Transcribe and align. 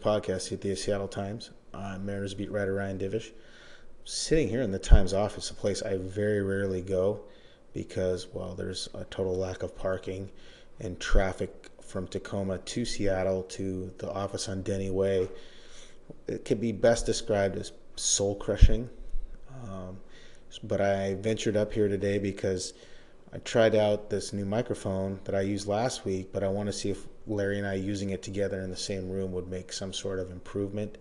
Podcast 0.00 0.50
at 0.50 0.62
the 0.62 0.74
Seattle 0.74 1.08
Times. 1.08 1.50
I'm 1.74 2.06
Mariners 2.06 2.32
beat 2.32 2.50
writer 2.50 2.74
Ryan 2.74 2.98
Divish. 2.98 3.32
Sitting 4.04 4.48
here 4.48 4.62
in 4.62 4.72
the 4.72 4.78
Times 4.78 5.12
office, 5.12 5.50
a 5.50 5.54
place 5.54 5.82
I 5.82 5.98
very 5.98 6.42
rarely 6.42 6.80
go 6.80 7.20
because, 7.74 8.26
well, 8.32 8.54
there's 8.54 8.88
a 8.94 9.04
total 9.04 9.36
lack 9.36 9.62
of 9.62 9.76
parking 9.76 10.30
and 10.80 10.98
traffic 10.98 11.68
from 11.82 12.06
Tacoma 12.06 12.58
to 12.58 12.84
Seattle 12.86 13.42
to 13.42 13.92
the 13.98 14.10
office 14.10 14.48
on 14.48 14.62
Denny 14.62 14.90
Way. 14.90 15.28
It 16.26 16.46
could 16.46 16.60
be 16.60 16.72
best 16.72 17.04
described 17.04 17.56
as 17.56 17.72
soul 17.96 18.36
crushing. 18.36 18.88
Um, 19.64 19.98
but 20.62 20.80
I 20.80 21.14
ventured 21.16 21.56
up 21.58 21.74
here 21.74 21.88
today 21.88 22.18
because 22.18 22.72
I 23.34 23.38
tried 23.38 23.74
out 23.74 24.08
this 24.08 24.32
new 24.32 24.46
microphone 24.46 25.20
that 25.24 25.34
I 25.34 25.42
used 25.42 25.68
last 25.68 26.06
week, 26.06 26.32
but 26.32 26.42
I 26.42 26.48
want 26.48 26.68
to 26.68 26.72
see 26.72 26.90
if 26.90 27.06
Larry 27.30 27.58
and 27.58 27.66
I 27.66 27.74
using 27.74 28.10
it 28.10 28.22
together 28.22 28.60
in 28.60 28.70
the 28.70 28.76
same 28.76 29.08
room 29.08 29.32
would 29.32 29.48
make 29.48 29.72
some 29.72 29.92
sort 29.92 30.18
of 30.18 30.30
improvement. 30.30 30.98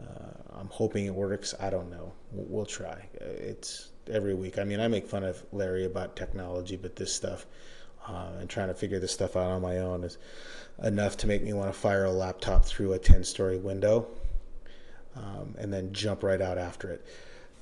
Uh, 0.00 0.58
I'm 0.58 0.68
hoping 0.68 1.06
it 1.06 1.14
works. 1.14 1.54
I 1.60 1.70
don't 1.70 1.90
know. 1.90 2.12
We'll 2.32 2.66
try. 2.66 3.06
It's 3.14 3.90
every 4.10 4.34
week. 4.34 4.58
I 4.58 4.64
mean, 4.64 4.80
I 4.80 4.88
make 4.88 5.06
fun 5.06 5.22
of 5.22 5.42
Larry 5.52 5.84
about 5.84 6.16
technology, 6.16 6.76
but 6.76 6.96
this 6.96 7.14
stuff 7.14 7.46
uh, 8.08 8.32
and 8.40 8.50
trying 8.50 8.68
to 8.68 8.74
figure 8.74 8.98
this 8.98 9.12
stuff 9.12 9.36
out 9.36 9.50
on 9.50 9.62
my 9.62 9.78
own 9.78 10.02
is 10.02 10.18
enough 10.82 11.16
to 11.18 11.26
make 11.26 11.42
me 11.42 11.52
want 11.52 11.72
to 11.72 11.78
fire 11.78 12.04
a 12.04 12.10
laptop 12.10 12.64
through 12.64 12.92
a 12.94 12.98
10 12.98 13.22
story 13.22 13.58
window 13.58 14.08
um, 15.16 15.54
and 15.58 15.72
then 15.72 15.92
jump 15.92 16.22
right 16.22 16.40
out 16.40 16.58
after 16.58 16.90
it. 16.90 17.06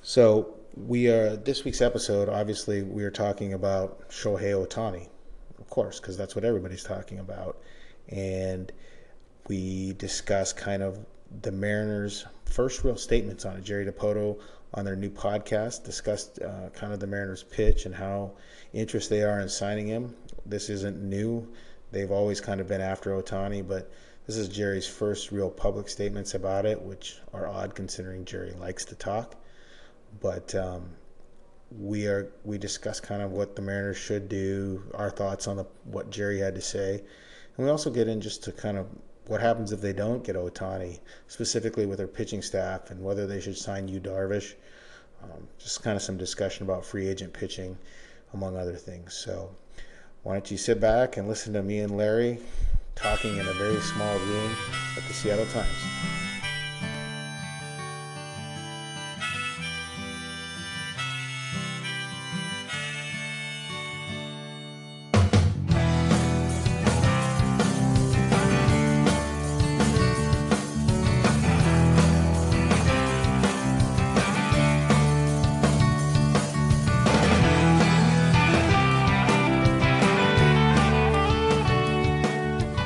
So, 0.01 0.55
we 0.75 1.09
are 1.09 1.35
this 1.35 1.65
week's 1.65 1.81
episode. 1.81 2.29
Obviously, 2.29 2.81
we 2.81 3.03
are 3.03 3.11
talking 3.11 3.53
about 3.53 4.09
Shohei 4.09 4.53
Ohtani, 4.53 5.09
of 5.59 5.69
course, 5.69 5.99
because 5.99 6.17
that's 6.17 6.33
what 6.33 6.45
everybody's 6.45 6.83
talking 6.83 7.19
about, 7.19 7.61
and 8.09 8.71
we 9.47 9.93
discuss 9.93 10.53
kind 10.53 10.83
of 10.83 11.05
the 11.41 11.51
Mariners' 11.51 12.25
first 12.45 12.83
real 12.83 12.97
statements 12.97 13.45
on 13.45 13.57
it. 13.57 13.63
Jerry 13.63 13.85
Dipoto 13.85 14.39
on 14.73 14.85
their 14.85 14.95
new 14.95 15.09
podcast 15.09 15.83
discussed 15.83 16.41
uh, 16.41 16.69
kind 16.69 16.93
of 16.93 16.99
the 16.99 17.07
Mariners' 17.07 17.43
pitch 17.43 17.85
and 17.85 17.95
how 17.95 18.31
interested 18.73 19.15
they 19.15 19.23
are 19.23 19.39
in 19.39 19.49
signing 19.49 19.87
him. 19.87 20.15
This 20.45 20.69
isn't 20.69 21.01
new; 21.01 21.47
they've 21.91 22.11
always 22.11 22.41
kind 22.41 22.61
of 22.61 22.67
been 22.67 22.81
after 22.81 23.11
Ohtani, 23.11 23.67
but 23.67 23.91
this 24.27 24.37
is 24.37 24.47
Jerry's 24.47 24.87
first 24.87 25.31
real 25.31 25.49
public 25.49 25.89
statements 25.89 26.33
about 26.33 26.65
it, 26.65 26.81
which 26.81 27.19
are 27.33 27.47
odd 27.47 27.75
considering 27.75 28.25
Jerry 28.25 28.51
likes 28.53 28.85
to 28.85 28.95
talk 28.95 29.35
but 30.19 30.53
um, 30.55 30.89
we 31.79 32.07
are 32.07 32.31
we 32.43 32.57
discuss 32.57 32.99
kind 32.99 33.21
of 33.21 33.31
what 33.31 33.55
the 33.55 33.61
Mariners 33.61 33.97
should 33.97 34.27
do, 34.27 34.83
our 34.93 35.09
thoughts 35.09 35.47
on 35.47 35.57
the, 35.57 35.65
what 35.85 36.09
Jerry 36.09 36.39
had 36.39 36.55
to 36.55 36.61
say, 36.61 37.03
and 37.57 37.65
we 37.65 37.71
also 37.71 37.89
get 37.89 38.07
in 38.07 38.21
just 38.21 38.43
to 38.43 38.51
kind 38.51 38.77
of 38.77 38.87
what 39.27 39.41
happens 39.41 39.71
if 39.71 39.81
they 39.81 39.93
don't 39.93 40.23
get 40.23 40.35
Ohtani, 40.35 40.99
specifically 41.27 41.85
with 41.85 41.97
their 41.97 42.07
pitching 42.07 42.41
staff 42.41 42.91
and 42.91 43.01
whether 43.01 43.27
they 43.27 43.39
should 43.39 43.57
sign 43.57 43.87
Yu 43.87 43.99
Darvish. 43.99 44.55
Um, 45.23 45.47
just 45.59 45.83
kind 45.83 45.95
of 45.95 46.01
some 46.01 46.17
discussion 46.17 46.65
about 46.65 46.83
free 46.83 47.07
agent 47.07 47.31
pitching, 47.31 47.77
among 48.33 48.57
other 48.57 48.75
things. 48.75 49.13
So, 49.13 49.55
why 50.23 50.33
don't 50.33 50.49
you 50.49 50.57
sit 50.57 50.79
back 50.79 51.17
and 51.17 51.27
listen 51.27 51.53
to 51.53 51.61
me 51.61 51.79
and 51.79 51.95
Larry 51.95 52.39
talking 52.95 53.37
in 53.37 53.47
a 53.47 53.53
very 53.53 53.79
small 53.79 54.17
room 54.17 54.55
at 54.97 55.03
the 55.07 55.13
Seattle 55.13 55.45
Times. 55.47 56.30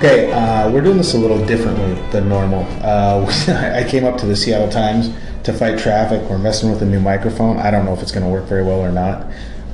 Okay, 0.06 0.32
uh, 0.32 0.70
we're 0.70 0.82
doing 0.82 0.98
this 0.98 1.16
a 1.16 1.18
little 1.18 1.44
differently 1.48 1.96
than 2.12 2.30
normal. 2.30 2.64
Uh, 2.84 3.26
I 3.76 3.84
came 3.90 4.06
up 4.06 4.20
to 4.20 4.28
the 4.28 4.36
Seattle 4.36 4.70
Times 4.70 5.10
to 5.46 5.52
fight 5.52 5.80
traffic. 5.80 6.22
We're 6.30 6.38
messing 6.38 6.70
with 6.70 6.84
a 6.84 6.86
new 6.86 7.00
microphone. 7.00 7.58
I 7.58 7.72
don't 7.72 7.86
know 7.86 7.94
if 7.94 8.04
it's 8.04 8.12
going 8.12 8.24
to 8.24 8.30
work 8.30 8.46
very 8.46 8.64
well 8.64 8.82
or 8.82 8.92
not. 8.92 9.26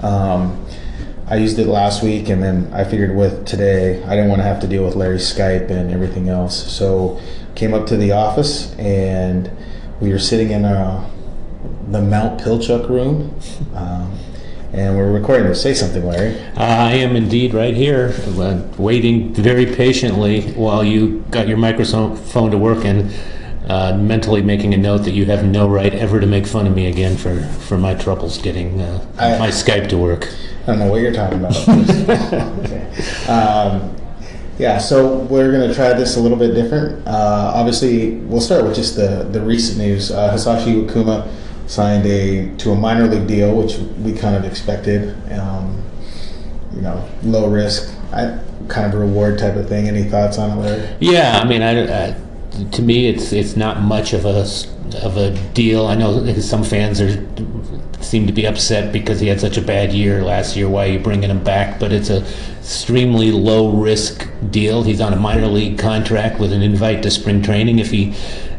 Um, 0.01 0.65
I 1.27 1.35
used 1.35 1.59
it 1.59 1.67
last 1.67 2.01
week, 2.01 2.29
and 2.29 2.41
then 2.41 2.71
I 2.73 2.85
figured 2.85 3.13
with 3.13 3.45
today, 3.45 4.01
I 4.05 4.11
didn't 4.11 4.29
want 4.29 4.39
to 4.39 4.45
have 4.45 4.61
to 4.61 4.67
deal 4.67 4.85
with 4.85 4.95
Larry's 4.95 5.29
Skype 5.29 5.69
and 5.69 5.91
everything 5.91 6.29
else. 6.29 6.71
So 6.71 7.19
came 7.55 7.73
up 7.73 7.85
to 7.87 7.97
the 7.97 8.13
office, 8.13 8.73
and 8.75 9.51
we 9.99 10.13
were 10.13 10.19
sitting 10.19 10.51
in 10.51 10.63
uh, 10.63 11.09
the 11.89 12.01
Mount 12.01 12.39
Pilchuck 12.39 12.87
room. 12.87 13.37
Um, 13.75 13.90
and 14.73 14.97
we're 14.97 15.11
recording 15.11 15.47
to 15.47 15.55
say 15.55 15.73
something, 15.73 16.05
Larry. 16.05 16.39
I 16.55 16.93
am 16.93 17.15
indeed 17.15 17.53
right 17.53 17.75
here, 17.75 18.13
uh, 18.37 18.61
waiting 18.77 19.33
very 19.33 19.65
patiently 19.65 20.53
while 20.53 20.83
you 20.83 21.25
got 21.29 21.47
your 21.47 21.57
microphone 21.57 22.51
to 22.51 22.57
work 22.57 22.85
and 22.85 23.13
uh, 23.67 23.97
mentally 23.97 24.41
making 24.41 24.73
a 24.73 24.77
note 24.77 24.99
that 24.99 25.11
you 25.11 25.25
have 25.25 25.43
no 25.43 25.67
right 25.67 25.93
ever 25.93 26.19
to 26.19 26.27
make 26.27 26.47
fun 26.47 26.67
of 26.67 26.75
me 26.75 26.87
again 26.87 27.17
for, 27.17 27.41
for 27.43 27.77
my 27.77 27.93
troubles 27.93 28.37
getting 28.37 28.79
uh, 28.79 29.05
I, 29.17 29.37
my 29.37 29.49
Skype 29.49 29.89
to 29.89 29.97
work. 29.97 30.29
I 30.63 30.67
don't 30.67 30.79
know 30.79 30.87
what 30.87 31.01
you're 31.01 31.11
talking 31.11 31.39
about. 31.39 31.55
okay. 32.59 33.27
um, 33.27 33.95
yeah, 34.57 34.77
so 34.77 35.17
we're 35.23 35.51
going 35.51 35.67
to 35.67 35.75
try 35.75 35.91
this 35.93 36.15
a 36.17 36.19
little 36.19 36.37
bit 36.37 36.53
different. 36.53 37.05
Uh, 37.07 37.51
obviously, 37.55 38.11
we'll 38.11 38.41
start 38.41 38.63
with 38.63 38.75
just 38.75 38.95
the, 38.95 39.27
the 39.31 39.41
recent 39.41 39.79
news. 39.79 40.11
Uh, 40.11 40.33
Hisashi 40.33 40.85
Iwakuma 40.85 41.29
signed 41.71 42.05
a 42.05 42.53
to 42.57 42.71
a 42.71 42.75
minor 42.75 43.07
league 43.07 43.27
deal, 43.27 43.55
which 43.55 43.77
we 43.77 44.11
kind 44.13 44.35
of 44.35 44.43
expected. 44.43 45.15
Um, 45.31 45.81
you 46.75 46.81
know, 46.81 47.07
low 47.23 47.49
risk, 47.49 47.93
I, 48.11 48.39
kind 48.67 48.93
of 48.93 48.99
reward 48.99 49.39
type 49.39 49.55
of 49.55 49.67
thing. 49.67 49.87
Any 49.87 50.03
thoughts 50.03 50.37
on 50.37 50.57
it, 50.57 50.61
Larry? 50.61 50.97
Yeah, 50.99 51.39
I 51.41 51.47
mean, 51.47 51.61
I, 51.61 51.81
uh, 51.81 52.15
to 52.71 52.81
me, 52.81 53.07
it's 53.07 53.31
it's 53.31 53.55
not 53.55 53.81
much 53.81 54.13
of 54.13 54.25
a 54.25 54.45
of 55.01 55.17
a 55.17 55.31
deal. 55.53 55.87
I 55.87 55.95
know 55.95 56.33
some 56.39 56.63
fans 56.63 56.99
are 56.99 57.25
seem 58.01 58.27
to 58.27 58.33
be 58.33 58.45
upset 58.45 58.91
because 58.91 59.19
he 59.19 59.27
had 59.27 59.39
such 59.39 59.57
a 59.57 59.61
bad 59.61 59.93
year 59.93 60.23
last 60.23 60.57
year. 60.57 60.67
Why 60.67 60.87
are 60.87 60.91
you 60.91 60.99
bringing 60.99 61.29
him 61.29 61.43
back? 61.43 61.79
But 61.79 61.93
it's 61.93 62.09
a 62.09 62.25
extremely 62.59 63.31
low 63.31 63.71
risk 63.71 64.27
deal. 64.49 64.83
He's 64.83 64.99
on 64.99 65.13
a 65.13 65.17
minor 65.17 65.47
league 65.47 65.79
contract 65.79 66.39
with 66.39 66.51
an 66.51 66.61
invite 66.61 67.03
to 67.03 67.11
spring 67.11 67.41
training. 67.41 67.79
If 67.79 67.91
he 67.91 68.13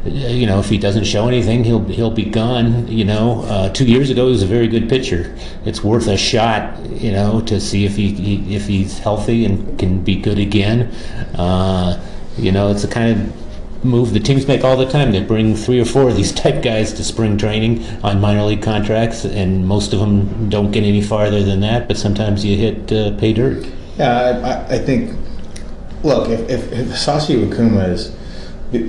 you 0.05 0.47
know, 0.47 0.59
if 0.59 0.69
he 0.69 0.79
doesn't 0.79 1.05
show 1.05 1.29
anything, 1.29 1.63
he'll 1.63 1.85
he'll 1.85 2.11
be 2.11 2.25
gone. 2.25 2.89
You 2.89 3.05
know, 3.05 3.43
uh, 3.43 3.69
two 3.69 3.85
years 3.85 4.11
ago 4.11 4.27
he 4.27 4.33
was 4.33 4.43
a 4.43 4.47
very 4.47 4.67
good 4.67 4.89
pitcher. 4.89 5.35
It's 5.65 5.85
worth 5.85 6.09
a 6.09 6.17
shot, 6.17 6.79
you 6.91 7.13
know, 7.13 7.41
to 7.43 7.61
see 7.61 7.85
if 7.85 7.95
he, 7.97 8.13
he 8.13 8.57
if 8.57 8.67
he's 8.67 8.99
healthy 8.99 9.45
and 9.45 9.79
can 9.79 10.03
be 10.03 10.17
good 10.17 10.39
again. 10.39 10.93
Uh, 11.37 12.03
you 12.37 12.51
know, 12.51 12.71
it's 12.71 12.83
a 12.83 12.89
kind 12.89 13.13
of 13.13 13.85
move 13.85 14.13
the 14.13 14.21
teams 14.21 14.47
make 14.49 14.65
all 14.65 14.77
the 14.77 14.89
time. 14.89 15.13
They 15.13 15.23
bring 15.23 15.55
three 15.55 15.81
or 15.81 15.85
four 15.85 16.09
of 16.09 16.17
these 16.17 16.33
type 16.43 16.63
guys 16.63 16.93
to 16.95 17.05
spring 17.05 17.39
training 17.39 17.85
on 18.03 18.21
minor 18.21 18.43
league 18.43 18.63
contracts, 18.63 19.25
and 19.25 19.67
most 19.67 19.93
of 19.93 20.01
them 20.01 20.51
don't 20.51 20.73
get 20.73 20.83
any 20.83 21.03
farther 21.03 21.45
than 21.45 21.61
that. 21.61 21.87
But 21.87 21.97
sometimes 21.97 22.45
you 22.45 22.57
hit 22.57 22.91
uh, 22.93 23.17
pay 23.19 23.33
dirt. 23.33 23.67
Yeah, 23.99 24.67
I, 24.69 24.75
I 24.75 24.79
think. 24.79 25.17
Look, 26.03 26.29
if 26.29 26.41
if, 26.51 26.73
if 26.73 26.89
Sashi 26.89 27.47
Iwakuma 27.47 27.89
is 27.89 28.17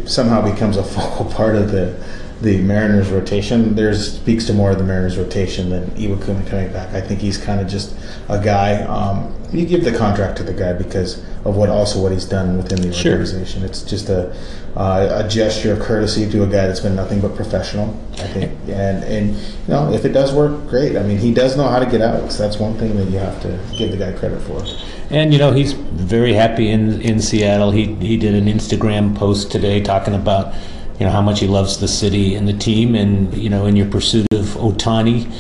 somehow 0.08 0.42
becomes 0.42 0.78
a 0.78 0.84
focal 0.96 1.26
part 1.26 1.56
of 1.56 1.72
the 1.72 1.96
the 2.44 2.62
Mariners 2.62 3.10
rotation. 3.10 3.74
There's 3.74 4.16
speaks 4.16 4.46
to 4.48 4.54
more 4.54 4.72
of 4.72 4.78
the 4.78 4.84
Mariners 4.84 5.18
rotation 5.18 5.70
than 5.70 5.86
Iwakuma 5.92 6.46
coming 6.48 6.72
back. 6.74 6.94
I 6.94 7.00
think 7.00 7.22
he's 7.22 7.38
kind 7.38 7.62
of 7.62 7.68
just 7.68 7.96
a 8.28 8.44
guy. 8.44 8.84
Um, 8.84 9.34
you 9.54 9.66
give 9.66 9.86
the 9.86 9.98
contract 9.98 10.38
to 10.38 10.44
the 10.44 10.54
guy 10.54 10.74
because 10.74 11.24
of 11.46 11.56
what 11.56 11.70
also 11.70 12.02
what 12.02 12.12
he's 12.12 12.26
done 12.26 12.58
within 12.58 12.82
the 12.82 12.92
sure. 12.92 13.14
organization. 13.14 13.64
It's 13.64 13.82
just 13.82 14.10
a 14.10 14.36
uh, 14.76 15.24
a 15.24 15.30
gesture 15.30 15.72
of 15.72 15.80
courtesy 15.80 16.30
to 16.32 16.44
a 16.44 16.46
guy 16.46 16.68
that's 16.68 16.82
been 16.82 16.96
nothing 16.96 17.22
but 17.22 17.34
professional. 17.36 17.98
I 18.14 18.28
think, 18.28 18.52
and 18.68 19.04
and 19.06 19.36
you 19.36 19.70
know 19.70 19.94
if 19.94 20.04
it 20.04 20.10
does 20.10 20.34
work, 20.34 20.68
great. 20.68 20.98
I 20.98 21.04
mean, 21.04 21.20
he 21.20 21.34
does 21.34 21.56
know 21.56 21.68
how 21.70 21.80
to 21.80 21.86
get 21.86 22.02
out. 22.02 22.30
So 22.32 22.44
that's 22.44 22.58
one 22.58 22.74
thing 22.78 22.98
that 22.98 23.06
you 23.06 23.20
have 23.20 23.42
to 23.44 23.58
give 23.78 23.92
the 23.92 23.98
guy 23.98 24.12
credit 24.12 24.42
for. 24.42 24.66
And 25.10 25.32
you 25.32 25.40
know 25.40 25.52
he's 25.52 25.72
very 25.72 26.34
happy 26.34 26.70
in 26.70 27.02
in 27.02 27.22
Seattle. 27.22 27.72
He 27.72 27.96
he 27.96 28.18
did 28.18 28.36
an 28.36 28.48
Instagram 28.48 29.16
post 29.16 29.50
today 29.50 29.80
talking 29.80 30.14
about 30.14 30.54
you 31.00 31.06
know 31.06 31.12
how 31.12 31.22
much 31.22 31.40
he 31.40 31.48
loves 31.48 31.80
the 31.80 31.88
city 31.88 32.36
and 32.36 32.48
the 32.48 32.54
team, 32.54 32.96
and 32.96 33.34
you 33.36 33.50
know 33.50 33.66
in 33.66 33.76
your 33.76 33.88
pursuit 33.88 34.28
of 34.32 34.46
Ohtani. 34.46 35.32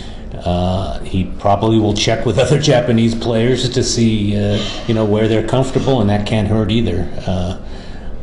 Uh, 0.45 0.99
he 0.99 1.23
probably 1.39 1.79
will 1.79 1.93
check 1.93 2.25
with 2.25 2.37
other 2.45 2.59
Japanese 2.59 3.15
players 3.15 3.69
to 3.69 3.81
see, 3.81 4.35
uh, 4.35 4.61
you 4.87 4.93
know, 4.93 5.05
where 5.05 5.29
they're 5.29 5.47
comfortable, 5.47 6.01
and 6.01 6.09
that 6.09 6.27
can't 6.27 6.49
hurt 6.49 6.69
either. 6.69 7.09
Uh, 7.25 7.63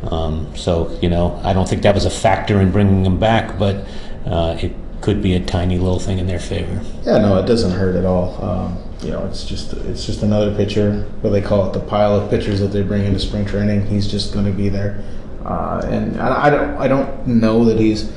um, 0.03 0.55
so, 0.55 0.97
you 1.01 1.09
know, 1.09 1.39
I 1.43 1.53
don't 1.53 1.67
think 1.67 1.81
that 1.83 1.95
was 1.95 2.05
a 2.05 2.11
factor 2.11 2.59
in 2.59 2.71
bringing 2.71 3.05
him 3.05 3.19
back, 3.19 3.57
but 3.57 3.87
uh, 4.25 4.57
it 4.59 4.73
could 5.01 5.21
be 5.21 5.33
a 5.33 5.39
tiny 5.39 5.77
little 5.77 5.99
thing 5.99 6.19
in 6.19 6.27
their 6.27 6.39
favor. 6.39 6.81
Yeah, 7.03 7.17
no, 7.19 7.37
it 7.37 7.45
doesn't 7.45 7.71
hurt 7.71 7.95
at 7.95 8.05
all. 8.05 8.43
Um, 8.43 8.83
you 9.01 9.09
know, 9.09 9.25
it's 9.25 9.45
just 9.45 9.73
it's 9.73 10.05
just 10.05 10.21
another 10.21 10.55
pitcher. 10.55 11.03
What 11.21 11.31
they 11.31 11.41
call 11.41 11.67
it, 11.67 11.73
the 11.73 11.79
pile 11.79 12.15
of 12.15 12.29
pitchers 12.29 12.59
that 12.59 12.67
they 12.67 12.83
bring 12.83 13.03
into 13.03 13.19
spring 13.19 13.45
training. 13.45 13.87
He's 13.87 14.09
just 14.09 14.31
going 14.31 14.45
to 14.45 14.51
be 14.51 14.69
there. 14.69 15.03
Uh, 15.45 15.81
and 15.85 16.19
I, 16.19 16.45
I 16.45 16.49
don't 16.49 16.77
I 16.77 16.87
don't 16.87 17.27
know 17.27 17.65
that 17.65 17.79
he's 17.79 18.11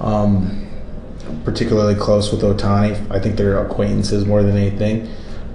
um, 0.00 0.66
particularly 1.44 1.94
close 1.94 2.32
with 2.32 2.42
Ohtani. 2.42 3.10
I 3.10 3.20
think 3.20 3.36
they're 3.36 3.64
acquaintances 3.64 4.24
more 4.24 4.42
than 4.42 4.56
anything. 4.56 5.08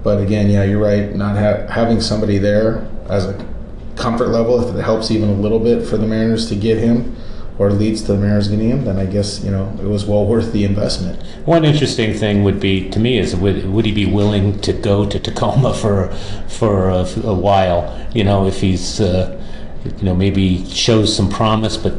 But 0.04 0.22
again, 0.22 0.50
yeah, 0.50 0.64
you're 0.64 0.82
right. 0.82 1.16
Not 1.16 1.36
ha- 1.36 1.66
having 1.68 2.00
somebody 2.00 2.38
there 2.38 2.88
as 3.10 3.26
a 3.26 3.48
comfort 3.96 4.28
level, 4.28 4.62
if 4.68 4.76
it 4.76 4.82
helps 4.84 5.10
even 5.10 5.30
a 5.30 5.34
little 5.34 5.60
bit 5.60 5.88
for 5.88 5.98
the 5.98 6.06
Mariners 6.06 6.48
to 6.50 6.56
get 6.56 6.78
him, 6.78 7.16
or 7.58 7.72
leads 7.72 8.02
to 8.02 8.14
the 8.14 8.18
Mariners 8.18 8.50
getting 8.50 8.70
him, 8.70 8.84
then 8.86 8.98
I 8.98 9.06
guess 9.06 9.44
you 9.44 9.50
know 9.50 9.72
it 9.82 9.86
was 9.86 10.06
well 10.06 10.26
worth 10.26 10.52
the 10.52 10.64
investment. 10.64 11.24
One 11.46 11.64
interesting 11.64 12.14
thing 12.14 12.44
would 12.44 12.60
be 12.60 12.90
to 12.90 13.00
me 13.00 13.18
is 13.18 13.36
would, 13.36 13.70
would 13.70 13.86
he 13.86 13.94
be 13.94 14.06
willing 14.06 14.60
to 14.60 14.74
go 14.74 15.08
to 15.08 15.20
Tacoma 15.20 15.74
for 15.74 16.10
for 16.48 16.90
a, 16.90 17.08
a 17.24 17.34
while? 17.34 18.08
You 18.14 18.26
know, 18.26 18.46
if 18.46 18.62
he's 18.62 19.00
uh, 19.00 19.42
you 19.98 20.04
know 20.04 20.16
maybe 20.16 20.66
shows 20.66 21.16
some 21.16 21.30
promise, 21.30 21.78
but 21.78 21.94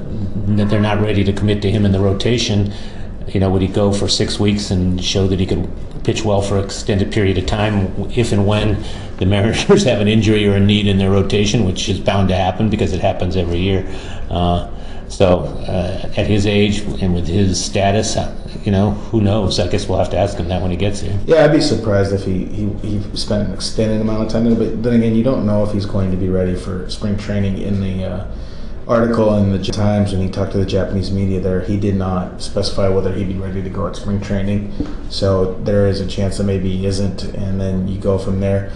that 0.57 0.69
they're 0.69 0.81
not 0.81 1.01
ready 1.01 1.25
to 1.25 1.33
commit 1.33 1.63
to 1.63 1.71
him 1.71 1.85
in 1.85 1.93
the 1.93 2.01
rotation. 2.01 2.73
You 3.29 3.41
know, 3.41 3.51
would 3.51 3.63
he 3.63 3.69
go 3.69 3.93
for 3.93 4.09
six 4.09 4.39
weeks 4.39 4.71
and 4.71 5.03
show 5.03 5.27
that 5.27 5.41
he 5.41 5.47
could 5.47 5.69
pitch 6.05 6.25
well 6.25 6.41
for 6.41 6.57
an 6.59 6.65
extended 6.65 7.13
period 7.13 7.37
of 7.37 7.47
time 7.47 7.93
if 8.13 8.31
and 8.33 8.47
when 8.47 8.83
the 9.19 9.27
Mariners 9.27 9.85
have 9.85 10.01
an 10.01 10.09
injury 10.09 10.47
or 10.47 10.55
a 10.55 10.61
need 10.61 10.87
in 10.87 10.99
their 10.99 11.11
rotation, 11.11 11.65
which 11.65 11.89
is 11.89 11.99
bound 11.99 12.29
to 12.29 12.37
happen 12.37 12.71
because 12.71 12.93
it 12.93 13.01
happens 13.01 13.37
every 13.37 13.59
year. 13.59 13.85
Uh, 14.31 14.71
so 15.09 15.41
uh, 15.69 16.13
at 16.17 16.27
his 16.27 16.47
age 16.47 16.81
and 17.01 17.15
with 17.15 17.27
his 17.27 17.63
status, 17.63 18.17
uh, 18.17 18.35
you 18.65 18.73
know, 18.73 18.91
who 18.91 19.21
knows? 19.21 19.61
I 19.61 19.69
guess 19.69 19.89
we'll 19.89 19.99
have 19.99 20.11
to 20.11 20.19
ask 20.19 20.37
him 20.39 20.49
that 20.49 20.61
when 20.61 20.71
he 20.71 20.77
gets 20.77 21.01
here. 21.01 21.19
Yeah, 21.27 21.45
I'd 21.45 21.53
be 21.53 21.61
surprised 21.61 22.13
if 22.13 22.25
he, 22.25 22.47
he, 22.47 22.69
he 22.83 23.17
spent 23.17 23.49
an 23.49 23.55
extended 23.55 24.01
amount 24.01 24.25
of 24.25 24.33
time 24.33 24.45
there. 24.45 24.57
But 24.57 24.83
then 24.83 24.95
again, 24.95 25.15
you 25.15 25.23
don't 25.23 25.47
know 25.47 25.63
if 25.65 25.73
he's 25.73 25.87
going 25.87 26.11
to 26.11 26.17
be 26.17 26.29
ready 26.29 26.57
for 26.57 26.89
spring 26.91 27.17
training 27.17 27.59
in 27.59 27.81
the 27.81 28.05
uh, 28.05 28.31
article 28.89 29.37
in 29.37 29.51
the 29.51 29.59
Times 29.59 30.13
when 30.13 30.23
he 30.23 30.31
talked 30.31 30.53
to 30.53 30.59
the 30.59 30.67
Japanese 30.67 31.11
media 31.11 31.41
there, 31.41 31.61
he 31.61 31.77
did 31.77 31.97
not 31.97 32.41
specify 32.41 32.89
whether 32.89 33.13
he'd 33.13 33.29
be 33.29 33.35
ready 33.35 33.63
to 33.63 33.71
go 33.71 33.87
at 33.87 33.97
spring 33.97 34.21
training. 34.21 34.73
So 35.11 35.55
there 35.63 35.87
is 35.87 36.01
a 36.01 36.07
chance 36.07 36.39
that 36.39 36.45
maybe 36.45 36.77
he 36.77 36.87
isn't, 36.87 37.25
and 37.25 37.61
then 37.61 37.89
you 37.89 37.99
go 37.99 38.19
from 38.19 38.41
there. 38.41 38.73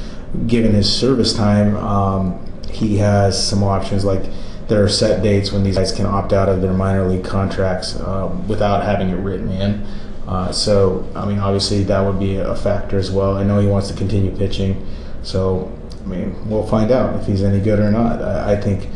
Given 0.46 0.72
his 0.74 0.92
service 0.92 1.32
time, 1.34 1.76
um, 1.76 2.46
he 2.70 2.98
has 2.98 3.48
some 3.48 3.62
options 3.62 4.04
like 4.04 4.22
there 4.70 4.82
are 4.82 4.88
set 4.88 5.22
dates 5.22 5.52
when 5.52 5.62
these 5.62 5.76
guys 5.76 5.92
can 5.92 6.06
opt 6.06 6.32
out 6.32 6.48
of 6.48 6.62
their 6.62 6.72
minor 6.72 7.06
league 7.06 7.24
contracts 7.24 7.96
uh, 7.96 8.34
without 8.48 8.82
having 8.82 9.10
it 9.10 9.16
written 9.16 9.50
in. 9.50 9.86
Uh, 10.26 10.50
so, 10.52 11.06
I 11.14 11.26
mean, 11.26 11.38
obviously 11.38 11.82
that 11.84 12.00
would 12.00 12.18
be 12.18 12.36
a 12.36 12.54
factor 12.54 12.96
as 12.96 13.10
well. 13.10 13.36
I 13.36 13.42
know 13.42 13.58
he 13.58 13.66
wants 13.66 13.88
to 13.88 13.94
continue 13.94 14.34
pitching, 14.34 14.86
so 15.22 15.70
I 16.02 16.06
mean, 16.06 16.48
we'll 16.48 16.66
find 16.66 16.90
out 16.90 17.20
if 17.20 17.26
he's 17.26 17.42
any 17.42 17.60
good 17.60 17.78
or 17.80 17.90
not. 17.90 18.22
I, 18.22 18.52
I 18.52 18.56
think 18.56 18.88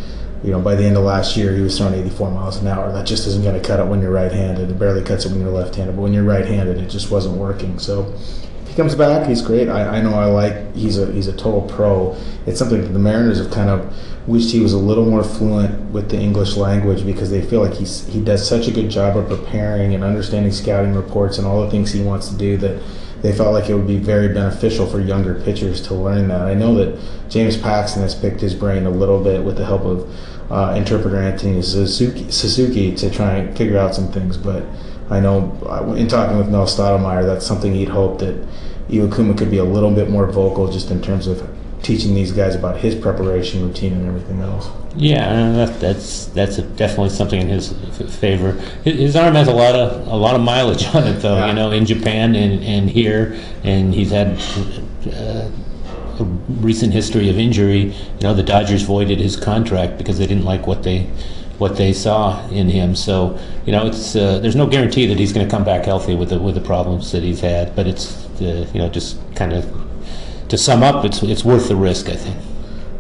you 0.45 0.51
know, 0.51 0.61
by 0.61 0.75
the 0.75 0.85
end 0.85 0.97
of 0.97 1.05
last 1.05 1.39
year, 1.39 1.57
he 1.57 1.63
was 1.63 1.77
throwing 1.79 1.95
84 1.95 2.31
miles 2.31 2.59
an 2.59 2.69
hour. 2.69 2.93
That 2.93 3.07
just 3.07 3.27
isn't 3.27 3.43
going 3.43 3.61
to 3.61 3.67
cut 3.67 3.81
it 3.81 3.87
when 3.87 4.03
you're 4.03 4.11
right-handed. 4.11 4.71
It 4.71 4.79
barely 4.79 5.03
cuts 5.03 5.25
it 5.25 5.33
when 5.33 5.41
you're 5.41 5.51
left-handed. 5.51 5.97
But 5.97 6.03
when 6.03 6.13
you're 6.13 6.23
right-handed, 6.23 6.77
it 6.77 6.91
just 6.91 7.11
wasn't 7.11 7.39
working. 7.39 7.79
So 7.79 8.15
he 8.75 8.83
comes 8.83 8.97
back, 8.97 9.29
he's 9.29 9.41
great. 9.41 9.69
I, 9.69 9.99
I 9.99 10.01
know 10.03 10.15
I 10.15 10.25
like. 10.25 10.75
He's 10.75 10.99
a 10.99 11.07
he's 11.13 11.29
a 11.29 11.33
total 11.33 11.63
pro. 11.63 12.17
It's 12.45 12.59
something 12.59 12.83
that 12.83 12.89
the 12.89 12.99
Mariners 12.99 13.39
have 13.39 13.53
kind 13.53 13.71
of 13.71 13.95
wished 14.27 14.51
he 14.51 14.59
was 14.59 14.73
a 14.73 14.79
little 14.79 15.07
more 15.07 15.23
fluent 15.23 15.93
with 15.93 16.11
the 16.11 16.19
English 16.19 16.57
language 16.57 17.07
because 17.07 17.31
they 17.31 17.41
feel 17.41 17.61
like 17.61 17.75
he's 17.75 18.05
he 18.09 18.21
does 18.21 18.47
such 18.47 18.67
a 18.67 18.73
good 18.73 18.91
job 18.91 19.17
of 19.17 19.29
preparing 19.29 19.95
and 19.95 20.03
understanding 20.03 20.51
scouting 20.51 20.93
reports 20.93 21.39
and 21.39 21.47
all 21.47 21.65
the 21.65 21.71
things 21.71 21.93
he 21.93 22.03
wants 22.03 22.29
to 22.31 22.37
do 22.37 22.57
that 22.57 22.83
they 23.23 23.33
felt 23.33 23.53
like 23.53 23.71
it 23.71 23.75
would 23.75 23.87
be 23.87 23.99
very 23.99 24.35
beneficial 24.35 24.87
for 24.87 24.99
younger 24.99 25.41
pitchers 25.45 25.81
to 25.83 25.95
learn 25.95 26.27
that. 26.29 26.43
I 26.43 26.55
know 26.55 26.75
that 26.75 27.01
James 27.31 27.57
Paxton 27.57 28.03
has 28.03 28.13
picked 28.13 28.41
his 28.41 28.55
brain 28.55 28.87
a 28.87 28.91
little 28.91 29.23
bit 29.23 29.45
with 29.45 29.57
the 29.57 29.65
help 29.65 29.83
of 29.83 30.51
uh, 30.51 30.75
interpreter 30.77 31.19
Anthony 31.19 31.63
Suzuki, 31.63 32.29
Suzuki 32.33 32.93
to 32.97 33.09
try 33.09 33.37
and 33.37 33.57
figure 33.57 33.79
out 33.79 33.95
some 33.95 34.11
things. 34.11 34.37
But 34.37 34.65
I 35.15 35.21
know 35.21 35.57
uh, 35.67 35.95
in 35.95 36.09
talking 36.09 36.39
with 36.39 36.49
Mel 36.49 36.67
Stottlemyre, 36.67 37.25
that's 37.25 37.47
something 37.47 37.73
he'd 37.73 37.89
hope 37.89 38.19
that 38.19 38.35
Iwakuma 38.89 39.37
could 39.39 39.51
be 39.51 39.59
a 39.59 39.65
little 39.65 39.91
bit 39.91 40.11
more 40.11 40.27
vocal 40.27 40.71
just 40.71 40.91
in 40.91 41.01
terms 41.01 41.27
of 41.27 41.49
teaching 41.83 42.15
these 42.15 42.33
guys 42.33 42.55
about 42.55 42.79
his 42.79 42.95
preparation 42.95 43.63
routine 43.63 43.93
and 43.93 44.07
everything 44.07 44.41
else. 44.41 44.69
Yeah, 44.97 45.53
that, 45.53 45.81
that's 45.81 46.27
that's 46.27 46.57
definitely 46.57 47.11
something 47.11 47.41
in 47.41 47.49
his 47.49 47.73
favor. 48.19 48.53
His, 48.85 49.17
arm 49.17 49.35
has 49.35 49.49
a 49.49 49.53
lot 49.53 49.75
of 49.75 50.07
a 50.07 50.17
lot 50.17 50.35
of 50.35 50.41
mileage 50.41 50.87
on 50.95 51.05
it, 51.07 51.21
though. 51.21 51.37
Yeah. 51.37 51.49
You 51.49 51.55
know, 51.55 51.71
in 51.71 51.85
Japan 51.85 52.35
and, 52.35 52.63
and 52.65 52.91
here, 52.91 53.39
and 53.63 53.93
he's 53.93 54.11
had 54.11 54.39
uh, 55.13 55.51
a 56.21 56.25
recent 56.61 56.93
history 56.93 57.29
of 57.29 57.39
injury. 57.39 57.87
You 57.87 58.23
know, 58.23 58.35
the 58.35 58.43
Dodgers 58.43 58.83
voided 58.83 59.19
his 59.19 59.37
contract 59.37 59.99
because 59.99 60.19
they 60.19 60.27
didn't 60.27 60.45
like 60.45 60.67
what 60.67 60.85
they 60.85 61.11
what 61.65 61.77
they 61.77 61.95
saw 61.95 62.47
in 62.51 62.69
him. 62.69 62.95
So 62.95 63.39
you 63.65 63.73
know, 63.73 63.87
it's 63.87 64.15
uh, 64.15 64.39
there's 64.41 64.55
no 64.55 64.67
guarantee 64.67 65.07
that 65.07 65.19
he's 65.19 65.33
going 65.33 65.47
to 65.47 65.51
come 65.51 65.65
back 65.65 65.87
healthy 65.87 66.15
with 66.15 66.29
the 66.29 66.39
with 66.39 66.55
the 66.57 66.61
problems 66.61 67.11
that 67.13 67.23
he's 67.23 67.41
had. 67.41 67.75
But 67.75 67.87
it's 67.87 68.27
uh, 68.43 68.69
you 68.75 68.81
know 68.81 68.91
just 68.91 69.17
kind 69.35 69.55
of 69.55 69.65
to 70.51 70.59
sum 70.59 70.83
up, 70.83 71.07
it's 71.07 71.23
it's 71.23 71.43
worth 71.43 71.69
the 71.69 71.77
risk. 71.77 72.11
I 72.11 72.17
think. 72.17 72.37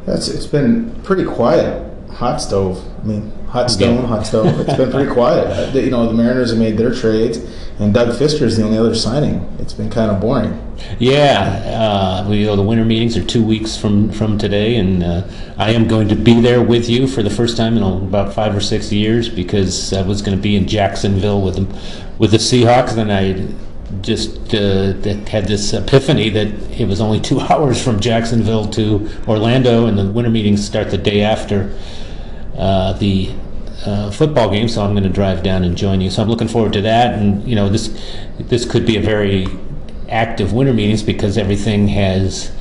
That's 0.06 0.28
it's 0.28 0.46
been 0.46 0.98
pretty 1.02 1.26
quiet. 1.26 1.70
Hot 2.12 2.40
stove. 2.40 2.82
I 3.02 3.06
mean, 3.06 3.32
hot 3.54 3.70
stone, 3.70 4.00
yeah. 4.00 4.06
hot 4.06 4.26
stove. 4.26 4.46
It's 4.60 4.76
been 4.76 4.90
pretty 4.90 5.10
quiet. 5.10 5.74
You 5.84 5.90
know, 5.90 6.06
the 6.06 6.14
Mariners 6.14 6.50
have 6.50 6.58
made 6.58 6.76
their 6.76 6.94
trades 6.94 7.38
and 7.78 7.92
Doug 7.92 8.08
Fister 8.16 8.42
is 8.42 8.56
the 8.56 8.64
only 8.64 8.78
other 8.78 8.94
signing. 8.94 9.40
It's 9.58 9.72
been 9.72 9.90
kind 9.90 10.10
of 10.10 10.20
boring. 10.20 10.60
Yeah, 10.98 12.22
uh, 12.24 12.28
we, 12.28 12.38
you 12.38 12.46
know, 12.46 12.56
the 12.56 12.62
winter 12.62 12.84
meetings 12.84 13.16
are 13.16 13.24
two 13.24 13.44
weeks 13.44 13.76
from, 13.76 14.10
from 14.12 14.38
today, 14.38 14.76
and 14.76 15.02
uh, 15.02 15.28
I 15.56 15.72
am 15.72 15.88
going 15.88 16.08
to 16.08 16.14
be 16.14 16.40
there 16.40 16.62
with 16.62 16.88
you 16.88 17.08
for 17.08 17.22
the 17.22 17.30
first 17.30 17.56
time 17.56 17.76
in 17.76 17.82
about 17.82 18.32
five 18.32 18.54
or 18.54 18.60
six 18.60 18.92
years 18.92 19.28
because 19.28 19.92
I 19.92 20.02
was 20.02 20.22
going 20.22 20.36
to 20.36 20.42
be 20.42 20.54
in 20.54 20.68
Jacksonville 20.68 21.42
with 21.42 21.56
them, 21.56 21.68
with 22.18 22.30
the 22.30 22.38
Seahawks, 22.38 22.96
and 22.96 23.12
I 23.12 23.54
just 24.02 24.54
uh, 24.54 24.94
had 25.28 25.46
this 25.46 25.72
epiphany 25.72 26.28
that 26.30 26.48
it 26.80 26.86
was 26.86 27.00
only 27.00 27.20
two 27.20 27.40
hours 27.50 27.82
from 27.82 27.98
Jacksonville 27.98 28.66
to 28.66 29.08
Orlando, 29.26 29.86
and 29.86 29.98
the 29.98 30.06
winter 30.06 30.30
meetings 30.30 30.64
start 30.64 30.90
the 30.90 30.98
day 30.98 31.22
after 31.22 31.76
uh, 32.56 32.92
the 32.94 33.34
uh, 33.86 34.10
football 34.10 34.50
game, 34.50 34.68
so 34.68 34.82
I'm 34.82 34.92
going 34.92 35.04
to 35.04 35.10
drive 35.10 35.42
down 35.42 35.64
and 35.64 35.76
join 35.76 36.00
you. 36.00 36.10
So 36.10 36.22
I'm 36.22 36.28
looking 36.28 36.48
forward 36.48 36.72
to 36.74 36.80
that. 36.82 37.14
And 37.18 37.46
you 37.46 37.54
know, 37.54 37.68
this 37.68 37.88
this 38.38 38.64
could 38.70 38.86
be 38.86 38.96
a 38.96 39.00
very 39.00 39.46
active 40.08 40.52
winter 40.52 40.72
meetings 40.72 41.02
because 41.02 41.36
everything 41.36 41.88
has 41.88 42.52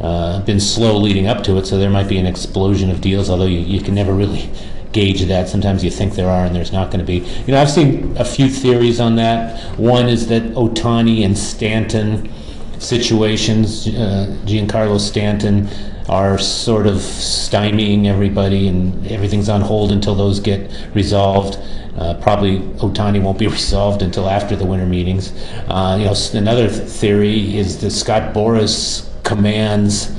uh, 0.00 0.40
been 0.44 0.60
slow 0.60 0.96
leading 0.96 1.26
up 1.26 1.44
to 1.44 1.56
it. 1.56 1.66
So 1.66 1.78
there 1.78 1.90
might 1.90 2.08
be 2.08 2.18
an 2.18 2.26
explosion 2.26 2.90
of 2.90 3.00
deals, 3.00 3.30
although 3.30 3.46
you, 3.46 3.60
you 3.60 3.80
can 3.80 3.94
never 3.94 4.12
really 4.12 4.50
gauge 4.92 5.22
that. 5.22 5.48
Sometimes 5.48 5.84
you 5.84 5.90
think 5.90 6.14
there 6.14 6.28
are, 6.28 6.44
and 6.46 6.54
there's 6.54 6.72
not 6.72 6.90
going 6.90 7.00
to 7.00 7.06
be. 7.06 7.18
You 7.46 7.52
know, 7.52 7.60
I've 7.60 7.70
seen 7.70 8.16
a 8.16 8.24
few 8.24 8.48
theories 8.48 9.00
on 9.00 9.16
that. 9.16 9.78
One 9.78 10.08
is 10.08 10.28
that 10.28 10.42
Ohtani 10.54 11.24
and 11.24 11.36
Stanton 11.36 12.32
situations, 12.78 13.88
uh, 13.88 14.36
Giancarlo 14.44 15.00
Stanton 15.00 15.68
are 16.08 16.38
sort 16.38 16.86
of 16.86 16.96
stymieing 16.96 18.06
everybody, 18.06 18.68
and 18.68 19.06
everything's 19.08 19.48
on 19.48 19.60
hold 19.60 19.90
until 19.92 20.14
those 20.14 20.38
get 20.40 20.70
resolved. 20.94 21.58
Uh, 21.96 22.14
probably 22.20 22.60
Ohtani 22.78 23.22
won't 23.22 23.38
be 23.38 23.46
resolved 23.58 24.02
until 24.02 24.28
after 24.28 24.54
the 24.54 24.64
winter 24.64 24.86
meetings. 24.86 25.32
Uh, 25.68 25.96
you 25.98 26.04
know, 26.04 26.14
another 26.34 26.68
th- 26.68 26.88
theory 26.88 27.56
is 27.56 27.80
that 27.80 27.90
Scott 27.90 28.34
Boras 28.34 29.08
commands 29.24 30.14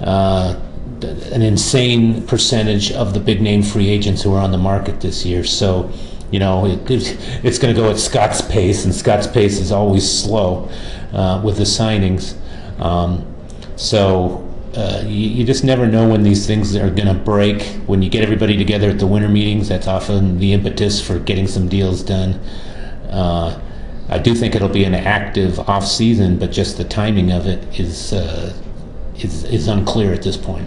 uh, 0.00 0.60
an 1.32 1.42
insane 1.42 2.26
percentage 2.26 2.92
of 2.92 3.14
the 3.14 3.20
big 3.20 3.40
name 3.40 3.62
free 3.62 3.88
agents 3.88 4.22
who 4.22 4.34
are 4.34 4.40
on 4.40 4.52
the 4.52 4.58
market 4.58 5.00
this 5.00 5.24
year. 5.24 5.44
So, 5.44 5.90
you 6.30 6.38
know, 6.38 6.66
it, 6.66 6.90
it's 6.90 7.58
going 7.58 7.74
to 7.74 7.80
go 7.80 7.90
at 7.90 7.98
Scott's 7.98 8.42
pace, 8.42 8.84
and 8.84 8.94
Scott's 8.94 9.26
pace 9.26 9.58
is 9.58 9.72
always 9.72 10.08
slow 10.08 10.68
uh, 11.12 11.40
with 11.42 11.56
the 11.56 11.64
signings. 11.64 12.36
Um, 12.80 13.26
so 13.76 14.51
uh, 14.74 15.02
you, 15.04 15.28
you, 15.28 15.44
just 15.44 15.64
never 15.64 15.86
know 15.86 16.08
when 16.08 16.22
these 16.22 16.46
things 16.46 16.74
are 16.76 16.88
going 16.88 17.08
to 17.08 17.14
break. 17.14 17.62
When 17.86 18.00
you 18.00 18.08
get 18.08 18.22
everybody 18.22 18.56
together 18.56 18.88
at 18.88 18.98
the 18.98 19.06
winter 19.06 19.28
meetings, 19.28 19.68
that's 19.68 19.86
often 19.86 20.38
the 20.38 20.54
impetus 20.54 21.04
for 21.06 21.18
getting 21.18 21.46
some 21.46 21.68
deals 21.68 22.02
done. 22.02 22.34
Uh, 23.10 23.60
I 24.08 24.18
do 24.18 24.34
think 24.34 24.54
it'll 24.54 24.70
be 24.70 24.84
an 24.84 24.94
active 24.94 25.60
off 25.60 25.86
season, 25.86 26.38
but 26.38 26.52
just 26.52 26.78
the 26.78 26.84
timing 26.84 27.32
of 27.32 27.46
it 27.46 27.78
is 27.78 28.14
uh, 28.14 28.54
is, 29.16 29.44
is 29.44 29.68
unclear 29.68 30.12
at 30.12 30.22
this 30.22 30.38
point. 30.38 30.66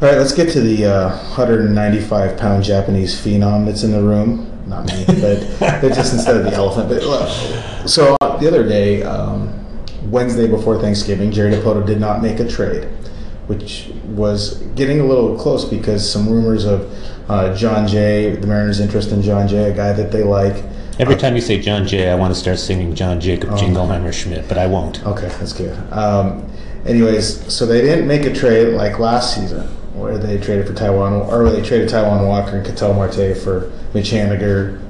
All 0.00 0.08
right, 0.08 0.18
let's 0.18 0.32
get 0.32 0.50
to 0.50 0.60
the 0.60 0.84
195 0.84 2.36
pound 2.36 2.64
Japanese 2.64 3.14
phenom 3.14 3.64
that's 3.64 3.84
in 3.84 3.92
the 3.92 4.02
room. 4.02 4.52
Not 4.66 4.86
me, 4.86 5.04
but 5.06 5.84
it's 5.84 5.96
just 5.96 6.14
instead 6.14 6.36
of 6.36 6.44
the 6.44 6.52
elephant. 6.52 6.88
But 6.88 7.86
so 7.88 8.16
uh, 8.20 8.36
the 8.38 8.48
other 8.48 8.68
day. 8.68 9.04
Um, 9.04 9.57
Wednesday 10.10 10.46
before 10.46 10.80
Thanksgiving, 10.80 11.30
Jerry 11.30 11.52
Dipoto 11.52 11.86
did 11.86 12.00
not 12.00 12.22
make 12.22 12.40
a 12.40 12.48
trade, 12.48 12.84
which 13.46 13.90
was 14.04 14.58
getting 14.74 15.00
a 15.00 15.04
little 15.04 15.36
close 15.36 15.64
because 15.64 16.08
some 16.10 16.28
rumors 16.28 16.64
of 16.64 16.90
uh, 17.28 17.54
Jon 17.54 17.86
Jay, 17.86 18.34
the 18.34 18.46
Mariners' 18.46 18.80
interest 18.80 19.12
in 19.12 19.22
Jon 19.22 19.46
Jay, 19.46 19.70
a 19.70 19.74
guy 19.74 19.92
that 19.92 20.10
they 20.10 20.22
like. 20.22 20.64
Every 20.98 21.14
uh, 21.14 21.18
time 21.18 21.34
you 21.34 21.40
say 21.40 21.60
Jon 21.60 21.86
Jay, 21.86 22.10
I 22.10 22.14
want 22.14 22.34
to 22.34 22.40
start 22.40 22.58
singing 22.58 22.94
John 22.94 23.20
Jacob 23.20 23.50
oh, 23.52 23.56
Jingleheimer 23.56 24.12
Schmidt, 24.12 24.48
but 24.48 24.58
I 24.58 24.66
won't. 24.66 25.04
Okay, 25.06 25.28
that's 25.28 25.52
good. 25.52 25.76
Um, 25.92 26.50
anyways, 26.86 27.52
so 27.52 27.66
they 27.66 27.82
didn't 27.82 28.08
make 28.08 28.24
a 28.24 28.32
trade 28.32 28.74
like 28.74 28.98
last 28.98 29.34
season 29.34 29.66
where 29.94 30.16
they 30.16 30.38
traded 30.38 30.66
for 30.66 30.72
Taijuan, 30.72 31.28
or 31.28 31.42
where 31.42 31.52
they 31.52 31.62
traded 31.62 31.88
Taijuan 31.88 32.26
Walker 32.26 32.56
and 32.56 32.66
Ketel 32.66 32.94
Marte 32.94 33.36
for 33.36 33.70
Mitch 33.94 34.10
Haniger, 34.10 34.80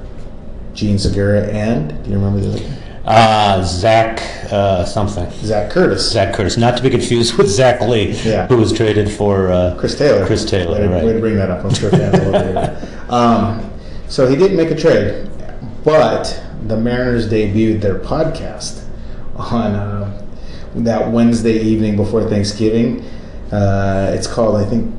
Jean 0.73 0.97
Segura, 0.97 1.47
and 1.47 1.89
do 2.03 2.11
you 2.11 2.15
remember 2.15 2.39
the 2.39 2.49
other 2.49 2.59
guy? 2.59 2.78
Uh, 3.09 3.63
Zach 3.63 4.21
uh, 4.51 4.85
something. 4.85 5.29
Zac 5.31 5.71
Curtis. 5.71 6.11
Zac 6.11 6.33
Curtis, 6.33 6.57
not 6.57 6.77
to 6.77 6.83
be 6.83 6.91
confused 6.91 7.37
with 7.37 7.47
Zach 7.49 7.81
Lee, 7.81 8.11
Yeah. 8.23 8.45
who 8.47 8.57
was 8.57 8.71
traded 8.71 9.09
for 9.11 9.51
uh, 9.51 9.75
Chris 9.79 9.97
Taylor. 9.97 10.25
Chris 10.27 10.45
Taylor, 10.45 10.87
right. 10.87 11.01
to 11.13 11.19
bring 11.19 11.35
that 11.35 11.49
up. 11.49 11.65
I'm 11.65 11.73
sure 11.73 11.89
fans 11.89 12.19
will. 12.19 13.13
Um, 13.13 13.71
so 14.07 14.27
he 14.27 14.35
didn't 14.35 14.57
make 14.57 14.69
a 14.69 14.75
trade, 14.75 15.27
but 15.83 16.39
the 16.67 16.77
Mariners 16.77 17.27
debuted 17.27 17.81
their 17.81 17.97
podcast 17.97 18.85
on 19.35 19.73
uh, 19.73 20.27
that 20.75 21.11
Wednesday 21.11 21.59
evening 21.59 21.95
before 21.95 22.23
Thanksgiving. 22.29 23.03
Uh, 23.51 24.11
it's 24.13 24.27
called, 24.27 24.55
I 24.55 24.65
think, 24.65 24.93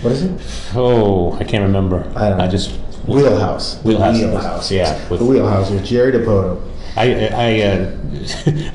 what 0.00 0.12
is 0.12 0.22
it? 0.22 0.40
Oh, 0.74 1.34
I 1.34 1.44
can't 1.44 1.62
remember. 1.64 2.10
I 2.16 2.30
don't 2.30 2.38
know. 2.38 2.48
just 2.48 2.78
Wheelhouse. 3.06 3.82
Wheelhouse. 3.82 4.18
Wheelhouse. 4.18 4.70
Yeah, 4.70 5.08
with- 5.08 5.20
the 5.20 5.26
Wheelhouse 5.26 5.70
with 5.70 5.84
Jerry 5.84 6.12
Dipoto. 6.12 6.60
I 6.96 7.28
I 7.28 7.62
uh, 7.62 7.90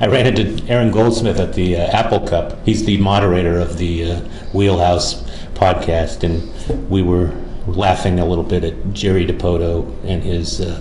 I 0.00 0.06
ran 0.08 0.26
into 0.26 0.64
Aaron 0.68 0.90
Goldsmith 0.90 1.38
at 1.38 1.54
the 1.54 1.76
uh, 1.76 1.80
Apple 1.96 2.20
Cup. 2.20 2.58
He's 2.66 2.84
the 2.84 2.98
moderator 2.98 3.58
of 3.60 3.78
the 3.78 4.12
uh, 4.12 4.20
Wheelhouse 4.52 5.22
podcast, 5.54 6.24
and 6.24 6.90
we 6.90 7.00
were 7.02 7.32
laughing 7.66 8.18
a 8.18 8.24
little 8.26 8.44
bit 8.44 8.64
at 8.64 8.92
Jerry 8.92 9.24
Dipoto 9.26 9.86
and 10.04 10.22
his 10.22 10.60
uh, 10.60 10.80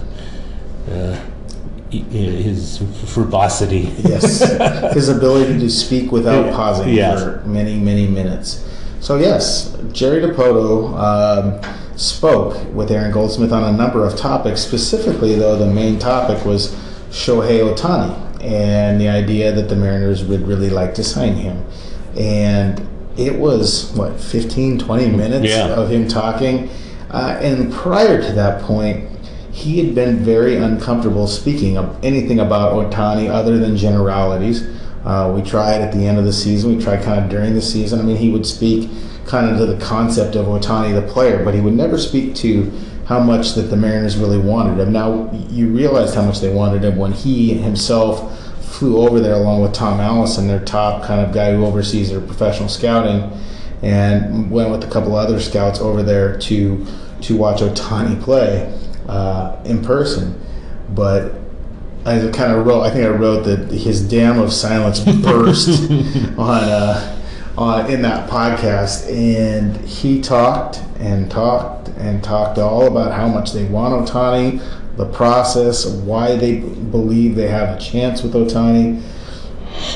uh, 0.90 1.20
his 1.92 2.78
verbosity. 2.78 3.94
Yes, 4.00 4.40
his 4.94 5.08
ability 5.10 5.60
to 5.60 5.70
speak 5.70 6.12
without 6.12 6.54
pausing 6.54 6.90
Yes. 6.90 7.22
for 7.24 7.44
many, 7.46 7.78
many 7.80 8.08
minutes. 8.08 8.64
So 9.00 9.18
yes, 9.18 9.78
Jerry 9.94 10.22
Dipoto 10.22 10.94
um, 10.98 11.62
spoke 11.98 12.74
with 12.74 12.92
Aaron 12.92 13.12
Goldsmith 13.12 13.52
on 13.52 13.64
a 13.64 13.76
number 13.76 14.06
of 14.06 14.16
topics. 14.16 14.62
Specifically, 14.62 15.36
though, 15.36 15.58
the 15.58 15.66
main 15.68 16.00
topic 16.00 16.46
was 16.46 16.70
Shohei 17.10 17.60
Ohtani 17.76 18.24
and 18.44 19.02
the 19.02 19.10
idea 19.10 19.52
that 19.52 19.68
the 19.68 19.76
Mariners 19.76 20.24
would 20.24 20.48
really 20.48 20.70
like 20.70 20.94
to 20.96 21.04
sign 21.04 21.34
him. 21.34 21.66
And 22.16 22.88
it 23.18 23.36
was 23.38 23.92
what 23.96 24.20
15, 24.20 24.78
20 24.80 25.08
minutes 25.08 25.48
Yeah. 25.54 25.70
of 25.70 25.90
him 25.90 26.08
talking. 26.08 26.70
Uh, 27.10 27.36
and 27.42 27.72
prior 27.74 28.22
to 28.22 28.32
that 28.34 28.62
point, 28.62 29.06
he 29.52 29.84
had 29.84 29.96
been 29.96 30.18
very 30.24 30.56
uncomfortable 30.56 31.26
speaking 31.26 31.78
of 31.78 31.96
anything 32.04 32.40
about 32.40 32.74
Ohtani 32.74 33.28
other 33.28 33.58
than 33.58 33.76
generalities. 33.76 34.64
Uh, 35.04 35.32
we 35.36 35.42
tried 35.42 35.82
at 35.82 35.92
the 35.94 36.06
end 36.06 36.20
of 36.20 36.26
the 36.26 36.34
season. 36.34 36.78
We 36.78 36.84
tried 36.84 37.02
kind 37.02 37.24
of 37.24 37.30
during 37.30 37.56
the 37.56 37.62
season. 37.62 38.00
I 38.00 38.04
mean, 38.04 38.18
he 38.18 38.30
would 38.30 38.46
speak 38.46 38.88
kind 39.28 39.50
of 39.50 39.58
to 39.58 39.66
the 39.66 39.84
concept 39.84 40.36
of 40.36 40.48
Ohtani, 40.48 40.94
the 40.94 41.06
player, 41.06 41.44
but 41.44 41.54
he 41.54 41.62
would 41.62 41.74
never 41.74 41.98
speak 41.98 42.34
to 42.36 42.72
how 43.06 43.20
much 43.20 43.54
that 43.54 43.64
the 43.64 43.78
Mariners 43.78 44.18
really 44.18 44.38
wanted 44.38 44.80
him. 44.80 44.92
Now, 44.92 45.32
you 45.50 45.68
realized 45.68 46.16
how 46.16 46.24
much 46.24 46.40
they 46.40 46.54
wanted 46.54 46.84
him 46.84 46.98
when 46.98 47.12
he 47.14 47.54
himself 47.54 48.38
flew 48.62 48.98
over 48.98 49.20
there 49.20 49.36
along 49.36 49.62
with 49.62 49.74
Tom 49.74 50.00
Allison, 50.00 50.48
their 50.48 50.60
top 50.60 51.04
kind 51.04 51.26
of 51.26 51.34
guy 51.34 51.54
who 51.54 51.66
oversees 51.66 52.10
their 52.10 52.22
professional 52.22 52.70
scouting, 52.70 53.32
and 53.82 54.52
went 54.52 54.72
with 54.72 54.84
a 54.84 54.88
couple 54.88 55.16
other 55.16 55.40
scouts 55.40 55.80
over 55.80 56.04
there 56.04 56.38
to 56.40 56.86
to 57.22 57.36
watch 57.36 57.62
Ohtani 57.62 58.22
play 58.22 58.72
uh, 59.08 59.58
in 59.66 59.84
person. 59.84 60.40
But 60.90 61.34
I 62.06 62.20
kind 62.32 62.54
of 62.54 62.66
wrote. 62.66 62.84
I 62.84 62.90
think 62.92 63.06
I 63.06 63.10
wrote 63.10 63.44
that 63.46 63.72
his 63.72 64.08
dam 64.08 64.40
of 64.40 64.54
silence 64.54 65.00
burst 65.00 65.90
on 66.38 66.64
uh, 66.64 67.18
on 67.58 67.90
in 67.90 68.02
that 68.04 68.30
podcast, 68.30 69.10
and 69.12 69.76
he 69.78 70.22
talked 70.22 70.78
and 71.00 71.30
talked 71.30 71.90
and 71.98 72.24
talked 72.24 72.60
all 72.60 72.86
about 72.88 73.12
how 73.14 73.28
much 73.28 73.54
they 73.54 73.66
want 73.66 74.08
Ohtani, 74.08 74.62
the 74.98 75.06
process, 75.06 75.86
why 75.86 76.36
they 76.36 76.60
b- 76.60 76.68
believe 76.92 77.36
they 77.36 77.48
have 77.48 77.76
a 77.76 77.80
chance 77.80 78.22
with 78.22 78.34
Ohtani. 78.34 79.02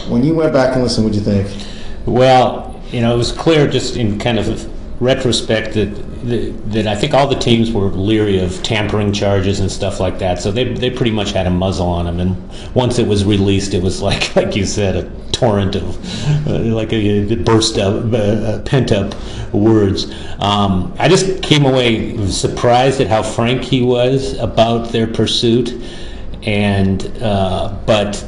When 0.10 0.24
you 0.24 0.34
went 0.34 0.54
back 0.54 0.74
and 0.74 0.84
listened, 0.84 1.06
what'd 1.06 1.20
you 1.20 1.26
think? 1.26 1.68
Well, 2.06 2.80
you 2.92 3.02
know, 3.02 3.14
it 3.14 3.18
was 3.18 3.32
clear 3.32 3.68
just 3.68 3.96
in 3.96 4.18
kind 4.20 4.40
of 4.40 4.70
retrospect 5.02 5.74
that 5.76 5.90
that 6.24 6.88
I 6.88 6.96
think 6.96 7.14
all 7.14 7.28
the 7.28 7.40
teams 7.40 7.72
were 7.72 7.88
leery 7.90 8.40
of 8.40 8.62
tampering 8.64 9.12
charges 9.12 9.60
and 9.60 9.72
stuff 9.72 10.00
like 10.00 10.20
that. 10.20 10.40
So 10.40 10.52
they 10.52 10.66
they 10.74 10.90
pretty 10.90 11.12
much 11.12 11.32
had 11.32 11.48
a 11.48 11.50
muzzle 11.50 11.88
on 11.88 12.08
him. 12.08 12.20
And 12.20 12.76
once 12.76 13.00
it 13.00 13.08
was 13.08 13.26
released, 13.26 13.74
it 13.74 13.82
was 13.82 14.02
like 14.10 14.36
like 14.36 14.56
you 14.56 14.66
said, 14.66 14.96
a 14.96 15.10
torrent 15.32 15.76
of 15.76 16.48
uh, 16.48 16.60
like 16.60 16.94
a, 16.94 17.34
a 17.34 17.36
burst 17.36 17.78
of 17.78 18.14
uh, 18.14 18.62
pent 18.64 18.92
up 18.92 19.14
words. 19.54 20.14
Um, 20.40 20.94
I 21.00 21.08
just 21.08 21.42
came 21.42 21.66
away 21.66 22.18
surprised 22.28 23.02
at 23.02 23.08
how 23.08 23.24
frank 23.24 23.64
he 23.64 23.82
was 23.82 24.38
about 24.38 24.90
their 24.90 25.08
pursuit, 25.08 25.74
and 26.44 27.06
uh, 27.22 27.76
but 27.86 28.24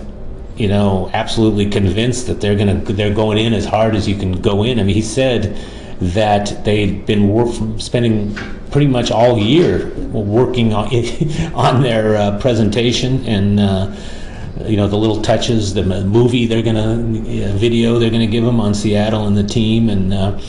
you 0.56 0.68
know, 0.68 1.10
absolutely 1.14 1.70
convinced 1.70 2.28
that 2.28 2.42
they're 2.42 2.56
gonna 2.56 2.76
they're 2.76 3.14
going 3.14 3.38
in 3.38 3.54
as 3.54 3.66
hard 3.66 3.96
as 3.96 4.08
you 4.08 4.16
can 4.16 4.42
go 4.42 4.64
in. 4.64 4.80
I 4.80 4.84
mean, 4.84 4.96
he 4.96 5.02
said 5.02 5.58
that 6.00 6.64
they'd 6.64 7.06
been 7.06 7.80
spending 7.80 8.36
pretty 8.72 8.88
much 8.88 9.12
all 9.12 9.38
year 9.38 9.94
working 10.12 10.74
on 10.74 10.88
on 11.54 11.82
their 11.82 12.16
uh, 12.16 12.40
presentation 12.40 13.26
and. 13.26 13.60
Uh, 13.60 13.96
you 14.66 14.78
know 14.78 14.88
the 14.88 14.96
little 14.96 15.22
touches, 15.22 15.74
the 15.74 15.84
movie 15.84 16.46
they're 16.46 16.62
gonna 16.62 16.94
uh, 16.94 17.58
video 17.58 17.98
they're 17.98 18.12
gonna 18.12 18.28
give 18.28 18.44
them 18.44 18.60
on 18.60 18.74
Seattle 18.74 19.26
and 19.26 19.36
the 19.36 19.44
team, 19.44 19.90
and 19.90 20.14
uh, 20.14 20.40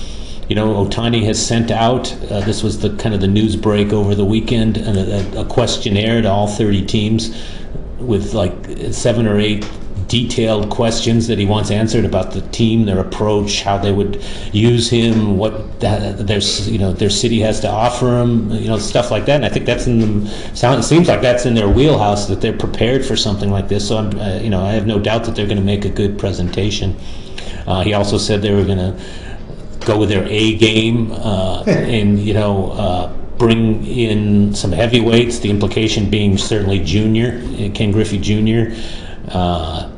you 0.46 0.54
know 0.54 0.84
Ohtani 0.84 1.24
has 1.24 1.44
sent 1.44 1.70
out. 1.70 2.12
Uh, 2.30 2.40
this 2.40 2.62
was 2.62 2.80
the 2.80 2.90
kind 2.96 3.14
of 3.14 3.22
the 3.22 3.26
news 3.26 3.56
break 3.56 3.92
over 3.92 4.14
the 4.14 4.24
weekend, 4.24 4.76
and 4.76 4.98
a, 4.98 5.40
a 5.40 5.44
questionnaire 5.46 6.20
to 6.22 6.30
all 6.30 6.46
30 6.46 6.84
teams 6.84 7.34
with 7.98 8.34
like 8.34 8.54
seven 8.92 9.26
or 9.26 9.38
eight 9.38 9.68
detailed 10.14 10.70
questions 10.70 11.26
that 11.26 11.40
he 11.40 11.44
wants 11.44 11.72
answered 11.72 12.04
about 12.04 12.30
the 12.30 12.40
team, 12.52 12.84
their 12.84 13.00
approach, 13.00 13.62
how 13.62 13.76
they 13.76 13.90
would 13.90 14.22
use 14.52 14.88
him, 14.88 15.36
what 15.36 15.80
their 15.80 16.38
you 16.38 16.78
know 16.78 16.92
their 16.92 17.10
city 17.10 17.40
has 17.40 17.58
to 17.58 17.68
offer 17.68 18.20
him, 18.20 18.48
you 18.52 18.68
know 18.68 18.78
stuff 18.78 19.10
like 19.10 19.26
that. 19.26 19.34
And 19.34 19.44
I 19.44 19.48
think 19.48 19.66
that's 19.66 19.88
in 19.88 19.98
the 19.98 20.30
sound. 20.54 20.78
It 20.78 20.84
seems 20.84 21.08
like 21.08 21.20
that's 21.20 21.46
in 21.46 21.54
their 21.54 21.68
wheelhouse 21.68 22.28
that 22.28 22.40
they're 22.40 22.56
prepared 22.56 23.04
for 23.04 23.16
something 23.16 23.50
like 23.50 23.66
this. 23.66 23.88
So 23.88 23.96
I'm 23.98 24.16
uh, 24.20 24.38
you 24.38 24.50
know 24.50 24.64
I 24.64 24.70
have 24.70 24.86
no 24.86 25.00
doubt 25.00 25.24
that 25.24 25.34
they're 25.34 25.48
going 25.48 25.58
to 25.58 25.64
make 25.64 25.84
a 25.84 25.90
good 25.90 26.16
presentation. 26.16 26.96
Uh, 27.66 27.82
he 27.82 27.92
also 27.92 28.16
said 28.16 28.40
they 28.40 28.54
were 28.54 28.64
going 28.64 28.78
to 28.78 28.94
go 29.84 29.98
with 29.98 30.10
their 30.10 30.26
A 30.28 30.56
game 30.58 31.10
uh, 31.10 31.64
and 31.66 32.20
you 32.20 32.34
know 32.34 32.70
uh, 32.70 33.12
bring 33.36 33.84
in 33.84 34.54
some 34.54 34.70
heavyweights. 34.70 35.40
The 35.40 35.50
implication 35.50 36.08
being 36.08 36.38
certainly 36.38 36.78
Junior, 36.78 37.42
uh, 37.54 37.74
Ken 37.74 37.90
Griffey 37.90 38.20
Jr. 38.20 38.76
Uh, 39.28 39.90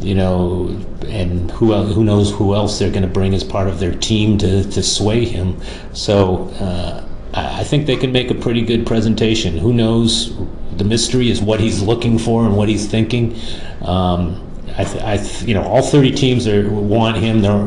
you 0.00 0.14
know, 0.14 0.68
and 1.06 1.50
who 1.52 1.72
who 1.74 2.04
knows 2.04 2.32
who 2.32 2.54
else 2.54 2.78
they're 2.78 2.90
going 2.90 3.02
to 3.02 3.08
bring 3.08 3.34
as 3.34 3.44
part 3.44 3.68
of 3.68 3.78
their 3.80 3.94
team 3.94 4.38
to, 4.38 4.64
to 4.70 4.82
sway 4.82 5.24
him. 5.24 5.60
So 5.92 6.48
uh, 6.60 7.06
I 7.34 7.60
I 7.60 7.64
think 7.64 7.86
they 7.86 7.96
can 7.96 8.12
make 8.12 8.30
a 8.30 8.34
pretty 8.34 8.62
good 8.62 8.86
presentation. 8.86 9.58
Who 9.58 9.72
knows? 9.72 10.36
The 10.76 10.84
mystery 10.84 11.30
is 11.30 11.40
what 11.40 11.60
he's 11.60 11.80
looking 11.82 12.18
for 12.18 12.44
and 12.44 12.56
what 12.56 12.68
he's 12.68 12.86
thinking. 12.86 13.34
Um, 13.82 14.42
I, 14.76 14.84
th- 14.84 15.02
I 15.02 15.16
th- 15.16 15.42
you 15.42 15.54
know, 15.54 15.62
all 15.62 15.82
30 15.82 16.12
teams 16.12 16.46
are, 16.46 16.68
want 16.70 17.16
him. 17.16 17.40
They're, 17.40 17.66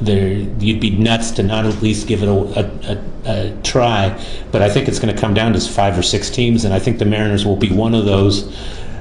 they're, 0.00 0.32
you'd 0.60 0.80
be 0.80 0.90
nuts 0.90 1.32
to 1.32 1.42
not 1.42 1.66
at 1.66 1.82
least 1.82 2.06
give 2.06 2.22
it 2.22 2.28
a, 2.28 2.32
a, 2.32 2.94
a, 2.94 3.50
a 3.50 3.62
try. 3.62 4.22
But 4.52 4.62
I 4.62 4.70
think 4.70 4.86
it's 4.88 5.00
going 5.00 5.14
to 5.14 5.20
come 5.20 5.34
down 5.34 5.52
to 5.54 5.60
five 5.60 5.98
or 5.98 6.02
six 6.02 6.30
teams, 6.30 6.64
and 6.64 6.72
I 6.72 6.78
think 6.78 6.98
the 6.98 7.04
Mariners 7.04 7.44
will 7.44 7.56
be 7.56 7.70
one 7.70 7.94
of 7.94 8.04
those. 8.04 8.56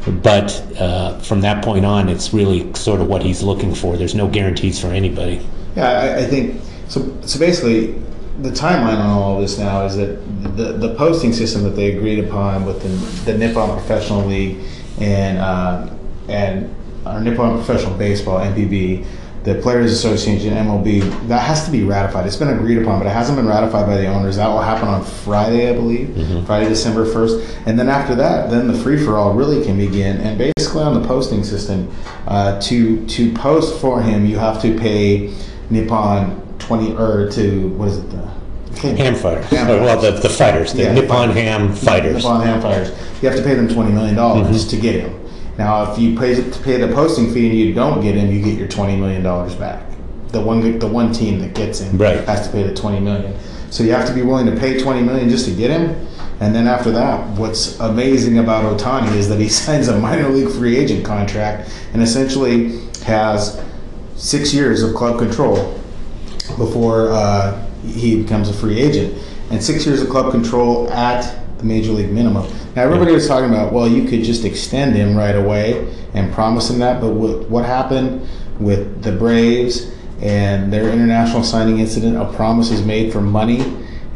But 0.08 0.80
uh, 0.80 1.20
from 1.20 1.42
that 1.42 1.64
point 1.64 1.86
on, 1.86 2.10
it's 2.10 2.34
really 2.34 2.74
sort 2.74 3.02
of 3.02 3.08
what 3.08 3.22
he's 3.22 3.44
looking 3.44 3.76
for. 3.76 3.98
There's 3.98 4.16
no 4.16 4.28
guarantees 4.28 4.80
for 4.80 4.88
anybody. 4.88 5.46
Yeah, 5.76 5.90
I, 5.90 6.20
I 6.20 6.26
think 6.26 6.62
so. 6.88 7.16
So 7.22 7.40
basically, 7.40 7.94
the 8.42 8.50
timeline 8.50 8.98
on 8.98 9.10
all 9.10 9.40
this 9.42 9.58
now 9.58 9.86
is 9.86 9.98
that 9.98 10.20
the 10.56 10.74
the 10.74 10.96
posting 10.96 11.34
system 11.34 11.64
that 11.64 11.72
they 11.72 11.96
agreed 11.96 12.24
upon 12.24 12.66
with 12.66 12.82
the, 12.82 13.32
the 13.32 13.38
Nippon 13.38 13.78
Professional 13.78 14.26
League 14.26 14.58
and 15.00 15.38
uh, 15.38 15.90
and 16.28 16.74
our 17.06 17.20
Nippon 17.20 17.58
Professional 17.58 17.98
Baseball 17.98 18.40
(NPB), 18.40 19.06
the 19.54 19.60
Players 19.62 19.92
Association 19.92 20.54
(MLB), 20.54 21.28
that 21.28 21.40
has 21.40 21.66
to 21.66 21.72
be 21.72 21.84
ratified. 21.84 22.28
It's 22.28 22.36
been 22.36 22.50
agreed 22.50 22.78
upon, 22.78 23.00
but 23.00 23.08
it 23.08 23.12
hasn't 23.12 23.36
been 23.36 23.48
ratified 23.48 23.88
by 23.88 23.98
the 23.98 24.06
owners. 24.06 24.36
That 24.36 24.48
will 24.48 24.62
happen 24.62 24.88
on 24.88 25.04
Friday, 25.04 25.70
I 25.70 25.74
believe, 25.74 26.46
Friday, 26.46 26.70
December 26.70 27.06
first, 27.06 27.58
and 27.66 27.78
then 27.78 27.90
after 27.90 28.14
that, 28.16 28.52
then 28.52 28.68
the 28.68 28.74
free 28.74 29.04
for 29.04 29.18
all 29.18 29.34
really 29.34 29.64
can 29.66 29.78
begin. 29.78 30.18
And 30.18 30.38
basically, 30.38 30.84
on 30.84 31.02
the 31.02 31.08
posting 31.08 31.44
system, 31.44 31.92
uh, 32.28 32.62
to 32.62 33.06
to 33.08 33.34
post 33.34 33.80
for 33.82 34.02
him, 34.02 34.26
you 34.26 34.38
have 34.38 34.62
to 34.62 34.78
pay 34.78 35.34
Nippon 35.70 36.42
twenty 36.60 36.94
or 36.96 37.30
to 37.32 37.70
what 37.70 37.88
is 37.88 37.98
it? 37.98 38.10
The 38.12 38.30
Ham 38.80 39.16
fighters. 39.16 39.46
Ham 39.48 39.68
Or, 39.68 39.82
well, 39.82 40.00
the, 40.00 40.12
the 40.12 40.30
fighters, 40.30 40.74
the 40.74 40.84
Yeah, 40.84 40.94
Nippon. 40.94 41.32
Ham 41.32 41.74
fighters. 41.74 42.18
Nippon 42.18 42.42
Ham 42.46 42.62
Fighters. 42.62 42.90
You 43.22 43.28
have 43.30 43.38
to 43.38 43.44
pay 43.44 43.56
them 43.56 43.68
twenty 43.68 43.92
million 43.92 44.16
dollars 44.16 44.68
to 44.68 44.78
get 44.78 44.96
him. 44.96 45.20
Now, 45.60 45.92
if 45.92 46.00
you 46.00 46.18
pay 46.18 46.34
to 46.36 46.60
pay 46.62 46.78
the 46.78 46.88
posting 46.96 47.34
fee 47.34 47.50
and 47.50 47.58
you 47.58 47.74
don't 47.74 48.02
get 48.02 48.16
him, 48.16 48.32
you 48.32 48.42
get 48.42 48.58
your 48.58 48.70
twenty 48.70 48.96
million 48.96 49.22
dollars 49.22 49.54
back. 49.56 49.84
the 50.32 50.40
one 50.40 50.80
the 50.80 50.88
one 50.88 51.12
team 51.12 51.40
that 51.40 51.54
gets 51.54 51.80
him 51.82 51.98
Right. 51.98 52.24
has 52.26 52.46
to 52.48 52.52
pay 52.54 52.64
the 52.64 52.74
20 52.74 53.00
million. 53.00 53.34
So 53.72 53.84
you 53.84 53.92
have 53.94 54.08
to 54.08 54.14
be 54.14 54.22
willing 54.22 54.46
to 54.46 54.56
pay 54.56 54.80
20 54.80 55.02
million 55.02 55.28
just 55.30 55.46
to 55.46 55.52
get 55.52 55.70
him. 55.72 55.96
And 56.40 56.54
then 56.56 56.66
after 56.68 56.92
that, 56.92 57.28
what's 57.38 57.80
amazing 57.80 58.38
about 58.38 58.64
Ohtani 58.80 59.14
is 59.16 59.28
that 59.30 59.40
he 59.40 59.50
signs 59.64 59.88
a 59.90 60.00
minor 60.00 60.30
league 60.30 60.50
free 60.52 60.78
agent 60.78 61.04
contract 61.04 61.70
and 61.94 62.02
essentially 62.02 62.80
has 63.04 63.60
six 64.16 64.54
years 64.54 64.82
of 64.84 64.94
club 64.96 65.18
control 65.20 65.56
before 66.58 67.10
uh, 67.12 67.60
he 67.86 68.22
becomes 68.22 68.50
a 68.50 68.54
free 68.54 68.80
agent, 68.80 69.14
and 69.52 69.64
six 69.64 69.86
years 69.86 70.02
of 70.02 70.10
club 70.10 70.32
control 70.32 70.90
at 70.92 71.22
the 71.60 71.66
major 71.66 71.92
league 71.92 72.12
minimum. 72.12 72.50
Now 72.76 72.84
everybody 72.84 73.12
was 73.12 73.28
talking 73.28 73.50
about, 73.50 73.72
well, 73.72 73.88
you 73.88 74.08
could 74.08 74.24
just 74.24 74.46
extend 74.46 74.96
him 74.96 75.16
right 75.16 75.36
away 75.36 75.94
and 76.14 76.34
promise 76.34 76.70
him 76.70 76.80
that, 76.80 77.00
but 77.00 77.12
what, 77.12 77.50
what 77.50 77.66
happened 77.66 78.28
with 78.60 79.04
the 79.04 79.12
Braves 79.12 79.92
and 80.22 80.74
their 80.74 80.90
international 80.90 81.44
signing 81.44 81.80
incident? 81.80 82.18
A 82.18 82.26
promise 82.34 82.72
is 82.72 82.84
made 82.84 83.14
for 83.14 83.22
money 83.22 83.60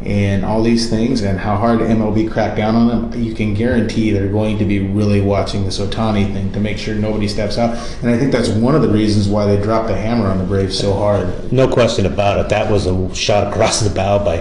and 0.04 0.44
all 0.44 0.62
these 0.62 0.90
things, 0.90 1.22
and 1.22 1.38
how 1.38 1.56
hard 1.56 1.80
MLB 1.80 2.30
cracked 2.30 2.56
down 2.56 2.74
on 2.74 2.88
them. 2.88 3.22
You 3.22 3.34
can 3.34 3.54
guarantee 3.54 4.10
they're 4.10 4.28
going 4.28 4.58
to 4.58 4.64
be 4.64 4.80
really 4.80 5.20
watching 5.20 5.64
this 5.64 5.78
Ohtani 5.78 6.32
thing 6.32 6.52
to 6.52 6.60
make 6.60 6.76
sure 6.76 6.94
nobody 6.94 7.26
steps 7.26 7.56
out. 7.56 7.76
And 8.02 8.10
I 8.10 8.18
think 8.18 8.30
that's 8.30 8.48
one 8.48 8.74
of 8.74 8.82
the 8.82 8.88
reasons 8.88 9.28
why 9.28 9.46
they 9.46 9.60
dropped 9.62 9.88
the 9.88 9.96
hammer 9.96 10.26
on 10.26 10.38
the 10.38 10.44
Braves 10.44 10.78
so 10.78 10.92
hard. 10.92 11.52
No 11.52 11.66
question 11.66 12.06
about 12.06 12.38
it. 12.38 12.48
That 12.50 12.70
was 12.70 12.86
a 12.86 13.14
shot 13.14 13.50
across 13.50 13.80
the 13.80 13.94
bow 13.94 14.22
by 14.22 14.38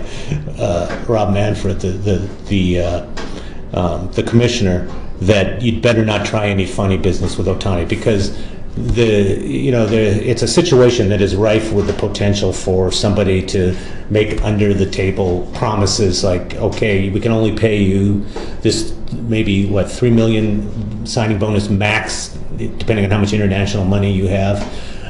uh, 0.60 1.06
Rob 1.08 1.34
Manfred, 1.34 1.80
the 1.80 1.92
the 1.92 2.30
the, 2.48 2.80
uh, 2.80 3.08
um, 3.74 4.12
the 4.12 4.24
commissioner, 4.24 4.88
that 5.22 5.62
you'd 5.62 5.82
better 5.82 6.04
not 6.04 6.26
try 6.26 6.48
any 6.48 6.66
funny 6.66 6.98
business 6.98 7.38
with 7.38 7.48
Ohtani 7.48 7.88
because 7.88 8.38
the 8.76 9.40
you 9.46 9.72
know 9.72 9.86
the 9.86 9.98
it's 10.28 10.42
a 10.42 10.48
situation 10.48 11.08
that 11.10 11.22
is 11.22 11.36
rife 11.36 11.72
with 11.72 11.86
the 11.86 11.94
potential 11.94 12.52
for 12.52 12.92
somebody 12.92 13.40
to 13.46 13.76
make 14.10 14.42
under 14.44 14.74
the 14.74 14.90
table 14.90 15.48
promises 15.54 16.24
like 16.24 16.56
okay 16.56 17.10
we 17.12 17.20
can 17.20 17.32
only 17.32 17.56
pay 17.56 17.78
you 17.78 18.22
this 18.62 18.96
maybe 19.12 19.70
what 19.70 19.92
three 19.92 20.10
million 20.10 21.06
signing 21.06 21.38
bonus 21.38 21.70
max 21.70 22.36
depending 22.58 23.06
on 23.06 23.12
how 23.12 23.20
much 23.20 23.32
international 23.32 23.86
money 23.86 24.12
you 24.12 24.28
have 24.28 24.68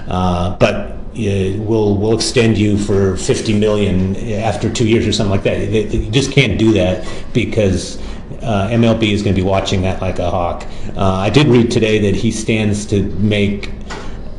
uh, 0.09 0.57
but 0.57 0.91
uh, 1.13 1.53
we'll 1.59 1.95
we'll 1.95 2.15
extend 2.15 2.57
you 2.57 2.77
for 2.77 3.15
50 3.15 3.59
million 3.59 4.15
after 4.15 4.67
two 4.71 4.87
years 4.87 5.05
or 5.05 5.13
something 5.13 5.29
like 5.29 5.43
that. 5.43 5.93
You 5.93 6.09
just 6.09 6.31
can't 6.31 6.57
do 6.57 6.73
that 6.73 7.07
because 7.33 8.01
uh, 8.43 8.69
MLB 8.69 9.11
is 9.11 9.21
going 9.23 9.35
to 9.35 9.41
be 9.41 9.47
watching 9.47 9.81
that 9.83 10.01
like 10.01 10.19
a 10.19 10.29
hawk. 10.29 10.65
Uh, 10.95 11.13
I 11.15 11.29
did 11.29 11.47
read 11.47 11.71
today 11.71 11.99
that 11.99 12.15
he 12.15 12.31
stands 12.31 12.85
to 12.87 13.03
make 13.03 13.71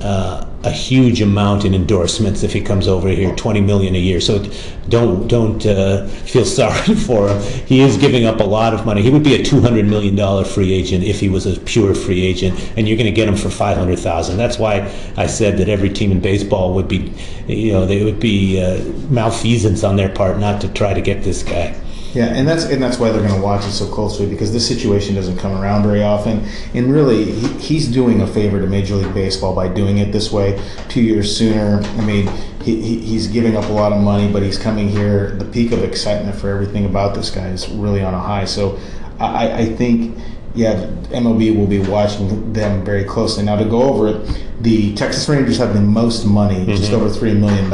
uh, 0.01 0.47
a 0.65 0.71
huge 0.71 1.21
amount 1.21 1.65
in 1.65 1.75
endorsements 1.75 2.43
if 2.43 2.53
he 2.53 2.61
comes 2.61 2.89
over 2.89 3.09
here, 3.09 3.35
20 3.35 3.61
million 3.61 3.95
a 3.95 3.99
year. 3.99 4.21
So 4.21 4.45
don't 4.89 5.29
don't 5.29 5.65
uh, 5.65 6.07
feel 6.07 6.45
sorry 6.61 6.95
for 6.95 7.29
him. 7.29 7.43
He 7.67 7.81
is 7.81 7.97
giving 7.97 8.25
up 8.25 8.41
a 8.41 8.45
lot 8.45 8.75
of 8.75 8.85
money. 8.87 9.03
He 9.03 9.11
would 9.11 9.23
be 9.23 9.35
a 9.35 9.43
200 9.43 9.87
million 9.87 10.17
dollar 10.17 10.45
free 10.45 10.73
agent 10.73 11.05
if 11.05 11.21
he 11.21 11.29
was 11.29 11.47
a 11.47 11.59
pure 11.61 11.95
free 11.95 12.23
agent, 12.25 12.59
and 12.77 12.89
you're 12.89 12.97
going 12.97 13.07
to 13.07 13.13
get 13.13 13.29
him 13.29 13.37
for 13.37 13.51
500,000. 13.51 14.37
That's 14.37 14.59
why 14.59 14.91
I 15.17 15.27
said 15.27 15.59
that 15.59 15.69
every 15.69 15.91
team 15.91 16.13
in 16.13 16.21
baseball 16.21 16.75
would 16.75 16.89
be, 16.89 17.13
you 17.47 17.73
know, 17.73 17.87
they 17.87 18.05
would 18.05 18.21
be 18.21 18.63
uh, 18.63 18.83
malfeasance 19.11 19.85
on 19.85 19.97
their 19.97 20.09
part 20.09 20.39
not 20.39 20.61
to 20.63 20.69
try 20.69 20.95
to 20.95 21.01
get 21.01 21.23
this 21.23 21.43
guy. 21.43 21.75
Yeah, 22.15 22.27
and 22.27 22.47
that's 22.47 22.65
and 22.65 22.81
that's 22.81 22.99
why 22.99 23.11
they're 23.11 23.27
going 23.27 23.35
to 23.35 23.45
watch 23.45 23.67
it 23.67 23.73
so 23.73 23.89
closely 23.89 24.27
because 24.27 24.53
this 24.53 24.67
situation 24.67 25.17
doesn't 25.17 25.37
come 25.37 25.51
around 25.61 25.83
very 25.83 26.05
often. 26.05 26.47
And 26.73 26.93
really, 26.93 27.25
he, 27.25 27.49
he's 27.59 27.89
doing 27.89 28.21
a 28.21 28.27
favor 28.27 28.61
to 28.61 28.69
Major 28.69 28.95
League 28.95 29.13
Baseball 29.13 29.53
by 29.53 29.67
doing 29.67 29.99
it 29.99 30.13
this 30.13 30.31
way. 30.31 30.63
Two 30.89 31.03
years 31.03 31.37
sooner, 31.37 31.81
I 31.83 32.05
mean, 32.05 32.29
he, 32.63 32.81
he, 32.81 32.99
he's 33.01 33.27
giving 33.27 33.57
up 33.57 33.65
a 33.65 33.73
lot 33.73 33.93
of 33.93 34.01
money, 34.01 34.33
but 34.33 34.45
he's 34.45 34.57
coming 34.57 34.89
here. 34.89 35.33
The 35.33 35.45
peak 35.45 35.73
of 35.73 35.83
excitement 35.83 36.37
for 36.37 36.51
everything 36.51 36.85
about 36.85 37.17
this 37.17 37.31
guy 37.31 37.49
is 37.49 37.69
really 37.69 38.03
on 38.03 38.15
a 38.15 38.21
high. 38.21 38.45
So, 38.45 38.79
I, 39.19 39.53
I 39.53 39.67
think. 39.67 40.17
Yeah, 40.57 40.87
MLB 41.11 41.57
will 41.57 41.67
be 41.67 41.81
watching 41.81 42.53
them 42.53 42.85
very 42.85 43.03
closely. 43.03 43.43
Now, 43.43 43.57
to 43.57 43.65
go 43.65 43.83
over 43.83 44.07
it, 44.07 44.45
the 44.61 44.95
Texas 44.95 45.29
Rangers 45.29 45.59
have 45.59 45.75
the 45.75 45.81
most 45.81 46.25
money, 46.25 46.65
just 46.65 46.93
over 46.93 47.07
$3 47.07 47.37
million 47.37 47.65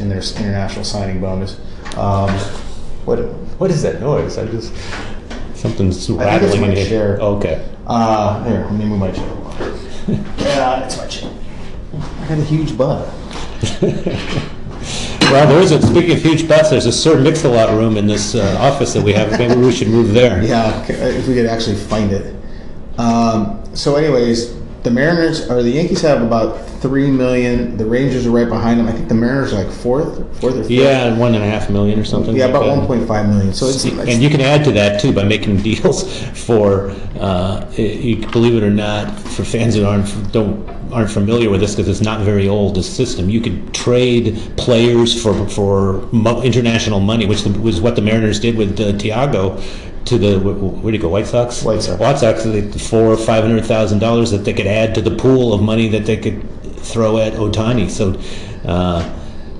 in 0.00 0.08
their 0.08 0.18
international 0.18 0.84
signing 0.84 1.20
bonus. 1.20 1.60
Um, 1.96 2.36
what, 3.06 3.18
What 3.58 3.70
is 3.70 3.82
that 3.82 4.00
noise? 4.00 4.36
I 4.36 4.46
just 4.46 4.72
something's 5.54 6.10
rattling 6.10 6.64
in 6.64 6.76
here. 6.76 6.86
chair. 6.86 7.18
Okay. 7.20 7.66
Uh, 7.86 8.44
here, 8.44 8.64
let 8.64 8.72
me 8.74 8.84
move 8.84 8.98
my 8.98 9.10
chair. 9.12 9.26
yeah, 10.38 10.84
it's 10.84 10.98
my 10.98 11.06
chair. 11.06 11.32
I 12.20 12.28
got 12.28 12.38
a 12.38 12.44
huge 12.44 12.76
butt. 12.76 13.08
Well, 15.28 15.48
there 15.48 15.60
is 15.60 15.72
a, 15.72 15.82
speaking 15.82 16.12
of 16.12 16.22
huge 16.22 16.46
butts, 16.46 16.70
there's 16.70 16.86
a 16.86 16.92
Sir 16.92 17.18
Mix-a-Lot 17.20 17.70
room 17.70 17.96
in 17.96 18.06
this 18.06 18.36
uh, 18.36 18.56
office 18.60 18.92
that 18.92 19.02
we 19.02 19.12
have. 19.14 19.32
Maybe 19.36 19.56
we 19.56 19.72
should 19.72 19.88
move 19.88 20.12
there. 20.14 20.40
Yeah, 20.46 20.86
if 20.88 21.26
we 21.26 21.34
could 21.34 21.46
actually 21.46 21.74
find 21.74 22.12
it. 22.12 22.36
Um, 22.96 23.60
so, 23.74 23.96
anyways, 23.96 24.54
the 24.84 24.90
Mariners 24.92 25.50
or 25.50 25.64
the 25.64 25.70
Yankees 25.70 26.00
have 26.02 26.22
about 26.22 26.75
three 26.86 27.10
million. 27.10 27.76
The 27.76 27.84
Rangers 27.84 28.26
are 28.26 28.30
right 28.30 28.48
behind 28.48 28.78
them. 28.78 28.86
I 28.88 28.92
think 28.92 29.08
the 29.08 29.14
Mariners 29.14 29.52
are 29.52 29.64
like 29.64 29.72
fourth, 29.72 30.16
fourth 30.40 30.54
or 30.54 30.62
fifth. 30.62 30.70
Yeah, 30.70 31.16
one 31.16 31.34
and 31.34 31.42
a 31.42 31.46
half 31.46 31.68
million 31.70 31.98
or 31.98 32.04
something. 32.04 32.36
yeah, 32.36 32.46
like 32.46 32.54
about 32.54 32.76
one 32.76 32.86
point 32.86 33.06
five 33.08 33.28
million. 33.28 33.52
So 33.52 33.66
it's, 33.66 33.84
it's 33.84 33.96
And 33.96 34.22
you 34.22 34.30
can 34.30 34.40
add 34.40 34.64
to 34.64 34.72
that 34.72 35.00
too 35.00 35.12
by 35.12 35.24
making 35.24 35.56
deals 35.62 36.24
for, 36.46 36.90
uh, 37.18 37.66
you 37.76 38.26
believe 38.28 38.54
it 38.54 38.62
or 38.62 38.70
not, 38.70 39.18
for 39.18 39.44
fans 39.44 39.74
that 39.74 39.86
aren't 39.86 40.32
don't 40.32 40.68
aren't 40.92 41.10
familiar 41.10 41.50
with 41.50 41.60
this 41.60 41.74
because 41.74 41.88
it's 41.88 42.00
not 42.00 42.20
very 42.20 42.48
old. 42.48 42.76
This 42.76 42.94
system 42.94 43.28
you 43.28 43.40
could 43.40 43.74
trade 43.74 44.38
players 44.56 45.20
for 45.20 45.48
for 45.48 46.08
international 46.44 47.00
money, 47.00 47.26
which 47.26 47.42
the, 47.42 47.50
was 47.60 47.80
what 47.80 47.96
the 47.96 48.02
Mariners 48.02 48.40
did 48.40 48.56
with 48.56 48.80
uh, 48.80 48.92
Thyago 48.92 49.60
to 50.06 50.18
the 50.18 50.38
where 50.38 50.92
do 50.92 50.96
you 50.96 51.02
go? 51.02 51.08
White 51.08 51.26
Sox. 51.26 51.62
White 51.62 51.82
Sox. 51.82 52.00
White 52.00 52.18
Sox. 52.18 52.44
Four 52.88 53.12
or 53.12 53.16
five 53.16 53.42
hundred 53.42 53.64
thousand 53.64 53.98
dollars 53.98 54.30
that 54.30 54.38
they 54.38 54.52
could 54.52 54.66
add 54.66 54.94
to 54.94 55.00
the 55.00 55.14
pool 55.14 55.52
of 55.52 55.60
money 55.60 55.88
that 55.88 56.06
they 56.06 56.16
could 56.16 56.55
throw 56.92 57.18
at 57.18 57.34
Ohtani. 57.34 57.90
So. 57.90 58.18
Uh, 58.68 59.12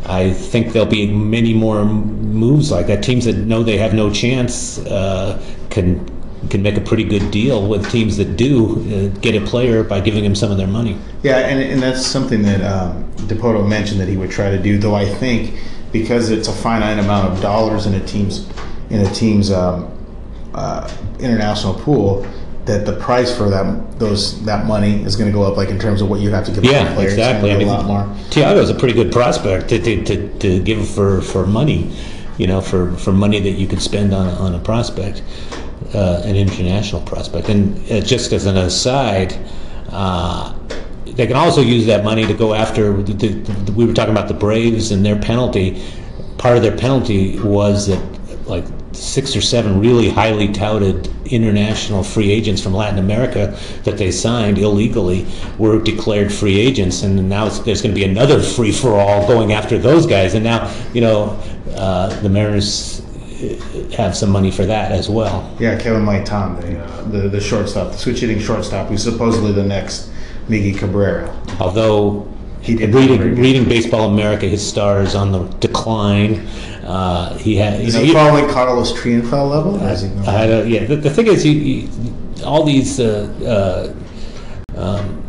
I 0.08 0.32
think 0.32 0.72
there'll 0.72 0.88
be 0.88 1.10
many 1.10 1.52
more 1.52 1.84
moves 1.84 2.70
like 2.70 2.86
that. 2.86 3.02
Teams 3.02 3.24
that 3.24 3.36
know 3.38 3.64
they 3.64 3.76
have 3.78 3.92
no 3.92 4.08
chance 4.12 4.78
uh, 4.78 5.42
can 5.70 6.06
can 6.48 6.62
make 6.62 6.76
a 6.76 6.80
pretty 6.80 7.02
good 7.02 7.30
deal 7.30 7.66
with 7.66 7.90
teams 7.90 8.16
that 8.18 8.36
do 8.36 8.76
uh, 8.76 9.18
get 9.20 9.34
a 9.34 9.44
player 9.44 9.82
by 9.82 10.00
giving 10.00 10.24
him 10.24 10.34
some 10.34 10.52
of 10.52 10.56
their 10.56 10.66
money. 10.68 10.96
Yeah, 11.22 11.38
and, 11.38 11.60
and 11.60 11.82
that's 11.82 12.06
something 12.06 12.42
that 12.42 12.60
um, 12.60 13.04
Dipoto 13.26 13.66
mentioned 13.68 14.00
that 14.00 14.08
he 14.08 14.16
would 14.16 14.30
try 14.30 14.50
to 14.50 14.62
do. 14.62 14.78
Though 14.78 14.94
I 14.94 15.06
think 15.06 15.58
because 15.92 16.30
it's 16.30 16.48
a 16.48 16.52
finite 16.52 16.98
amount 16.98 17.32
of 17.32 17.40
dollars 17.40 17.86
in 17.86 17.94
a 17.94 18.06
team's 18.06 18.48
in 18.90 19.00
a 19.00 19.12
team's 19.12 19.50
um, 19.50 19.90
uh, 20.54 20.88
international 21.18 21.74
pool, 21.74 22.24
that 22.66 22.84
the 22.84 22.96
price 22.96 23.36
for 23.36 23.48
that 23.48 23.98
those 23.98 24.44
that 24.44 24.66
money 24.66 25.02
is 25.02 25.16
going 25.16 25.30
to 25.30 25.32
go 25.32 25.44
up. 25.44 25.56
Like 25.56 25.70
in 25.70 25.78
terms 25.78 26.02
of 26.02 26.10
what 26.10 26.20
you 26.20 26.30
have 26.30 26.44
to 26.46 26.52
give 26.52 26.62
the 26.62 26.70
Yeah, 26.70 26.92
player, 26.94 27.08
exactly. 27.08 27.52
I 27.52 27.56
mean, 27.56 27.68
a 27.68 27.72
lot 27.72 27.84
more. 27.86 28.16
Thyago's 28.30 28.70
a 28.70 28.74
pretty 28.74 28.94
good 28.94 29.12
prospect 29.12 29.68
to, 29.70 29.78
to, 29.78 30.04
to, 30.04 30.38
to 30.38 30.62
give 30.62 30.86
for, 30.88 31.22
for 31.22 31.46
money, 31.46 31.96
you 32.38 32.46
know, 32.46 32.60
for, 32.60 32.92
for 32.96 33.12
money 33.12 33.40
that 33.40 33.52
you 33.52 33.66
could 33.66 33.80
spend 33.80 34.12
on, 34.12 34.28
on 34.28 34.54
a 34.54 34.58
prospect, 34.58 35.22
uh, 35.94 36.22
an 36.24 36.36
international 36.36 37.00
prospect. 37.02 37.48
And 37.48 37.78
uh, 37.90 38.00
just 38.00 38.32
as 38.32 38.46
an 38.46 38.56
aside, 38.56 39.38
uh, 39.90 40.52
they 41.04 41.26
can 41.26 41.36
also 41.36 41.60
use 41.60 41.86
that 41.86 42.04
money 42.04 42.26
to 42.26 42.34
go 42.34 42.52
after. 42.52 43.00
The, 43.00 43.12
the, 43.12 43.72
we 43.72 43.86
were 43.86 43.94
talking 43.94 44.12
about 44.12 44.28
the 44.28 44.34
Braves 44.34 44.90
and 44.90 45.06
their 45.06 45.16
penalty. 45.18 45.82
Part 46.36 46.56
of 46.56 46.62
their 46.62 46.76
penalty 46.76 47.38
was 47.40 47.86
that, 47.86 48.15
like, 48.46 48.64
six 48.92 49.36
or 49.36 49.42
seven 49.42 49.78
really 49.78 50.08
highly 50.08 50.50
touted 50.50 51.08
international 51.26 52.02
free 52.02 52.30
agents 52.30 52.62
from 52.62 52.72
Latin 52.72 52.98
America 52.98 53.58
that 53.84 53.98
they 53.98 54.10
signed 54.10 54.56
illegally 54.58 55.26
were 55.58 55.78
declared 55.82 56.32
free 56.32 56.58
agents, 56.58 57.02
and 57.02 57.28
now 57.28 57.46
it's, 57.46 57.58
there's 57.60 57.82
going 57.82 57.94
to 57.94 58.00
be 58.00 58.04
another 58.04 58.40
free 58.40 58.72
for 58.72 58.98
all 58.98 59.26
going 59.26 59.52
after 59.52 59.76
those 59.78 60.06
guys. 60.06 60.34
And 60.34 60.42
now, 60.42 60.74
you 60.94 61.02
know, 61.02 61.38
uh, 61.74 62.08
the 62.20 62.28
Mariners 62.28 63.00
uh, 63.00 63.96
have 63.96 64.16
some 64.16 64.30
money 64.30 64.50
for 64.50 64.64
that 64.64 64.92
as 64.92 65.10
well. 65.10 65.54
Yeah, 65.60 65.78
Kevin 65.78 66.04
Maitan, 66.04 66.60
the, 66.60 66.78
uh, 66.78 67.02
the 67.08 67.28
the 67.28 67.40
shortstop, 67.40 67.92
the 67.92 67.98
switch 67.98 68.20
hitting 68.20 68.40
shortstop, 68.40 68.88
who's 68.88 69.02
supposedly 69.02 69.52
the 69.52 69.64
next 69.64 70.10
Miggy 70.48 70.76
Cabrera. 70.78 71.28
Although 71.60 72.32
He 72.66 72.74
did 72.74 72.92
reading 72.92 73.20
reading 73.36 73.64
Baseball 73.68 74.10
America, 74.10 74.46
his 74.46 74.66
star 74.66 75.00
is 75.00 75.14
on 75.14 75.30
the 75.30 75.44
decline. 75.60 76.40
Uh, 76.84 77.36
he 77.38 77.54
had 77.56 77.80
you 77.80 77.86
Is 77.86 77.94
know, 77.94 78.00
he 78.00 78.08
you- 78.08 78.12
following 78.14 78.48
Carlos 78.48 78.92
Triunfel 78.92 79.48
level? 79.50 79.78
He 79.78 79.84
I 80.28 80.46
don't, 80.46 80.68
yeah, 80.68 80.84
the, 80.84 80.96
the 80.96 81.10
thing 81.10 81.26
is, 81.28 81.44
you, 81.46 81.52
you, 81.52 81.88
all 82.44 82.64
these 82.64 82.98
uh, 83.00 83.92
uh, 84.76 84.80
um, 84.80 85.22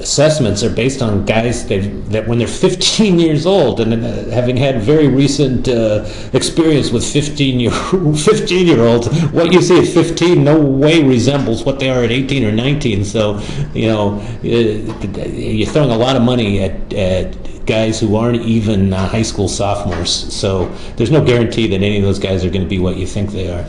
assessments 0.00 0.62
are 0.62 0.70
based 0.70 1.02
on 1.02 1.24
guys 1.24 1.66
that 1.66 2.24
when 2.26 2.38
they're 2.38 2.48
15 2.48 3.18
years 3.18 3.46
old 3.46 3.80
and 3.80 3.92
uh, 3.94 4.30
having 4.30 4.56
had 4.56 4.80
very 4.82 5.08
recent 5.08 5.68
uh, 5.68 6.04
experience 6.32 6.90
with 6.90 7.04
15 7.04 7.60
year 7.60 7.70
15 8.14 8.66
year 8.66 8.80
olds, 8.80 9.08
what 9.30 9.52
you 9.52 9.62
see 9.62 9.78
at 9.78 9.86
15 9.86 10.42
no 10.42 10.60
way 10.60 11.02
resembles 11.02 11.64
what 11.64 11.78
they 11.78 11.90
are 11.90 12.02
at 12.04 12.10
18 12.10 12.44
or 12.44 12.52
19. 12.52 13.04
So, 13.04 13.40
you 13.74 13.88
know, 13.88 14.18
uh, 14.20 14.46
you're 14.46 15.70
throwing 15.70 15.90
a 15.90 15.98
lot 15.98 16.16
of 16.16 16.22
money 16.22 16.62
at, 16.62 16.92
at 16.92 17.66
guys 17.66 18.00
who 18.00 18.16
aren't 18.16 18.42
even 18.42 18.92
uh, 18.92 19.06
high 19.08 19.22
school 19.22 19.48
sophomores. 19.48 20.10
So 20.34 20.68
there's 20.96 21.10
no 21.10 21.24
guarantee 21.24 21.68
that 21.68 21.76
any 21.76 21.98
of 21.98 22.02
those 22.02 22.18
guys 22.18 22.44
are 22.44 22.50
going 22.50 22.62
to 22.62 22.68
be 22.68 22.78
what 22.78 22.96
you 22.96 23.06
think 23.06 23.30
they 23.30 23.50
are. 23.50 23.64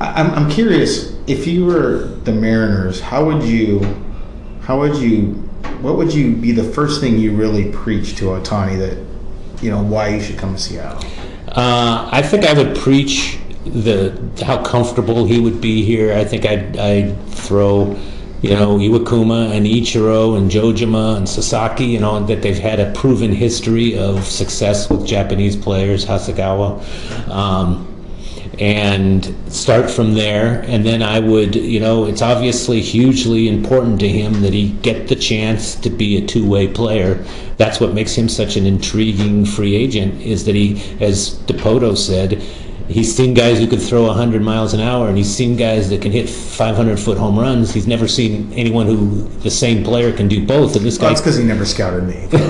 I'm, 0.00 0.30
I'm 0.30 0.50
curious 0.50 1.14
if 1.26 1.46
you 1.46 1.66
were 1.66 2.06
the 2.24 2.32
Mariners, 2.32 3.00
how 3.00 3.24
would 3.24 3.42
you 3.42 3.80
how 4.70 4.78
would 4.78 4.94
you 4.98 5.32
what 5.82 5.96
would 5.96 6.14
you 6.14 6.36
be 6.36 6.52
the 6.52 6.62
first 6.62 7.00
thing 7.00 7.18
you 7.18 7.32
really 7.32 7.72
preach 7.72 8.14
to 8.14 8.26
Ohtani 8.26 8.78
that 8.78 8.96
you 9.60 9.68
know 9.68 9.82
why 9.82 10.10
you 10.14 10.20
should 10.22 10.38
come 10.38 10.54
to 10.54 10.60
Seattle? 10.60 11.02
Uh, 11.48 12.08
I 12.12 12.22
think 12.22 12.44
I 12.44 12.52
would 12.52 12.76
preach 12.76 13.40
the 13.64 14.16
how 14.46 14.62
comfortable 14.62 15.24
he 15.24 15.40
would 15.40 15.60
be 15.60 15.82
here. 15.82 16.16
I 16.16 16.24
think 16.24 16.46
I'd, 16.46 16.76
I'd 16.76 17.20
throw 17.30 17.98
you 18.42 18.50
know, 18.50 18.78
Iwakuma 18.78 19.54
and 19.54 19.66
Ichiro 19.66 20.38
and 20.38 20.50
Johjima 20.50 21.16
and 21.16 21.28
Sasaki, 21.28 21.84
you 21.84 21.98
know, 21.98 22.24
that 22.24 22.40
they've 22.40 22.58
had 22.58 22.80
a 22.80 22.90
proven 22.92 23.32
history 23.32 23.98
of 23.98 24.24
success 24.24 24.88
with 24.88 25.06
Japanese 25.06 25.56
players, 25.56 26.06
Hasegawa. 26.06 26.80
Um, 27.28 27.86
and 28.60 29.34
start 29.48 29.90
from 29.90 30.12
there. 30.12 30.60
And 30.66 30.84
then 30.84 31.02
I 31.02 31.18
would, 31.18 31.56
you 31.56 31.80
know, 31.80 32.04
it's 32.04 32.20
obviously 32.20 32.82
hugely 32.82 33.48
important 33.48 33.98
to 34.00 34.08
him 34.08 34.42
that 34.42 34.52
he 34.52 34.72
get 34.82 35.08
the 35.08 35.16
chance 35.16 35.74
to 35.76 35.88
be 35.88 36.18
a 36.18 36.26
two-way 36.26 36.68
player. 36.68 37.14
That's 37.56 37.80
what 37.80 37.94
makes 37.94 38.14
him 38.14 38.28
such 38.28 38.56
an 38.56 38.66
intriguing 38.66 39.46
free 39.46 39.74
agent. 39.74 40.20
Is 40.20 40.44
that 40.44 40.54
he, 40.54 40.74
as 41.00 41.38
Dipoto 41.46 41.96
said, 41.96 42.42
he's 42.86 43.16
seen 43.16 43.32
guys 43.32 43.58
who 43.58 43.66
could 43.66 43.80
throw 43.80 44.06
100 44.08 44.42
miles 44.42 44.74
an 44.74 44.80
hour, 44.80 45.08
and 45.08 45.16
he's 45.16 45.34
seen 45.34 45.56
guys 45.56 45.88
that 45.88 46.02
can 46.02 46.12
hit 46.12 46.28
500 46.28 47.00
foot 47.00 47.16
home 47.16 47.38
runs. 47.38 47.72
He's 47.72 47.86
never 47.86 48.06
seen 48.06 48.52
anyone 48.52 48.84
who 48.84 49.26
the 49.38 49.50
same 49.50 49.82
player 49.82 50.12
can 50.12 50.28
do 50.28 50.44
both. 50.44 50.76
And 50.76 50.84
this 50.84 50.98
guy. 50.98 51.04
Well, 51.04 51.14
that's 51.14 51.22
because 51.22 51.38
he 51.38 51.44
never 51.44 51.64
scouted 51.64 52.04
me. 52.04 52.28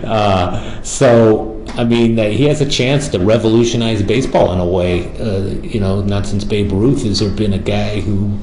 uh, 0.04 0.82
so 0.82 1.49
I 1.78 1.84
mean, 1.84 2.18
uh, 2.18 2.28
he 2.28 2.44
has 2.44 2.60
a 2.60 2.68
chance 2.68 3.08
to 3.08 3.18
revolutionize 3.18 4.02
baseball 4.02 4.52
in 4.52 4.58
a 4.58 4.66
way. 4.66 5.14
Uh, 5.18 5.60
you 5.62 5.80
know, 5.80 6.02
not 6.02 6.26
since 6.26 6.44
Babe 6.44 6.72
Ruth 6.72 7.04
has 7.04 7.20
there 7.20 7.30
been 7.30 7.52
a 7.52 7.58
guy 7.58 8.00
who 8.00 8.38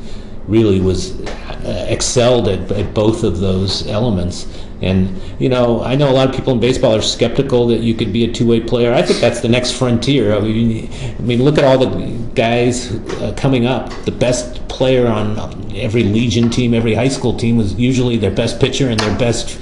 really 0.48 0.80
was 0.80 1.20
uh, 1.68 1.86
excelled 1.90 2.48
at, 2.48 2.72
at 2.72 2.94
both 2.94 3.24
of 3.24 3.40
those 3.40 3.86
elements. 3.88 4.48
And 4.82 5.20
you 5.40 5.50
know, 5.50 5.82
I 5.84 5.96
know 5.96 6.10
a 6.10 6.14
lot 6.14 6.30
of 6.30 6.36
people 6.36 6.54
in 6.54 6.60
baseball 6.60 6.96
are 6.96 7.02
skeptical 7.02 7.68
that 7.68 7.80
you 7.80 7.96
could 7.96 8.14
be 8.14 8.24
a 8.24 8.32
two-way 8.32 8.60
player. 8.60 8.94
I 8.94 9.02
think 9.02 9.20
that's 9.20 9.42
the 9.42 9.50
next 9.50 9.72
frontier. 9.72 10.36
I 10.36 10.40
mean, 10.40 10.90
I 11.18 11.22
mean 11.22 11.44
look 11.44 11.58
at 11.58 11.64
all 11.64 11.78
the 11.78 12.18
guys 12.36 12.94
uh, 13.22 13.34
coming 13.36 13.66
up. 13.66 13.92
The 14.06 14.12
best 14.12 14.68
player 14.68 15.08
on 15.08 15.38
every 15.76 16.04
Legion 16.04 16.50
team, 16.50 16.74
every 16.74 16.94
high 16.94 17.08
school 17.08 17.36
team, 17.36 17.58
was 17.58 17.74
usually 17.74 18.18
their 18.18 18.32
best 18.32 18.60
pitcher 18.60 18.90
and 18.90 19.00
their 19.00 19.18
best 19.18 19.60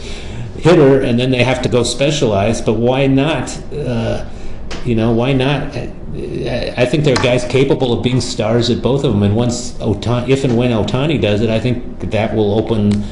hitter, 0.58 1.02
and 1.02 1.20
then 1.20 1.32
they 1.32 1.44
have 1.44 1.62
to 1.63 1.70
go 1.70 1.84
specialize. 1.84 2.62
But 2.62 2.74
why 2.74 3.08
not? 3.08 3.56
Uh, 3.74 4.26
you 4.86 4.96
know, 4.96 5.12
why 5.12 5.34
not? 5.34 5.76
I 6.15 6.86
think 6.86 7.04
there 7.04 7.13
are 7.13 7.24
guys 7.24 7.44
capable 7.44 7.91
of 7.91 8.02
being 8.02 8.22
stars 8.22 8.70
at 8.70 8.82
both 8.82 9.04
of 9.04 9.12
them. 9.12 9.24
And 9.24 9.36
once 9.36 9.74
Ohtani, 9.74 10.30
if 10.30 10.44
and 10.44 10.58
when 10.58 10.72
Ohtani 10.72 11.20
does 11.20 11.41
it, 11.41 11.50
I 11.50 11.60
think 11.60 12.00
that 12.12 12.34
will 12.34 12.58
open 12.58 13.04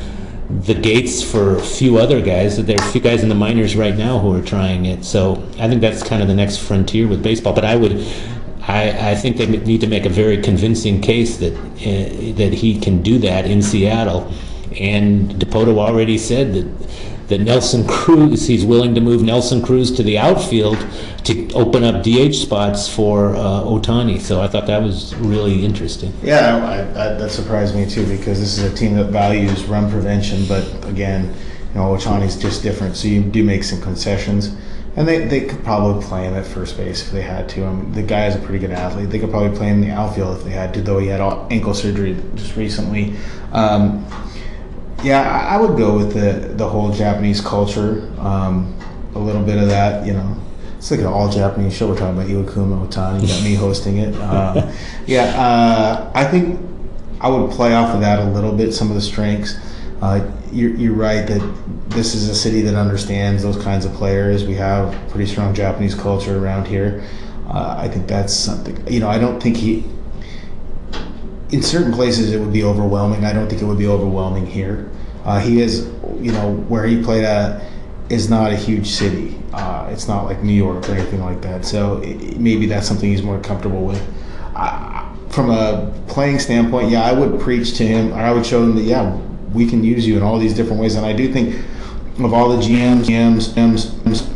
the 0.49 0.73
gates 0.73 1.23
for 1.23 1.57
a 1.57 1.61
few 1.61 1.97
other 1.97 2.21
guys. 2.21 2.63
There 2.63 2.77
are 2.79 2.87
a 2.87 2.91
few 2.91 3.01
guys 3.01 3.23
in 3.23 3.29
the 3.29 3.35
minors 3.35 3.75
right 3.75 3.95
now 3.95 4.19
who 4.19 4.33
are 4.33 4.41
trying 4.41 4.85
it. 4.85 5.03
So 5.03 5.43
I 5.59 5.67
think 5.67 5.81
that's 5.81 6.03
kind 6.03 6.21
of 6.21 6.27
the 6.27 6.35
next 6.35 6.57
frontier 6.57 7.07
with 7.07 7.23
baseball. 7.23 7.53
But 7.53 7.65
I 7.65 7.75
would, 7.75 8.05
I, 8.61 9.11
I 9.11 9.15
think 9.15 9.37
they 9.37 9.47
need 9.47 9.81
to 9.81 9.87
make 9.87 10.05
a 10.05 10.09
very 10.09 10.41
convincing 10.41 11.01
case 11.01 11.37
that 11.37 11.53
uh, 11.53 12.37
that 12.37 12.53
he 12.53 12.79
can 12.79 13.01
do 13.01 13.17
that 13.19 13.45
in 13.45 13.61
Seattle. 13.61 14.31
And 14.79 15.31
Dipoto 15.31 15.77
already 15.77 16.17
said 16.17 16.53
that 16.53 16.67
that 17.27 17.39
Nelson 17.39 17.87
Cruz, 17.87 18.47
he's 18.47 18.65
willing 18.65 18.93
to 18.95 19.01
move 19.01 19.21
Nelson 19.21 19.61
Cruz 19.61 19.91
to 19.93 20.03
the 20.03 20.17
outfield 20.17 20.77
to 21.23 21.51
open 21.53 21.83
up 21.83 22.03
DH 22.03 22.33
spots 22.33 22.87
for 22.87 23.35
uh, 23.35 23.61
Ohtani. 23.61 24.19
So 24.19 24.41
I 24.41 24.47
thought 24.47 24.67
that 24.67 24.81
was 24.81 25.15
really 25.15 25.63
interesting. 25.63 26.13
Yeah, 26.21 26.57
I, 26.57 26.79
I, 26.81 27.13
that 27.13 27.31
surprised 27.31 27.75
me 27.75 27.89
too 27.89 28.05
because 28.05 28.39
this 28.39 28.57
is 28.57 28.71
a 28.71 28.75
team 28.75 28.95
that 28.95 29.05
values 29.05 29.63
run 29.65 29.89
prevention, 29.89 30.45
but 30.47 30.63
again, 30.85 31.33
you 31.69 31.79
know, 31.79 31.95
Ohtani's 31.95 32.39
just 32.39 32.61
different. 32.61 32.95
So 32.97 33.07
you 33.07 33.23
do 33.23 33.43
make 33.43 33.63
some 33.63 33.81
concessions. 33.81 34.55
And 34.95 35.07
they, 35.07 35.25
they 35.25 35.41
could 35.41 35.63
probably 35.63 36.05
play 36.05 36.25
him 36.25 36.35
at 36.35 36.45
first 36.45 36.77
base 36.77 37.01
if 37.01 37.11
they 37.11 37.23
had 37.23 37.49
to. 37.49 37.65
I 37.65 37.73
mean, 37.73 37.91
the 37.93 38.03
guy 38.03 38.27
is 38.27 38.35
a 38.35 38.39
pretty 38.39 38.59
good 38.59 38.69
athlete. 38.69 39.09
They 39.09 39.17
could 39.17 39.31
probably 39.31 39.57
play 39.57 39.67
him 39.67 39.81
in 39.81 39.89
the 39.89 39.95
outfield 39.95 40.37
if 40.37 40.43
they 40.43 40.51
had 40.51 40.71
to, 40.75 40.81
though 40.81 40.99
he 40.99 41.07
had 41.07 41.19
ankle 41.51 41.73
surgery 41.73 42.15
just 42.35 42.55
recently. 42.55 43.15
Um, 43.53 44.05
yeah, 45.03 45.21
I 45.21 45.57
would 45.57 45.77
go 45.77 45.97
with 45.97 46.13
the 46.13 46.53
the 46.55 46.67
whole 46.67 46.91
Japanese 46.91 47.41
culture. 47.41 48.09
Um, 48.19 48.77
a 49.15 49.19
little 49.19 49.43
bit 49.43 49.57
of 49.57 49.69
that, 49.69 50.05
you 50.05 50.13
know. 50.13 50.37
It's 50.77 50.91
like 50.91 50.99
an 50.99 51.05
all 51.05 51.29
Japanese 51.29 51.73
show. 51.73 51.87
We're 51.87 51.97
talking 51.97 52.17
about 52.17 52.27
Iwakuma 52.27 52.87
Ohtani. 52.87 53.21
You 53.21 53.27
got 53.27 53.43
me 53.43 53.55
hosting 53.67 53.97
it. 53.99 54.15
Uh, 54.15 54.71
yeah, 55.05 55.23
uh, 55.39 56.11
I 56.13 56.25
think 56.25 56.59
I 57.21 57.29
would 57.29 57.51
play 57.51 57.73
off 57.73 57.93
of 57.93 58.01
that 58.01 58.19
a 58.19 58.25
little 58.25 58.51
bit. 58.51 58.73
Some 58.73 58.89
of 58.89 58.95
the 58.95 59.01
strengths. 59.01 59.55
Uh, 60.01 60.29
you're, 60.51 60.75
you're 60.75 60.93
right 60.93 61.25
that 61.25 61.55
this 61.87 62.13
is 62.13 62.27
a 62.27 62.35
city 62.35 62.61
that 62.61 62.75
understands 62.75 63.43
those 63.43 63.55
kinds 63.63 63.85
of 63.85 63.93
players. 63.93 64.43
We 64.43 64.55
have 64.55 64.93
pretty 65.09 65.31
strong 65.31 65.55
Japanese 65.55 65.95
culture 65.95 66.37
around 66.37 66.67
here. 66.67 67.03
Uh, 67.47 67.75
I 67.77 67.87
think 67.87 68.07
that's 68.07 68.33
something. 68.33 68.85
You 68.91 68.99
know, 68.99 69.07
I 69.07 69.17
don't 69.19 69.41
think 69.41 69.55
he 69.55 69.85
in 71.51 71.61
certain 71.61 71.93
places 71.93 72.31
it 72.31 72.39
would 72.39 72.53
be 72.53 72.63
overwhelming. 72.63 73.25
I 73.25 73.33
don't 73.33 73.47
think 73.47 73.61
it 73.61 73.65
would 73.65 73.77
be 73.77 73.87
overwhelming 73.87 74.45
here. 74.45 74.89
Uh, 75.23 75.39
he 75.39 75.61
is, 75.61 75.85
you 76.19 76.31
know, 76.31 76.53
where 76.67 76.85
he 76.85 77.01
played 77.01 77.23
at 77.23 77.63
is 78.09 78.29
not 78.29 78.51
a 78.51 78.55
huge 78.55 78.87
city. 78.87 79.37
Uh, 79.53 79.87
it's 79.91 80.07
not 80.07 80.25
like 80.25 80.43
New 80.43 80.53
York 80.53 80.87
or 80.89 80.93
anything 80.93 81.21
like 81.21 81.41
that. 81.41 81.63
So 81.65 81.97
it, 81.97 82.39
maybe 82.39 82.65
that's 82.65 82.87
something 82.87 83.09
he's 83.09 83.23
more 83.23 83.39
comfortable 83.39 83.85
with. 83.85 84.01
from 85.29 85.49
a 85.49 85.93
playing 86.07 86.39
standpoint, 86.39 86.89
yeah, 86.89 87.03
I 87.03 87.13
would 87.13 87.39
preach 87.39 87.75
to 87.77 87.85
him, 87.85 88.13
I 88.13 88.31
would 88.31 88.45
show 88.45 88.63
him 88.63 88.75
that 88.75 88.83
yeah, 88.83 89.15
we 89.53 89.67
can 89.67 89.83
use 89.83 90.05
you 90.05 90.17
in 90.17 90.23
all 90.23 90.39
these 90.39 90.53
different 90.53 90.81
ways. 90.81 90.95
And 90.95 91.05
I 91.05 91.13
do 91.13 91.31
think 91.31 91.55
of 92.19 92.33
all 92.33 92.49
the 92.49 92.57
GMs, 92.57 93.05
GMs, 93.05 93.53
GMs, 93.53 94.32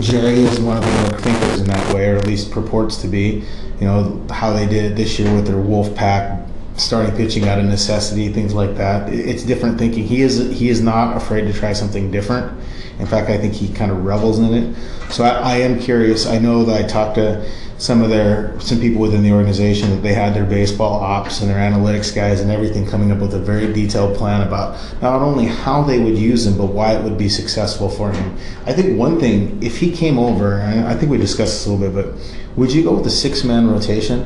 Jerry 0.00 0.40
is 0.40 0.60
one 0.60 0.76
of 0.76 0.84
the 0.84 1.16
thinkers 1.22 1.60
in 1.60 1.66
that 1.66 1.94
way, 1.94 2.10
or 2.10 2.16
at 2.16 2.26
least 2.26 2.50
purports 2.50 2.98
to 2.98 3.08
be. 3.08 3.44
You 3.80 3.86
know 3.86 4.26
how 4.30 4.52
they 4.52 4.66
did 4.66 4.92
it 4.92 4.94
this 4.94 5.18
year 5.18 5.34
with 5.34 5.46
their 5.46 5.56
wolf 5.56 5.94
pack 5.94 6.42
starting 6.76 7.16
pitching 7.16 7.48
out 7.48 7.58
of 7.58 7.64
necessity 7.64 8.30
things 8.30 8.52
like 8.52 8.76
that. 8.76 9.10
It's 9.12 9.42
different 9.42 9.78
thinking. 9.78 10.04
He 10.04 10.22
is 10.22 10.38
he 10.58 10.68
is 10.68 10.82
not 10.82 11.16
afraid 11.16 11.42
to 11.42 11.52
try 11.52 11.72
something 11.72 12.10
different 12.10 12.52
in 12.98 13.06
fact 13.06 13.30
i 13.30 13.38
think 13.38 13.54
he 13.54 13.72
kind 13.72 13.90
of 13.90 14.04
revels 14.04 14.38
in 14.38 14.52
it. 14.54 14.76
So 15.10 15.24
I, 15.24 15.28
I 15.28 15.56
am 15.58 15.78
curious. 15.78 16.26
I 16.26 16.38
know 16.38 16.64
that 16.64 16.84
i 16.84 16.86
talked 16.86 17.16
to 17.16 17.48
some 17.78 18.02
of 18.02 18.08
their 18.08 18.58
some 18.58 18.80
people 18.80 19.02
within 19.02 19.22
the 19.22 19.32
organization 19.32 19.90
that 19.90 20.02
they 20.02 20.14
had 20.14 20.32
their 20.34 20.46
baseball 20.46 20.94
ops 20.94 21.42
and 21.42 21.50
their 21.50 21.58
analytics 21.58 22.14
guys 22.14 22.40
and 22.40 22.50
everything 22.50 22.86
coming 22.86 23.12
up 23.12 23.18
with 23.18 23.34
a 23.34 23.38
very 23.38 23.70
detailed 23.72 24.16
plan 24.16 24.46
about 24.46 24.78
not 25.02 25.20
only 25.20 25.44
how 25.44 25.82
they 25.82 25.98
would 25.98 26.16
use 26.16 26.46
him 26.46 26.56
but 26.56 26.66
why 26.66 26.94
it 26.94 27.02
would 27.02 27.18
be 27.18 27.28
successful 27.28 27.90
for 27.90 28.10
him. 28.10 28.36
I 28.64 28.72
think 28.72 28.98
one 28.98 29.20
thing 29.20 29.62
if 29.62 29.76
he 29.76 29.92
came 29.92 30.18
over 30.18 30.54
and 30.54 30.86
i 30.86 30.94
think 30.94 31.10
we 31.10 31.18
discussed 31.18 31.52
this 31.52 31.66
a 31.66 31.72
little 31.72 31.92
bit 31.92 32.06
but 32.06 32.36
would 32.56 32.72
you 32.72 32.82
go 32.82 32.94
with 32.94 33.04
the 33.04 33.10
six 33.10 33.44
man 33.44 33.68
rotation? 33.68 34.24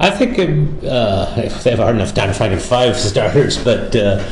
I 0.00 0.10
think 0.10 0.38
uh, 0.84 1.34
if 1.38 1.64
they 1.64 1.70
have 1.70 1.80
hard 1.80 1.96
enough 1.96 2.14
time 2.14 2.32
finding 2.32 2.60
five 2.60 2.96
starters, 3.10 3.62
but 3.62 3.94
uh, 3.96 4.24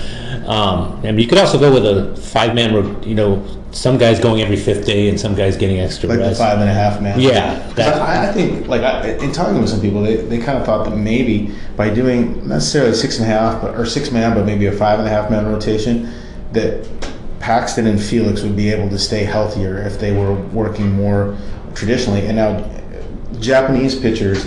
um, 0.46 1.00
I 1.00 1.10
mean, 1.10 1.18
you 1.18 1.26
could 1.26 1.38
also 1.38 1.58
go 1.58 1.72
with 1.72 1.84
a 1.84 2.16
five 2.16 2.54
man. 2.54 3.02
You 3.02 3.16
know, 3.16 3.44
some 3.72 3.98
guys 3.98 4.20
going 4.20 4.40
every 4.40 4.56
fifth 4.56 4.86
day, 4.86 5.08
and 5.08 5.18
some 5.18 5.34
guys 5.34 5.56
getting 5.56 5.80
extra 5.80 6.08
like 6.08 6.20
rest. 6.20 6.38
five 6.38 6.60
and 6.60 6.70
a 6.70 6.72
half 6.72 7.02
man. 7.02 7.18
Yeah, 7.18 7.72
I, 7.76 8.28
I, 8.28 8.32
think 8.32 8.68
like 8.68 8.82
I, 8.82 9.16
in 9.16 9.32
talking 9.32 9.60
with 9.60 9.68
some 9.68 9.80
people, 9.80 10.02
they, 10.02 10.16
they 10.16 10.38
kind 10.38 10.56
of 10.56 10.64
thought 10.64 10.88
that 10.88 10.96
maybe 10.96 11.52
by 11.76 11.90
doing 11.90 12.46
necessarily 12.46 12.94
six 12.94 13.18
and 13.18 13.28
a 13.28 13.28
half, 13.28 13.60
but 13.60 13.74
or 13.74 13.84
six 13.84 14.12
man, 14.12 14.34
but 14.34 14.46
maybe 14.46 14.66
a 14.66 14.72
five 14.72 15.00
and 15.00 15.08
a 15.08 15.10
half 15.10 15.30
man 15.30 15.46
rotation, 15.46 16.12
that 16.52 16.88
Paxton 17.40 17.88
and 17.88 18.00
Felix 18.00 18.42
would 18.42 18.56
be 18.56 18.70
able 18.70 18.88
to 18.88 18.98
stay 18.98 19.24
healthier 19.24 19.78
if 19.78 19.98
they 19.98 20.12
were 20.12 20.34
working 20.34 20.92
more 20.92 21.36
traditionally. 21.74 22.24
And 22.26 22.36
now 22.36 22.70
Japanese 23.40 23.98
pitchers, 23.98 24.46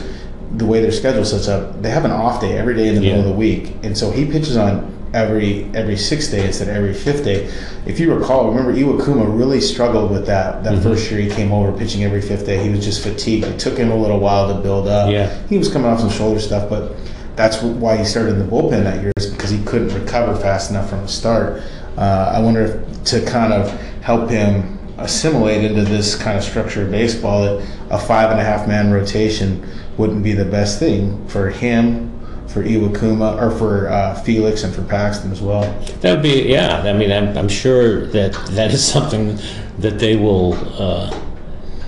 the 0.58 0.66
way 0.66 0.82
their 0.82 0.92
schedule 0.92 1.26
sets 1.26 1.48
up, 1.48 1.82
they 1.82 1.90
have 1.90 2.06
an 2.06 2.12
off 2.12 2.42
day 2.42 2.58
every 2.58 2.76
day 2.76 2.88
in 2.88 2.96
the 2.96 3.02
yeah. 3.02 3.16
middle 3.16 3.22
of 3.22 3.28
the 3.28 3.40
week, 3.40 3.76
and 3.84 3.98
so 3.98 4.12
he 4.12 4.26
pitches 4.26 4.58
on 4.58 4.96
every 5.14 5.64
every 5.74 5.98
sixth 5.98 6.32
day 6.32 6.46
instead 6.46 6.68
of 6.68 6.76
every 6.76 6.94
fifth 6.94 7.24
day. 7.24 7.52
If 7.86 8.00
you 8.00 8.14
recall, 8.14 8.50
remember 8.50 8.74
Iwakuma 8.74 9.38
really 9.38 9.62
struggled 9.62 10.12
with 10.12 10.26
that 10.28 10.64
that 10.64 10.74
mm-hmm. 10.74 10.84
first 10.84 11.10
year 11.12 11.20
he 11.20 11.30
came 11.30 11.52
over 11.52 11.76
pitching 11.78 12.04
every 12.04 12.22
fifth 12.22 12.46
day. 12.46 12.64
He 12.64 12.70
was 12.70 12.84
just 12.84 13.04
fatigued. 13.04 13.46
It 13.46 13.60
took 13.60 13.78
him 13.78 13.92
a 13.92 13.96
little 13.96 14.20
while 14.20 14.54
to 14.54 14.62
build 14.62 14.88
up. 14.88 15.12
Yeah. 15.12 15.36
He 15.48 15.58
was 15.58 15.72
coming 15.72 15.88
off 15.90 16.00
some 16.00 16.10
shoulder 16.10 16.40
stuff, 16.40 16.70
but 16.70 16.96
that's 17.36 17.62
why 17.62 17.98
he 17.98 18.04
started 18.04 18.34
in 18.34 18.40
the 18.40 18.46
bullpen 18.46 18.84
that 18.84 19.02
year 19.02 19.14
is 19.18 19.28
because 19.28 19.50
he 19.50 19.64
couldn't 19.64 19.94
recover 19.94 20.36
fast 20.36 20.72
enough 20.72 20.90
from 20.90 21.02
the 21.02 21.08
start. 21.08 21.62
Uh, 21.98 22.34
I 22.36 22.42
wonder 22.42 22.62
if 22.62 23.04
to 23.06 23.26
kind 23.26 23.54
of 23.54 23.70
help 24.02 24.30
him 24.30 24.78
assimilate 24.98 25.64
into 25.64 25.84
this 25.84 26.16
kind 26.16 26.38
of 26.38 26.44
structure 26.44 26.84
of 26.84 26.92
baseball 26.92 27.44
that 27.44 27.66
a 27.90 27.98
five 27.98 28.32
and 28.32 28.40
a 28.40 28.44
half 28.44 28.68
man 28.68 28.92
rotation 28.92 29.66
wouldn't 30.00 30.24
be 30.24 30.32
the 30.32 30.46
best 30.46 30.80
thing 30.80 31.28
for 31.28 31.50
him, 31.50 32.10
for 32.48 32.64
Iwakuma, 32.64 33.40
or 33.40 33.52
for 33.52 33.90
uh, 33.90 34.16
Felix 34.22 34.64
and 34.64 34.74
for 34.74 34.82
Paxton 34.84 35.30
as 35.32 35.42
well. 35.42 35.62
That 36.00 36.14
would 36.14 36.24
be, 36.24 36.44
yeah. 36.44 36.82
I 36.82 36.94
mean, 36.94 37.12
I'm, 37.12 37.38
I'm 37.38 37.50
sure 37.50 38.08
that 38.08 38.34
that 38.52 38.74
is 38.74 38.84
something 38.94 39.38
that 39.80 40.00
they 40.00 40.16
will 40.16 40.54
uh, 40.82 41.12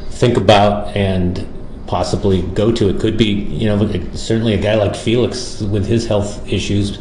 think 0.10 0.38
about 0.38 0.96
and 0.96 1.48
possibly 1.88 2.42
go 2.42 2.72
to. 2.74 2.90
It 2.90 3.00
could 3.00 3.18
be, 3.18 3.32
you 3.32 3.68
know, 3.68 3.92
certainly 4.14 4.54
a 4.54 4.62
guy 4.62 4.76
like 4.76 4.96
Felix 4.96 5.62
with 5.62 5.86
his 5.86 6.06
health 6.06 6.46
issues. 6.48 7.00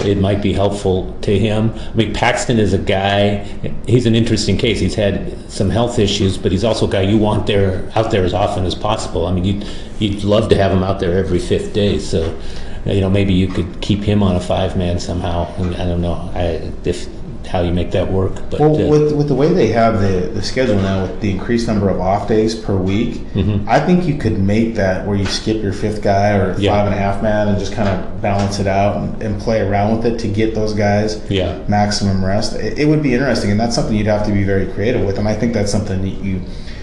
It 0.00 0.18
might 0.18 0.40
be 0.40 0.52
helpful 0.52 1.16
to 1.22 1.38
him. 1.38 1.72
I 1.74 1.94
mean, 1.94 2.14
Paxton 2.14 2.58
is 2.58 2.72
a 2.72 2.78
guy. 2.78 3.44
He's 3.86 4.06
an 4.06 4.14
interesting 4.14 4.56
case. 4.56 4.78
He's 4.78 4.94
had 4.94 5.50
some 5.50 5.70
health 5.70 5.98
issues, 5.98 6.38
but 6.38 6.52
he's 6.52 6.64
also 6.64 6.86
a 6.86 6.90
guy 6.90 7.02
you 7.02 7.18
want 7.18 7.46
there 7.46 7.90
out 7.96 8.10
there 8.10 8.24
as 8.24 8.32
often 8.32 8.64
as 8.64 8.74
possible. 8.74 9.26
I 9.26 9.32
mean, 9.32 9.44
you'd 9.44 9.66
you'd 9.98 10.24
love 10.24 10.48
to 10.50 10.56
have 10.56 10.70
him 10.70 10.82
out 10.82 11.00
there 11.00 11.18
every 11.18 11.40
fifth 11.40 11.72
day. 11.72 11.98
So, 11.98 12.38
you 12.86 13.00
know, 13.00 13.10
maybe 13.10 13.34
you 13.34 13.48
could 13.48 13.80
keep 13.80 14.00
him 14.00 14.22
on 14.22 14.36
a 14.36 14.40
five 14.40 14.76
man 14.76 15.00
somehow. 15.00 15.52
I 15.58 15.84
don't 15.84 16.00
know 16.00 16.30
I, 16.34 16.72
if 16.84 17.08
how 17.48 17.62
you 17.62 17.72
make 17.72 17.90
that 17.92 18.10
work. 18.10 18.34
But 18.50 18.60
Well, 18.60 18.76
uh, 18.76 18.88
with, 18.88 19.12
with 19.16 19.28
the 19.28 19.34
way 19.34 19.52
they 19.52 19.68
have 19.68 20.00
the, 20.00 20.30
the 20.32 20.42
schedule 20.42 20.76
now, 20.76 21.02
with 21.02 21.20
the 21.20 21.30
increased 21.30 21.66
number 21.66 21.88
of 21.88 21.98
off 22.00 22.28
days 22.28 22.54
per 22.54 22.76
week, 22.76 23.22
I 23.66 23.80
think 23.80 24.04
you 24.06 24.16
could 24.18 24.38
make 24.38 24.74
that 24.74 25.06
where 25.06 25.16
you 25.16 25.24
skip 25.24 25.62
your 25.62 25.72
fifth 25.72 26.02
guy 26.02 26.36
or 26.36 26.54
Yeah. 26.58 26.72
five 26.72 26.86
and 26.86 26.94
a 26.94 26.98
half 26.98 27.22
man 27.22 27.48
and 27.48 27.58
just 27.58 27.72
kind 27.72 27.88
of 27.88 28.20
balance 28.22 28.58
it 28.58 28.66
out 28.66 28.96
and, 28.98 29.22
and 29.22 29.40
play 29.40 29.60
around 29.62 29.96
with 29.96 30.06
it 30.06 30.18
to 30.20 30.28
get 30.28 30.54
those 30.54 30.74
guys 30.74 31.20
Yeah. 31.30 31.58
maximum 31.68 32.22
rest. 32.24 32.54
It, 32.56 32.78
it 32.78 32.84
would 32.86 33.02
be 33.02 33.14
interesting, 33.14 33.50
and 33.50 33.58
that's 33.58 33.74
something 33.74 33.96
you'd 33.96 34.06
have 34.06 34.26
to 34.26 34.32
be 34.32 34.44
very 34.44 34.66
creative 34.66 35.04
with. 35.06 35.18
And 35.18 35.26
I 35.26 35.34
think 35.34 35.54
that's 35.54 35.72
something 35.72 36.02
that 36.02 36.22
you 36.24 36.42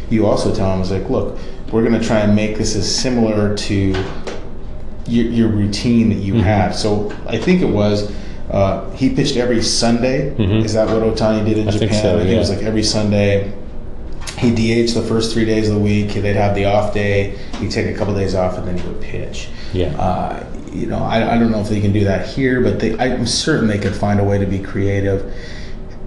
you 0.10 0.25
also 0.28 0.54
tell 0.54 0.69
them 0.71 0.82
is 0.82 0.91
like, 0.91 1.10
look, 1.10 1.38
we're 1.71 1.82
going 1.84 1.99
to 1.99 2.06
try 2.08 2.19
and 2.19 2.36
make 2.36 2.58
this 2.60 2.75
as 2.75 2.86
similar 2.93 3.56
to 3.58 3.93
your, 5.08 5.25
your 5.25 5.47
routine 5.47 6.10
that 6.10 6.15
you 6.15 6.34
Mm-hmm. 6.36 6.43
had. 6.43 6.71
So 6.75 7.12
I 7.28 7.38
think 7.38 7.62
it 7.62 7.69
was 7.69 8.12
uh, 8.49 8.89
he 8.91 9.10
pitched 9.13 9.38
every 9.38 9.62
Sunday. 9.62 10.29
Is 10.63 10.73
that 10.73 10.88
what 10.88 11.01
Ohtani 11.01 11.45
did 11.45 11.58
in 11.58 11.67
Mm-hmm. 11.67 11.69
I 11.69 11.71
Japan? 11.71 11.89
think 11.89 11.93
so, 11.93 12.15
I 12.15 12.19
think 12.21 12.29
it 12.31 12.38
was 12.38 12.49
like 12.49 12.63
every 12.63 12.84
Sunday. 12.84 13.53
He 14.38 14.51
DH 14.51 14.93
the 14.93 15.01
first 15.01 15.34
three 15.34 15.45
days 15.45 15.69
of 15.69 15.75
the 15.75 15.81
week. 15.81 16.10
They'd 16.10 16.36
have 16.36 16.55
the 16.55 16.65
off 16.65 16.93
day. 16.93 17.38
He'd 17.60 17.71
take 17.71 17.88
a 17.93 17.97
couple 17.97 18.13
days 18.13 18.36
off, 18.36 18.58
and 18.58 18.67
then 18.67 18.77
he 18.77 18.88
would 18.88 19.01
pitch. 19.01 19.49
Yeah. 19.73 19.95
Uh, 19.99 20.45
you 20.73 20.88
know, 20.88 20.99
I, 20.99 21.36
I 21.36 21.38
don't 21.39 21.51
know 21.51 21.62
if 21.62 21.69
they 21.69 21.79
can 21.79 21.93
do 21.93 22.03
that 22.03 22.27
here, 22.27 22.60
but 22.62 22.79
they, 22.79 22.97
I'm 22.99 23.25
certain 23.25 23.67
they 23.67 23.79
could 23.79 23.95
find 23.95 24.19
a 24.19 24.23
way 24.25 24.38
to 24.38 24.45
be 24.45 24.60
creative 24.60 25.34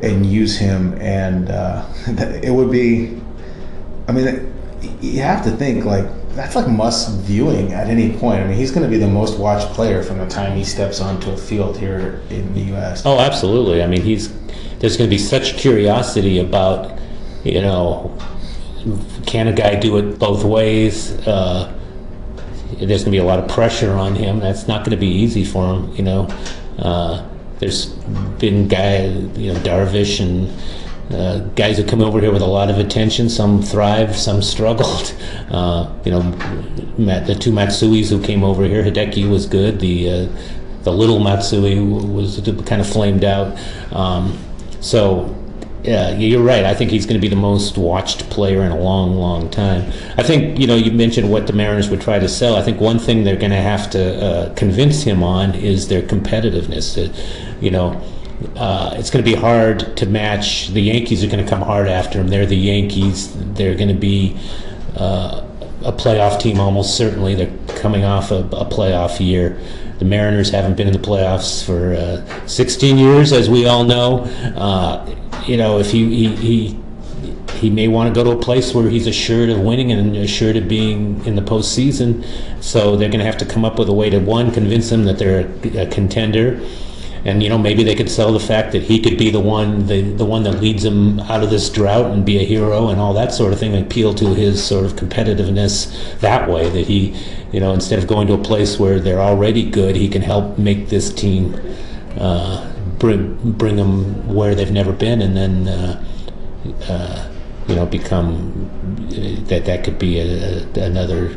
and 0.02 0.26
use 0.26 0.58
him. 0.58 0.92
And 1.00 1.50
uh, 1.50 1.86
it 2.42 2.52
would 2.52 2.70
be, 2.70 3.18
I 4.08 4.12
mean, 4.12 4.52
you 5.00 5.22
have 5.22 5.42
to 5.44 5.50
think 5.52 5.86
like 5.86 6.04
that's 6.30 6.54
like 6.54 6.68
must 6.68 7.10
viewing 7.20 7.72
at 7.72 7.88
any 7.88 8.16
point. 8.16 8.40
I 8.42 8.46
mean, 8.46 8.56
he's 8.56 8.70
going 8.70 8.84
to 8.84 8.88
be 8.88 8.98
the 8.98 9.08
most 9.08 9.38
watched 9.38 9.68
player 9.74 10.02
from 10.02 10.18
the 10.18 10.26
time 10.26 10.56
he 10.56 10.64
steps 10.64 11.00
onto 11.00 11.30
a 11.30 11.36
field 11.36 11.76
here 11.76 12.22
in 12.30 12.54
the 12.54 12.60
U.S. 12.72 13.02
Oh, 13.04 13.18
absolutely. 13.18 13.82
I 13.82 13.86
mean, 13.86 14.02
he's 14.02 14.32
there's 14.78 14.96
going 14.96 15.08
to 15.08 15.14
be 15.14 15.18
such 15.18 15.56
curiosity 15.56 16.38
about, 16.38 16.98
you 17.44 17.60
know, 17.60 18.16
can 19.26 19.48
a 19.48 19.52
guy 19.52 19.74
do 19.74 19.96
it 19.98 20.18
both 20.18 20.44
ways? 20.44 21.12
Uh, 21.26 21.72
there's 22.78 23.02
going 23.02 23.06
to 23.06 23.10
be 23.10 23.18
a 23.18 23.24
lot 23.24 23.40
of 23.40 23.48
pressure 23.48 23.92
on 23.92 24.14
him. 24.14 24.38
That's 24.38 24.68
not 24.68 24.84
going 24.84 24.92
to 24.92 25.00
be 25.00 25.08
easy 25.08 25.44
for 25.44 25.74
him. 25.74 25.92
You 25.96 26.02
know, 26.04 26.28
uh, 26.78 27.28
there's 27.58 27.86
been 27.86 28.68
guy, 28.68 29.06
you 29.06 29.52
know, 29.52 29.58
Darvish 29.60 30.20
and. 30.20 30.52
Uh, 31.10 31.38
guys 31.56 31.78
who 31.78 31.84
come 31.84 32.02
over 32.02 32.20
here 32.20 32.30
with 32.30 32.42
a 32.42 32.46
lot 32.46 32.68
of 32.68 32.78
attention, 32.78 33.30
some 33.30 33.62
thrive, 33.62 34.16
some 34.16 34.42
struggled. 34.42 35.14
Uh, 35.48 35.90
you 36.04 36.10
know, 36.10 36.20
Matt, 36.98 37.26
the 37.26 37.34
two 37.34 37.50
Matsuis 37.50 38.10
who 38.10 38.22
came 38.22 38.44
over 38.44 38.64
here, 38.64 38.82
Hideki 38.82 39.30
was 39.30 39.46
good. 39.46 39.80
The 39.80 40.10
uh, 40.10 40.28
the 40.82 40.92
little 40.92 41.20
Matsui 41.20 41.80
was 41.80 42.38
kind 42.66 42.82
of 42.82 42.86
flamed 42.86 43.24
out. 43.24 43.58
Um, 43.90 44.38
so, 44.80 45.34
yeah, 45.82 46.10
you're 46.10 46.42
right. 46.42 46.64
I 46.64 46.74
think 46.74 46.90
he's 46.90 47.06
going 47.06 47.18
to 47.18 47.20
be 47.20 47.28
the 47.28 47.40
most 47.40 47.78
watched 47.78 48.28
player 48.28 48.62
in 48.62 48.72
a 48.72 48.78
long, 48.78 49.14
long 49.14 49.48
time. 49.48 49.90
I 50.18 50.22
think 50.22 50.58
you 50.58 50.66
know 50.66 50.76
you 50.76 50.92
mentioned 50.92 51.30
what 51.30 51.46
the 51.46 51.54
Mariners 51.54 51.88
would 51.88 52.02
try 52.02 52.18
to 52.18 52.28
sell. 52.28 52.54
I 52.56 52.62
think 52.62 52.78
one 52.78 52.98
thing 52.98 53.24
they're 53.24 53.36
going 53.36 53.50
to 53.50 53.56
have 53.56 53.88
to 53.90 54.22
uh, 54.22 54.54
convince 54.54 55.02
him 55.02 55.22
on 55.22 55.54
is 55.54 55.88
their 55.88 56.02
competitiveness. 56.02 56.98
Uh, 56.98 57.10
you 57.60 57.70
know. 57.70 58.00
Uh, 58.56 58.94
it's 58.96 59.10
going 59.10 59.24
to 59.24 59.30
be 59.30 59.36
hard 59.36 59.96
to 59.96 60.06
match. 60.06 60.68
The 60.68 60.80
Yankees 60.80 61.24
are 61.24 61.26
going 61.26 61.44
to 61.44 61.48
come 61.48 61.62
hard 61.62 61.88
after 61.88 62.20
him. 62.20 62.28
They're 62.28 62.46
the 62.46 62.56
Yankees. 62.56 63.34
They're 63.54 63.74
going 63.74 63.88
to 63.88 63.94
be 63.94 64.36
uh, 64.96 65.44
a 65.84 65.92
playoff 65.92 66.40
team 66.40 66.60
almost 66.60 66.96
certainly. 66.96 67.34
They're 67.34 67.56
coming 67.78 68.04
off 68.04 68.30
a, 68.30 68.44
a 68.52 68.64
playoff 68.64 69.24
year. 69.24 69.60
The 69.98 70.04
Mariners 70.04 70.50
haven't 70.50 70.76
been 70.76 70.86
in 70.86 70.92
the 70.92 71.00
playoffs 71.00 71.64
for 71.64 71.94
uh, 71.94 72.46
16 72.46 72.98
years, 72.98 73.32
as 73.32 73.50
we 73.50 73.66
all 73.66 73.82
know. 73.82 74.20
Uh, 74.56 75.14
you 75.46 75.56
know, 75.56 75.80
if 75.80 75.90
he, 75.90 76.28
he, 76.28 76.36
he 76.36 76.80
he 77.58 77.70
may 77.70 77.88
want 77.88 78.12
to 78.12 78.16
go 78.16 78.22
to 78.22 78.38
a 78.38 78.40
place 78.40 78.72
where 78.72 78.88
he's 78.88 79.06
assured 79.06 79.50
of 79.50 79.58
winning 79.60 79.90
and 79.90 80.16
assured 80.16 80.56
of 80.56 80.68
being 80.68 81.24
in 81.26 81.34
the 81.34 81.42
postseason. 81.42 82.24
So 82.62 82.96
they're 82.96 83.08
going 83.08 83.18
to 83.18 83.26
have 83.26 83.38
to 83.38 83.44
come 83.44 83.64
up 83.64 83.78
with 83.78 83.88
a 83.88 83.92
way 83.92 84.10
to 84.10 84.18
one 84.18 84.52
convince 84.52 84.92
him 84.92 85.04
that 85.04 85.18
they're 85.18 85.40
a, 85.64 85.82
a 85.82 85.86
contender, 85.86 86.60
and 87.24 87.42
you 87.42 87.48
know 87.48 87.58
maybe 87.58 87.82
they 87.82 87.94
could 87.94 88.10
sell 88.10 88.32
the 88.32 88.40
fact 88.40 88.72
that 88.72 88.82
he 88.82 89.00
could 89.00 89.18
be 89.18 89.30
the 89.30 89.40
one 89.40 89.86
the, 89.86 90.02
the 90.02 90.24
one 90.24 90.42
that 90.42 90.60
leads 90.60 90.82
them 90.82 91.20
out 91.20 91.42
of 91.42 91.50
this 91.50 91.68
drought 91.70 92.10
and 92.10 92.24
be 92.24 92.38
a 92.38 92.44
hero 92.44 92.88
and 92.88 93.00
all 93.00 93.12
that 93.14 93.32
sort 93.32 93.52
of 93.52 93.58
thing 93.58 93.80
appeal 93.80 94.14
to 94.14 94.34
his 94.34 94.62
sort 94.62 94.84
of 94.84 94.92
competitiveness 94.94 96.18
that 96.20 96.48
way 96.48 96.68
that 96.70 96.86
he 96.86 97.16
you 97.52 97.60
know 97.60 97.72
instead 97.72 97.98
of 97.98 98.06
going 98.06 98.26
to 98.26 98.34
a 98.34 98.38
place 98.38 98.78
where 98.78 99.00
they're 99.00 99.20
already 99.20 99.68
good 99.68 99.96
he 99.96 100.08
can 100.08 100.22
help 100.22 100.58
make 100.58 100.88
this 100.88 101.12
team 101.12 101.58
uh, 102.18 102.72
bring 102.98 103.36
bring 103.52 103.76
them 103.76 104.34
where 104.34 104.54
they've 104.54 104.72
never 104.72 104.92
been 104.92 105.22
and 105.22 105.36
then 105.36 105.68
uh, 105.68 106.04
uh, 106.88 107.28
you 107.68 107.74
know 107.74 107.86
become 107.86 108.68
that 109.48 109.64
that 109.66 109.84
could 109.84 109.98
be 109.98 110.18
a, 110.20 110.62
a, 110.76 110.80
another 110.84 111.30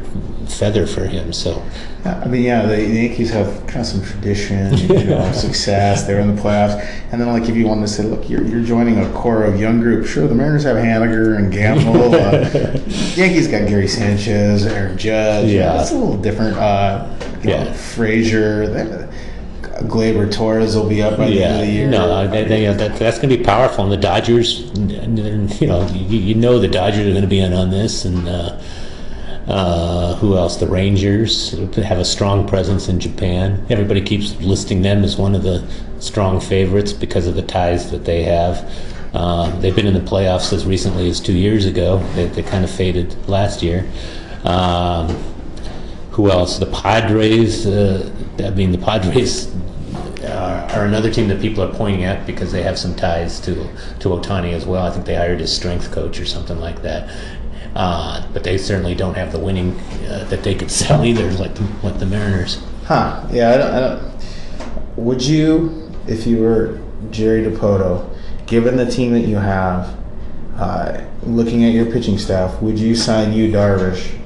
feather 0.47 0.85
for 0.87 1.05
him 1.05 1.31
so 1.33 1.61
I 2.03 2.25
mean, 2.25 2.41
yeah, 2.41 2.63
the, 2.63 2.77
the 2.77 2.83
Yankees 2.95 3.29
have 3.29 3.67
kind 3.67 3.81
of 3.81 3.85
some 3.85 4.01
tradition, 4.03 4.75
you 4.75 5.03
know, 5.03 5.31
success. 5.33 6.07
They're 6.07 6.19
in 6.19 6.35
the 6.35 6.41
playoffs, 6.41 6.83
and 7.11 7.21
then 7.21 7.27
like 7.27 7.47
if 7.47 7.55
you 7.55 7.67
wanted 7.67 7.81
to 7.81 7.87
say, 7.89 8.03
look, 8.05 8.27
you're, 8.27 8.43
you're 8.43 8.63
joining 8.63 8.97
a 8.97 9.09
core 9.13 9.43
of 9.43 9.59
young 9.59 9.79
group. 9.79 10.07
Sure, 10.07 10.27
the 10.27 10.33
Mariners 10.33 10.63
have 10.63 10.77
Haniger 10.77 11.37
and 11.37 11.51
Gamel. 11.53 12.15
uh, 12.15 12.49
Yankees 13.15 13.47
got 13.47 13.67
Gary 13.67 13.87
Sanchez, 13.87 14.65
Aaron 14.65 14.97
Judge. 14.97 15.51
Yeah. 15.51 15.73
that's 15.73 15.91
a 15.91 15.95
little 15.95 16.17
different. 16.17 16.57
Uh, 16.57 17.07
you 17.43 17.49
know, 17.51 17.63
Yeah. 17.65 17.73
Frazier, 17.73 18.65
Gleyber 19.87 20.31
Torres 20.31 20.75
will 20.75 20.87
be 20.87 21.01
up 21.01 21.17
by 21.17 21.27
the 21.27 21.43
end 21.43 21.61
of 21.61 21.67
the 21.67 21.71
year. 21.71 21.89
No, 21.89 22.27
they, 22.27 22.65
that, 22.65 22.97
that's 22.97 23.17
going 23.17 23.29
to 23.29 23.37
be 23.37 23.43
powerful. 23.43 23.83
And 23.83 23.93
the 23.93 23.97
Dodgers, 23.97 24.61
you 25.61 25.67
know, 25.67 25.87
you, 25.87 26.19
you 26.19 26.35
know 26.35 26.59
the 26.59 26.67
Dodgers 26.67 27.07
are 27.07 27.11
going 27.11 27.21
to 27.21 27.27
be 27.27 27.39
in 27.39 27.53
on 27.53 27.69
this, 27.69 28.05
and 28.05 28.27
uh, 28.27 28.61
uh, 29.47 30.15
who 30.15 30.37
else? 30.37 30.57
The 30.57 30.67
Rangers 30.67 31.51
have 31.75 31.99
a 31.99 32.05
strong 32.05 32.47
presence 32.47 32.87
in 32.87 32.99
Japan. 32.99 33.65
Everybody 33.69 34.01
keeps 34.01 34.39
listing 34.39 34.81
them 34.81 35.03
as 35.03 35.17
one 35.17 35.35
of 35.35 35.43
the 35.43 35.67
strong 35.99 36.39
favorites 36.39 36.93
because 36.93 37.27
of 37.27 37.35
the 37.35 37.41
ties 37.41 37.91
that 37.91 38.05
they 38.05 38.23
have. 38.23 38.71
Uh, 39.13 39.49
they've 39.59 39.75
been 39.75 39.87
in 39.87 39.93
the 39.93 39.99
playoffs 39.99 40.53
as 40.53 40.65
recently 40.65 41.09
as 41.09 41.19
two 41.19 41.33
years 41.33 41.65
ago. 41.65 41.97
They, 42.15 42.27
they 42.27 42.43
kind 42.43 42.63
of 42.63 42.71
faded 42.71 43.13
last 43.27 43.61
year. 43.61 43.89
Um, 44.43 45.09
who 46.11 46.29
else? 46.29 46.57
The 46.59 46.67
Padres. 46.67 47.65
Uh, 47.65 48.09
I 48.39 48.51
mean, 48.51 48.71
the 48.71 48.77
Padres 48.77 49.50
are, 50.25 50.69
are 50.71 50.85
another 50.85 51.11
team 51.11 51.27
that 51.29 51.41
people 51.41 51.63
are 51.63 51.73
pointing 51.73 52.03
at 52.03 52.25
because 52.25 52.51
they 52.51 52.63
have 52.63 52.77
some 52.77 52.95
ties 52.95 53.39
to 53.41 53.55
to 53.99 54.09
Ohtani 54.09 54.53
as 54.53 54.65
well. 54.65 54.85
I 54.85 54.91
think 54.91 55.05
they 55.05 55.15
hired 55.15 55.39
his 55.39 55.55
strength 55.55 55.91
coach 55.91 56.19
or 56.19 56.25
something 56.25 56.59
like 56.59 56.81
that. 56.81 57.09
Uh, 57.75 58.27
but 58.33 58.43
they 58.43 58.57
certainly 58.57 58.95
don't 58.95 59.15
have 59.15 59.31
the 59.31 59.39
winning 59.39 59.79
uh, 60.09 60.25
that 60.29 60.43
they 60.43 60.55
could 60.55 60.71
sell 60.81 61.05
either, 61.05 61.31
like 61.33 61.55
the, 61.55 61.63
like 61.83 61.99
the 61.99 62.05
Mariners. 62.05 62.61
Huh? 62.85 63.25
Yeah, 63.31 63.51
I 63.51 63.57
don't, 63.57 63.73
I 63.73 63.79
don't. 63.79 64.97
Would 64.97 65.21
you, 65.23 65.91
if 66.07 66.27
you 66.27 66.41
were 66.41 66.81
Jerry 67.11 67.43
Dipoto, 67.45 68.09
given 68.45 68.75
the 68.75 68.89
team 68.89 69.13
that 69.13 69.21
you 69.21 69.37
have, 69.37 69.97
uh, 70.57 71.01
looking 71.23 71.63
at 71.63 71.73
your 71.73 71.85
pitching 71.85 72.17
staff, 72.17 72.61
would 72.61 72.77
you 72.77 72.95
sign 72.95 73.31
Yu 73.31 73.51
Darvish, 73.51 74.19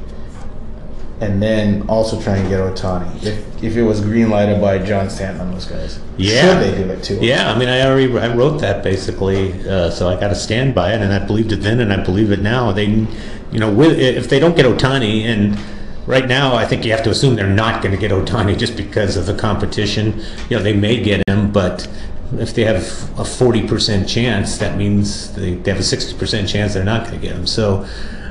and 1.21 1.41
then 1.41 1.87
also 1.87 2.21
try 2.21 2.35
and 2.35 2.49
get 2.49 2.59
Ohtani 2.59 3.23
if 3.23 3.63
if 3.63 3.77
it 3.77 3.83
was 3.83 4.01
green 4.01 4.29
lighted 4.29 4.59
by 4.59 4.79
John 4.79 5.09
Stanton 5.09 5.47
and 5.47 5.53
those 5.53 5.65
guys? 5.65 5.99
Yeah. 6.17 6.59
Should 6.59 6.73
they 6.73 6.77
give 6.77 6.89
it 6.89 7.03
to 7.03 7.15
him? 7.15 7.23
Yeah, 7.23 7.51
I 7.51 7.57
mean, 7.57 7.69
I 7.69 7.81
already 7.81 8.17
I 8.17 8.33
wrote 8.33 8.59
that 8.61 8.83
basically, 8.83 9.67
uh, 9.67 9.89
so 9.89 10.09
I 10.09 10.19
got 10.19 10.29
to 10.29 10.35
stand 10.35 10.75
by 10.75 10.93
it, 10.93 11.01
and 11.01 11.13
I 11.13 11.19
believed 11.19 11.51
it 11.51 11.57
then, 11.57 11.79
and 11.79 11.91
I 11.93 12.03
believe 12.03 12.31
it 12.31 12.41
now. 12.41 12.71
They, 12.71 12.87
you 12.87 13.59
know, 13.59 13.71
with 13.71 13.97
if 13.97 14.29
they 14.29 14.39
don't 14.39 14.55
get 14.55 14.65
Ohtani, 14.65 15.23
and 15.23 15.57
right 16.05 16.27
now, 16.27 16.55
I 16.55 16.65
think 16.65 16.85
you 16.85 16.91
have 16.91 17.03
to 17.03 17.09
assume 17.09 17.35
they're 17.35 17.47
not 17.47 17.81
going 17.81 17.93
to 17.93 17.99
get 17.99 18.11
Ohtani 18.11 18.57
just 18.65 18.75
because 18.75 19.17
of 19.17 19.25
the 19.25 19.33
competition. 19.33 20.21
You 20.49 20.57
know, 20.57 20.63
they 20.63 20.73
may 20.73 21.01
get 21.01 21.27
him, 21.27 21.51
but 21.51 21.87
if 22.33 22.53
they 22.53 22.63
have 22.63 22.77
a 23.17 23.23
40% 23.23 24.07
chance, 24.07 24.57
that 24.57 24.77
means 24.77 25.33
they, 25.35 25.55
they 25.55 25.71
have 25.71 25.79
a 25.79 25.83
60% 25.83 26.47
chance 26.47 26.73
they're 26.73 26.83
not 26.83 27.07
going 27.07 27.19
to 27.19 27.25
get 27.25 27.35
him. 27.35 27.45
So 27.45 27.87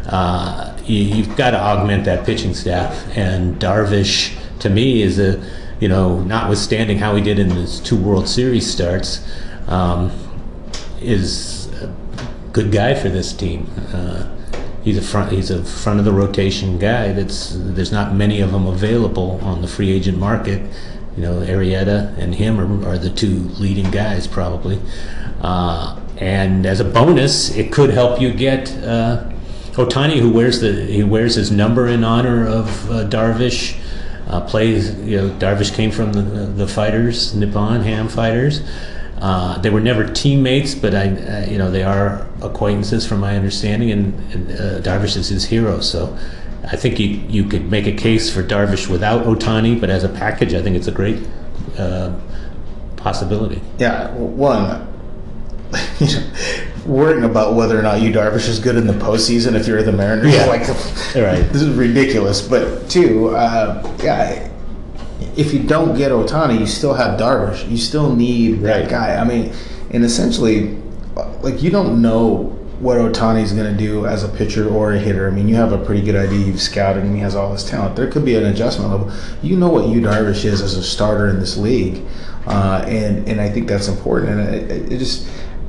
uh, 0.07 0.77
you, 0.85 0.99
you've 0.99 1.37
got 1.37 1.51
to 1.53 1.61
augment 1.61 2.05
that 2.05 2.27
pitching 2.27 2.55
staff. 2.55 3.17
And 3.17 3.57
Darvish, 3.57 4.37
to 4.61 4.71
me, 4.71 5.03
is 5.03 5.19
a, 5.19 5.43
you 5.81 5.89
know, 5.89 6.21
notwithstanding 6.21 6.99
how 6.99 7.15
he 7.17 7.23
did 7.23 7.39
in 7.39 7.51
his 7.51 7.81
two 7.81 7.97
World 7.97 8.29
Series 8.29 8.71
starts, 8.71 9.27
um, 9.67 10.13
is 11.01 11.67
a 11.83 11.95
good 12.53 12.71
guy 12.73 12.95
for 12.95 13.09
this 13.09 13.33
team. 13.33 13.71
Uh, 13.93 14.29
he's 14.85 14.99
a 14.99 15.03
front 15.03 15.33
he's 15.33 15.51
a 15.51 15.65
front 15.65 15.99
of 15.99 16.05
the 16.05 16.13
rotation 16.13 16.79
guy 16.79 17.11
that's 17.13 17.57
there's 17.57 17.91
not 17.91 18.15
many 18.15 18.41
of 18.41 18.53
them 18.53 18.67
available 18.67 19.41
on 19.43 19.63
the 19.63 19.67
free 19.67 19.91
agent 19.91 20.19
market 20.19 20.61
you 21.17 21.23
know 21.23 21.41
Arrieta 21.41 22.17
and 22.19 22.35
him 22.35 22.61
are, 22.61 22.89
are 22.89 22.99
the 22.99 23.09
two 23.09 23.49
leading 23.59 23.91
guys 23.91 24.27
probably 24.27 24.79
uh, 25.41 25.99
and 26.19 26.67
as 26.67 26.81
a 26.81 26.85
bonus 26.85 27.57
it 27.57 27.73
could 27.73 27.91
help 27.91 28.21
you 28.21 28.33
get 28.33 28.71
uh, 28.85 29.25
Ohtani 29.75 30.19
who 30.19 30.31
wears 30.31 30.61
the 30.61 30.73
he 30.87 31.03
wears 31.03 31.35
his 31.35 31.51
number 31.51 31.89
in 31.89 32.05
honor 32.05 32.47
of 32.47 32.91
uh, 32.91 33.09
Darvish 33.09 33.79
uh, 34.29 34.41
plays 34.43 34.95
you 35.01 35.17
know 35.17 35.31
Darvish 35.39 35.75
came 35.75 35.91
from 35.91 36.13
the, 36.13 36.23
the 36.23 36.67
fighters 36.69 37.35
Nippon 37.35 37.83
Ham 37.83 38.09
fighters 38.09 38.63
uh, 39.25 39.57
they 39.59 39.71
were 39.71 39.81
never 39.81 40.05
teammates, 40.05 40.75
but 40.75 40.95
I, 40.95 41.09
uh, 41.09 41.47
you 41.51 41.57
know, 41.57 41.71
they 41.71 41.83
are 41.83 42.27
acquaintances 42.43 43.07
from 43.07 43.21
my 43.21 43.37
understanding, 43.37 43.91
and, 43.91 44.35
and 44.35 44.51
uh, 44.51 44.81
Darvish 44.81 45.17
is 45.17 45.29
his 45.29 45.45
hero. 45.45 45.81
So 45.81 46.15
I 46.65 46.77
think 46.77 46.99
you 46.99 47.09
you 47.29 47.45
could 47.45 47.71
make 47.71 47.87
a 47.87 47.93
case 47.93 48.31
for 48.31 48.43
Darvish 48.43 48.89
without 48.89 49.25
Ohtani, 49.25 49.81
but 49.81 49.89
as 49.89 50.05
a 50.05 50.09
package, 50.09 50.53
I 50.53 50.61
think 50.61 50.77
it's 50.77 50.89
a 50.89 50.93
great 50.93 51.27
uh, 51.79 52.15
possibility. 52.97 53.63
Yeah, 53.79 54.13
one, 54.15 54.87
you 56.01 56.07
know, 56.07 56.31
worrying 56.87 57.25
about 57.25 57.55
whether 57.55 57.79
or 57.79 57.83
not 57.83 58.01
you 58.03 58.11
Darvish 58.13 58.49
is 58.49 58.59
good 58.59 58.77
in 58.77 58.87
the 58.87 58.93
postseason 58.93 59.55
if 59.55 59.67
you're 59.67 59.83
the 59.83 59.93
Mariners, 59.93 60.35
Yeah. 60.35 60.47
like, 60.47 60.67
Right. 61.17 61.43
this 61.53 61.63
is 61.63 61.75
ridiculous. 61.75 62.41
But 62.43 62.89
two, 62.91 63.35
uh, 63.35 63.83
yeah, 64.03 64.49
if 65.37 65.53
you 65.55 65.61
don't 65.61 65.97
get 65.97 66.11
Ohtani, 66.13 66.59
you 66.61 66.67
still 66.67 66.95
have 66.95 67.19
Darvish. 67.19 67.69
You 67.71 67.77
still 67.79 68.15
need 68.15 68.63
that 68.63 68.81
Right. 68.83 68.89
guy. 68.89 69.17
I 69.17 69.25
mean, 69.25 69.53
and 69.91 70.05
essentially, 70.05 70.77
like 71.43 71.63
you 71.63 71.71
don't 71.71 72.03
know 72.03 72.51
what 72.81 72.99
Ohtani's 72.99 73.53
going 73.53 73.71
to 73.73 73.79
do 73.79 74.05
as 74.05 74.25
a 74.25 74.29
pitcher 74.29 74.69
or 74.69 74.93
a 74.93 74.99
hitter. 74.99 75.27
I 75.27 75.31
mean, 75.31 75.49
you 75.49 75.55
have 75.55 75.73
a 75.73 75.79
pretty 75.79 76.03
good 76.03 76.17
idea. 76.17 76.39
You've 76.41 76.61
scouted 76.61 77.05
him. 77.05 77.15
He 77.15 77.21
has 77.21 77.35
all 77.37 77.51
this 77.53 77.63
talent. 77.69 77.95
There 77.97 78.09
could 78.09 78.25
be 78.25 78.35
an 78.35 78.45
adjustment 78.45 78.91
level. 78.91 79.11
You 79.43 79.57
know 79.57 79.69
what 79.69 79.87
you 79.89 80.01
Darvish 80.01 80.45
is 80.45 80.61
as 80.61 80.77
a 80.77 80.83
starter 80.83 81.29
in 81.29 81.39
this 81.39 81.57
league, 81.57 82.03
uh, 82.47 82.85
and 82.87 83.27
and 83.29 83.41
I 83.41 83.49
think 83.49 83.69
that's 83.69 83.89
important. 83.89 84.33
And 84.41 84.55
it, 84.55 84.71
it 84.71 84.93
it 84.93 84.99
just 84.99 85.27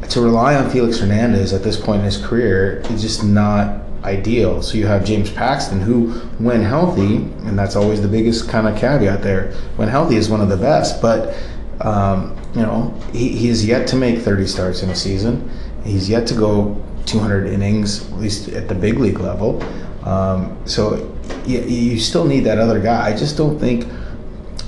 to 0.10 0.22
rely 0.22 0.56
on 0.56 0.70
Felix 0.70 1.00
Hernandez 1.00 1.54
at 1.54 1.64
this 1.64 1.78
point 1.80 2.00
in 2.00 2.06
his 2.06 2.18
career 2.18 2.82
is 2.92 3.02
just 3.02 3.24
not 3.24 3.82
ideal. 4.04 4.62
So 4.62 4.78
you 4.78 4.86
have 4.88 5.04
James 5.04 5.32
Paxton, 5.32 5.82
who, 5.82 6.12
when 6.38 6.62
healthy, 6.62 7.16
and 7.16 7.58
that's 7.58 7.76
always 7.76 8.02
the 8.02 8.08
biggest 8.08 8.48
kind 8.48 8.68
of 8.68 8.78
caveat 8.78 9.22
there, 9.22 9.52
when 9.78 9.88
healthy 9.88 10.16
is 10.16 10.30
one 10.30 10.42
of 10.42 10.50
the 10.50 10.58
best. 10.58 11.02
But 11.02 11.36
um, 11.82 12.38
you 12.54 12.62
know, 12.62 12.94
he, 13.12 13.30
he 13.30 13.50
is 13.50 13.66
yet 13.66 13.88
to 13.90 13.96
make 13.96 14.20
30 14.20 14.48
starts 14.48 14.84
in 14.84 14.90
a 14.90 14.96
season. 14.96 15.50
He's 15.84 16.10
yet 16.10 16.26
to 16.28 16.34
go 16.34 16.82
200 17.06 17.48
innings, 17.48 18.10
at 18.12 18.18
least 18.18 18.50
at 18.50 18.68
the 18.68 18.76
big 18.76 18.98
league 18.98 19.20
level. 19.20 19.62
Um, 20.04 20.58
so 20.66 21.14
you, 21.46 21.62
you 21.62 22.00
still 22.00 22.26
need 22.26 22.42
that 22.42 22.60
other 22.60 22.80
guy. 22.80 23.08
I 23.08 23.16
just 23.16 23.38
don't 23.38 23.60
think. 23.60 23.88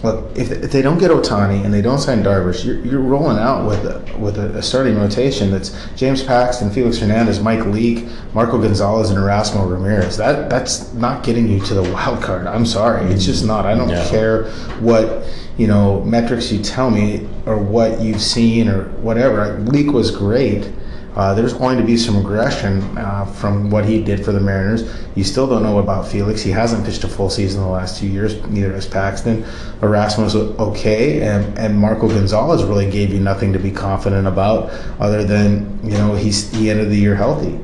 Look, 0.04 0.38
if, 0.38 0.52
if 0.52 0.72
they 0.72 0.84
don't 0.84 1.00
get 1.00 1.10
Ohtani 1.10 1.66
and 1.66 1.74
they 1.74 1.82
don't 1.82 1.98
sign 1.98 2.22
Darvish, 2.24 2.64
you're, 2.64 2.78
you're 2.86 3.02
rolling 3.02 3.40
out 3.40 3.68
with 3.68 3.84
a, 3.86 4.18
with 4.20 4.38
a, 4.38 4.58
a 4.58 4.62
starting 4.62 4.96
rotation 4.96 5.50
that's 5.50 5.76
James 5.96 6.22
Paxton, 6.22 6.70
Felix 6.70 7.00
Hernandez, 7.00 7.40
Mike 7.40 7.66
Leake, 7.66 8.06
Marco 8.34 8.62
Gonzalez, 8.62 9.10
and 9.10 9.18
Erasmo 9.18 9.70
Ramirez. 9.70 10.16
That 10.18 10.50
that's 10.52 10.94
not 10.94 11.24
getting 11.24 11.48
you 11.50 11.60
to 11.62 11.74
the 11.74 11.82
wild 11.92 12.22
card. 12.22 12.46
I'm 12.46 12.66
sorry, 12.66 13.06
it's 13.12 13.26
just 13.26 13.44
not. 13.44 13.66
I 13.66 13.74
don't 13.74 13.88
No. 13.88 14.08
care 14.10 14.44
what 14.80 15.26
you 15.58 15.66
know 15.66 16.04
metrics 16.04 16.52
you 16.52 16.62
tell 16.62 16.92
me 16.92 17.28
or 17.48 17.58
what 17.58 18.00
you've 18.00 18.22
seen 18.22 18.70
or 18.70 18.84
whatever. 19.02 19.58
Leake 19.62 19.92
was 19.92 20.12
great. 20.12 20.72
Uh, 21.18 21.34
there's 21.34 21.54
going 21.54 21.80
to 21.80 21.84
be 21.84 21.98
some 21.98 22.16
regression 22.16 22.96
uh, 22.96 23.26
from 23.26 23.72
what 23.72 23.84
he 23.84 24.04
did 24.04 24.24
for 24.24 24.32
the 24.32 24.40
Mariners. 24.40 24.88
You 25.16 25.24
still 25.24 25.48
don't 25.48 25.64
know 25.64 25.80
about 25.80 26.08
Felix. 26.08 26.44
He 26.44 26.52
hasn't 26.52 26.86
pitched 26.86 27.04
a 27.04 27.08
full 27.08 27.32
season 27.32 27.62
the 27.62 27.68
last 27.68 28.00
two 28.00 28.06
years. 28.08 28.40
Neither 28.46 28.72
has 28.74 28.86
Paxton. 28.86 29.44
Erasmo's 29.82 30.36
okay, 30.36 31.24
and, 31.24 31.58
and 31.58 31.76
Marco 31.76 32.08
Gonzalez 32.08 32.64
really 32.64 32.88
gave 32.92 33.12
you 33.12 33.20
nothing 33.20 33.52
to 33.52 33.58
be 33.58 33.72
confident 33.72 34.28
about, 34.28 34.70
other 35.00 35.24
than 35.24 35.80
you 35.84 35.98
know 35.98 36.14
he's 36.14 36.52
he 36.52 36.70
ended 36.70 36.92
the 36.92 36.98
year 36.98 37.16
healthy. 37.16 37.60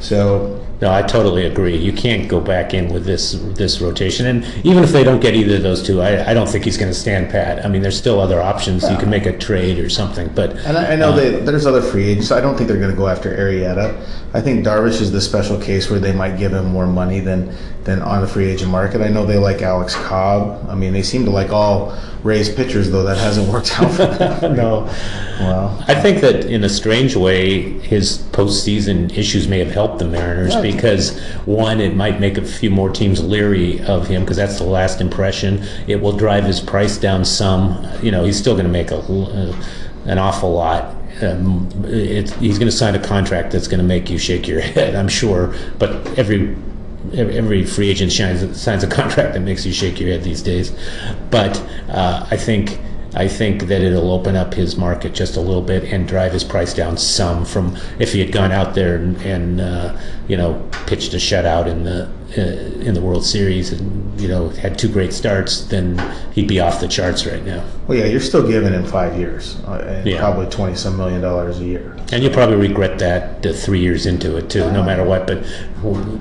So 0.00 0.57
No, 0.80 0.92
I 0.92 1.02
totally 1.02 1.44
agree. 1.44 1.76
You 1.76 1.92
can't 1.92 2.28
go 2.28 2.40
back 2.40 2.72
in 2.72 2.92
with 2.92 3.04
this 3.04 3.32
this 3.32 3.80
rotation, 3.80 4.26
and 4.26 4.44
even 4.64 4.84
if 4.84 4.90
they 4.90 5.02
don't 5.02 5.20
get 5.20 5.34
either 5.34 5.56
of 5.56 5.62
those 5.62 5.82
two, 5.82 6.00
I, 6.00 6.30
I 6.30 6.34
don't 6.34 6.48
think 6.48 6.64
he's 6.64 6.76
going 6.76 6.92
to 6.92 6.98
stand 6.98 7.30
pat. 7.30 7.64
I 7.64 7.68
mean, 7.68 7.82
there's 7.82 7.98
still 7.98 8.20
other 8.20 8.40
options. 8.40 8.88
You 8.88 8.96
can 8.96 9.10
make 9.10 9.26
a 9.26 9.36
trade 9.36 9.80
or 9.80 9.90
something, 9.90 10.28
but 10.34 10.56
And 10.58 10.78
I, 10.78 10.92
I 10.92 10.96
know 10.96 11.10
uh, 11.10 11.16
they, 11.16 11.30
there's 11.40 11.66
other 11.66 11.82
free 11.82 12.10
agents. 12.10 12.30
I 12.30 12.40
don't 12.40 12.56
think 12.56 12.68
they're 12.68 12.78
going 12.78 12.92
to 12.92 12.96
go 12.96 13.08
after 13.08 13.36
Arrieta. 13.36 14.00
I 14.34 14.40
think 14.40 14.64
Darvish 14.64 15.00
is 15.00 15.10
the 15.10 15.20
special 15.20 15.60
case 15.60 15.90
where 15.90 15.98
they 15.98 16.12
might 16.12 16.38
give 16.38 16.52
him 16.52 16.66
more 16.66 16.86
money 16.86 17.18
than 17.18 17.56
than 17.88 18.02
on 18.02 18.20
the 18.20 18.28
free 18.28 18.46
agent 18.46 18.70
market. 18.70 19.00
I 19.00 19.08
know 19.08 19.24
they 19.24 19.38
like 19.38 19.62
Alex 19.62 19.94
Cobb. 19.94 20.68
I 20.68 20.74
mean, 20.74 20.92
they 20.92 21.02
seem 21.02 21.24
to 21.24 21.30
like 21.30 21.50
all 21.50 21.98
Rays 22.22 22.52
pitchers, 22.52 22.90
though 22.90 23.02
that 23.04 23.16
hasn't 23.16 23.48
worked 23.52 23.80
out 23.80 23.90
for 23.92 24.06
them. 24.06 24.56
no. 24.56 24.82
Well, 25.40 25.84
I 25.88 25.94
think 25.94 26.20
that 26.20 26.44
in 26.44 26.64
a 26.64 26.68
strange 26.68 27.16
way, 27.16 27.62
his 27.80 28.18
postseason 28.32 29.16
issues 29.16 29.48
may 29.48 29.58
have 29.60 29.70
helped 29.70 30.00
the 30.00 30.04
Mariners 30.04 30.54
Yeah. 30.54 30.60
because 30.60 31.18
one, 31.46 31.80
it 31.80 31.96
might 31.96 32.20
make 32.20 32.36
a 32.36 32.44
few 32.44 32.70
more 32.70 32.90
teams 32.90 33.24
leery 33.24 33.80
of 33.84 34.06
him 34.06 34.22
because 34.22 34.36
that's 34.36 34.58
the 34.58 34.64
last 34.64 35.00
impression. 35.00 35.64
It 35.86 36.00
will 36.02 36.16
drive 36.16 36.44
his 36.44 36.60
price 36.60 36.98
down 36.98 37.24
some. 37.24 37.86
You 38.02 38.10
know, 38.10 38.24
he's 38.24 38.38
still 38.38 38.54
going 38.54 38.66
to 38.66 38.72
make 38.72 38.90
a 38.90 38.98
uh, 38.98 39.54
an 40.04 40.18
awful 40.18 40.52
lot. 40.52 40.94
Um, 41.22 41.68
it, 41.86 42.30
he's 42.34 42.58
going 42.58 42.70
to 42.70 42.76
sign 42.76 42.94
a 42.94 43.00
contract 43.02 43.52
that's 43.52 43.66
going 43.66 43.78
to 43.80 43.84
make 43.86 44.10
you 44.10 44.18
shake 44.18 44.46
your 44.46 44.60
head, 44.76 44.94
I'm 44.94 45.08
sure. 45.08 45.54
But 45.78 46.18
every 46.18 46.54
every 47.14 47.64
free 47.64 47.90
agent 47.90 48.12
shines, 48.12 48.60
signs 48.60 48.84
a 48.84 48.88
contract 48.88 49.34
that 49.34 49.40
makes 49.40 49.64
you 49.64 49.72
shake 49.72 50.00
your 50.00 50.10
head 50.10 50.22
these 50.22 50.42
days. 50.42 50.72
But 51.30 51.58
uh, 51.88 52.26
I 52.30 52.36
think 52.36 52.78
I 53.14 53.26
think 53.26 53.62
that 53.62 53.80
it'll 53.80 54.12
open 54.12 54.36
up 54.36 54.52
his 54.54 54.76
market 54.76 55.14
just 55.14 55.36
a 55.36 55.40
little 55.40 55.62
bit 55.62 55.84
and 55.84 56.06
drive 56.06 56.32
his 56.32 56.44
price 56.44 56.74
down 56.74 56.98
some 56.98 57.44
from 57.44 57.76
if 57.98 58.12
he 58.12 58.20
had 58.20 58.32
gone 58.32 58.52
out 58.52 58.74
there 58.74 58.96
and, 58.96 59.16
and 59.22 59.60
uh, 59.60 59.98
you 60.28 60.36
know 60.36 60.68
pitched 60.86 61.14
a 61.14 61.16
shutout 61.16 61.66
in 61.66 61.84
the 61.84 62.08
in 62.36 62.92
the 62.94 63.00
World 63.00 63.24
Series 63.24 63.72
and 63.72 64.20
you 64.20 64.28
know 64.28 64.48
had 64.50 64.78
two 64.78 64.88
great 64.88 65.12
starts, 65.12 65.62
then 65.62 65.98
he'd 66.32 66.46
be 66.48 66.60
off 66.60 66.80
the 66.80 66.88
charts 66.88 67.26
right 67.26 67.44
now. 67.44 67.64
well, 67.86 67.96
yeah, 67.98 68.04
you're 68.04 68.20
still 68.20 68.46
giving 68.46 68.72
him 68.72 68.84
five 68.84 69.18
years 69.18 69.56
uh, 69.66 69.82
and 69.86 70.06
Yeah. 70.06 70.18
probably 70.18 70.46
twenty 70.46 70.74
some 70.74 70.96
million 70.96 71.20
dollars 71.22 71.58
a 71.60 71.64
year. 71.64 71.96
And 72.12 72.22
you'll 72.22 72.32
probably 72.32 72.56
regret 72.56 72.98
that 72.98 73.44
uh, 73.46 73.52
three 73.52 73.80
years 73.80 74.06
into 74.06 74.36
it 74.36 74.50
too, 74.50 74.70
no 74.72 74.82
matter 74.82 75.04
what. 75.04 75.26
But 75.26 75.42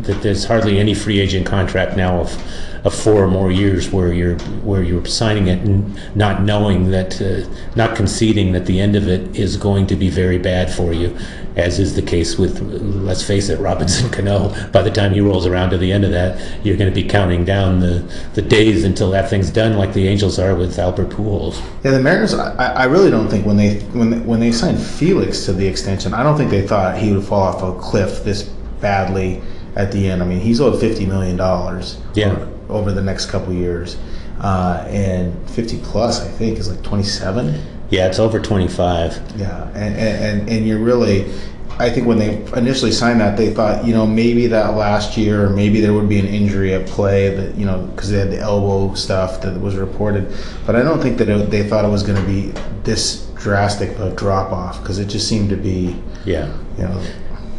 that 0.03 0.19
there's 0.21 0.45
hardly 0.45 0.79
any 0.79 0.93
free 0.93 1.19
agent 1.19 1.45
contract 1.45 1.97
now 1.97 2.19
of, 2.21 2.41
of 2.83 2.93
four 2.93 3.23
or 3.23 3.27
more 3.27 3.51
years 3.51 3.91
where 3.91 4.13
you're 4.13 4.37
where 4.63 4.83
you're 4.83 5.05
signing 5.05 5.47
it 5.47 5.59
and 5.59 5.99
not 6.15 6.41
knowing 6.41 6.91
that, 6.91 7.21
uh, 7.21 7.47
not 7.75 7.95
conceding 7.95 8.51
that 8.53 8.65
the 8.65 8.79
end 8.79 8.95
of 8.95 9.07
it 9.07 9.37
is 9.37 9.57
going 9.57 9.87
to 9.87 9.95
be 9.95 10.09
very 10.09 10.37
bad 10.37 10.71
for 10.71 10.93
you, 10.93 11.17
as 11.55 11.79
is 11.79 11.95
the 11.95 12.01
case 12.01 12.37
with, 12.37 12.61
let's 12.61 13.23
face 13.23 13.49
it, 13.49 13.59
Robinson 13.59 14.09
Cano. 14.11 14.53
By 14.71 14.81
the 14.81 14.91
time 14.91 15.13
he 15.13 15.21
rolls 15.21 15.45
around 15.45 15.71
to 15.71 15.77
the 15.77 15.91
end 15.91 16.05
of 16.05 16.11
that, 16.11 16.65
you're 16.65 16.77
going 16.77 16.89
to 16.89 16.95
be 16.95 17.07
counting 17.07 17.45
down 17.45 17.79
the, 17.79 18.05
the 18.33 18.41
days 18.41 18.83
until 18.83 19.09
that 19.11 19.29
thing's 19.29 19.49
done, 19.49 19.77
like 19.77 19.93
the 19.93 20.07
Angels 20.07 20.39
are 20.39 20.55
with 20.55 20.77
Albert 20.77 21.09
Pujols. 21.09 21.61
Yeah, 21.83 21.91
the 21.91 21.99
Mariners. 21.99 22.33
I, 22.33 22.73
I 22.73 22.83
really 22.85 23.09
don't 23.09 23.29
think 23.29 23.45
when 23.45 23.57
they 23.57 23.79
when 23.93 24.09
they, 24.09 24.19
when 24.19 24.39
they 24.39 24.51
signed 24.51 24.81
Felix 24.81 25.45
to 25.45 25.53
the 25.53 25.67
extension, 25.67 26.13
I 26.13 26.23
don't 26.23 26.37
think 26.37 26.51
they 26.51 26.65
thought 26.65 26.97
he 26.97 27.11
would 27.11 27.25
fall 27.25 27.41
off 27.41 27.63
a 27.63 27.79
cliff 27.79 28.23
this 28.23 28.43
badly 28.79 29.41
at 29.75 29.91
the 29.91 30.09
end. 30.09 30.21
I 30.21 30.25
mean, 30.25 30.39
he's 30.39 30.61
owed 30.61 30.79
fifty 30.79 31.05
million 31.05 31.37
dollars. 31.37 31.99
Yeah. 32.13 32.47
Over, 32.69 32.91
the 32.91 33.01
next 33.01 33.27
couple 33.27 33.53
years, 33.53 33.97
uh, 34.41 34.85
and 34.89 35.33
fifty 35.49 35.79
plus, 35.83 36.21
I 36.21 36.27
think, 36.27 36.57
is 36.59 36.69
like 36.69 36.83
twenty 36.83 37.03
seven. 37.03 37.61
Yeah, 37.89 38.07
it's 38.07 38.19
over 38.19 38.37
25. 38.37 39.37
Yeah, 39.37 39.63
and, 39.69 39.95
and 39.95 40.49
and 40.49 40.67
you're 40.67 40.79
really. 40.79 41.31
I 41.79 41.91
think 41.91 42.07
when 42.07 42.17
they 42.17 42.43
initially 42.57 42.91
signed 42.91 43.21
that, 43.21 43.37
they 43.37 43.53
thought, 43.53 43.85
you 43.85 43.93
know, 43.93 44.07
maybe 44.07 44.47
that 44.47 44.73
last 44.75 45.15
year, 45.15 45.45
or 45.45 45.49
maybe 45.51 45.79
there 45.79 45.93
would 45.93 46.09
be 46.09 46.17
an 46.19 46.25
injury 46.25 46.73
at 46.73 46.87
play 46.87 47.29
that, 47.35 47.55
you 47.55 47.67
know, 47.67 47.83
because 47.85 48.09
they 48.09 48.17
had 48.17 48.31
the 48.31 48.39
elbow 48.39 48.95
stuff 48.95 49.41
that 49.43 49.61
was 49.61 49.75
reported. 49.75 50.27
But 50.65 50.75
I 50.75 50.81
don't 50.81 50.99
think 50.99 51.19
that 51.19 51.29
it, 51.29 51.51
they 51.51 51.61
thought 51.69 51.85
it 51.85 51.89
was 51.89 52.01
going 52.01 52.19
to 52.19 52.25
be 52.27 52.47
this 52.83 53.27
drastic 53.35 53.91
of 53.91 54.01
a 54.01 54.15
drop 54.15 54.51
off 54.51 54.81
because 54.81 54.97
it 54.97 55.05
just 55.05 55.27
seemed 55.29 55.51
to 55.51 55.55
be, 55.55 55.95
Yeah. 56.25 56.51
you 56.79 56.85
know, 56.85 56.99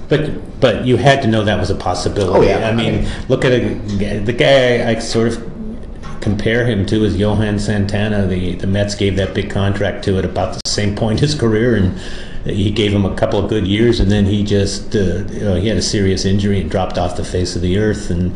But 0.09 0.61
but 0.61 0.87
you 0.87 0.97
had 0.97 1.23
to 1.23 1.29
know 1.29 1.45
that 1.45 1.59
was 1.59 1.71
a 1.71 1.75
possibility. 1.75 2.47
Oh, 2.47 2.59
yeah. 2.59 2.69
I 2.69 2.73
mean, 2.73 3.09
look 3.29 3.45
at 3.45 3.53
a, 3.53 3.75
the 4.21 4.33
guy 4.33 4.89
I 4.89 4.99
sort 4.99 5.29
of 5.29 6.21
compare 6.21 6.67
him 6.67 6.85
to 6.87 7.05
is 7.05 7.17
Johan 7.17 7.59
Santana. 7.59 8.27
The 8.27 8.55
the 8.55 8.67
Mets 8.67 8.95
gave 8.95 9.17
that 9.17 9.35
big 9.35 9.51
contract 9.51 10.05
to 10.05 10.19
at 10.19 10.25
about 10.25 10.55
the 10.55 10.69
same 10.69 10.97
point 10.97 11.19
in 11.19 11.19
his 11.29 11.35
career, 11.35 11.77
and 11.77 11.99
he 12.45 12.71
gave 12.71 12.93
him 12.93 13.05
a 13.05 13.15
couple 13.15 13.39
of 13.39 13.49
good 13.49 13.67
years, 13.67 14.01
and 14.01 14.11
then 14.11 14.25
he 14.25 14.45
just 14.45 14.95
uh, 14.97 15.25
you 15.29 15.41
know, 15.41 15.57
he 15.57 15.69
had 15.69 15.77
a 15.77 15.83
serious 15.83 16.25
injury 16.25 16.61
and 16.61 16.71
dropped 16.71 16.99
off 16.99 17.17
the 17.17 17.25
face 17.25 17.55
of 17.57 17.63
the 17.63 17.79
earth. 17.79 18.11
And 18.11 18.35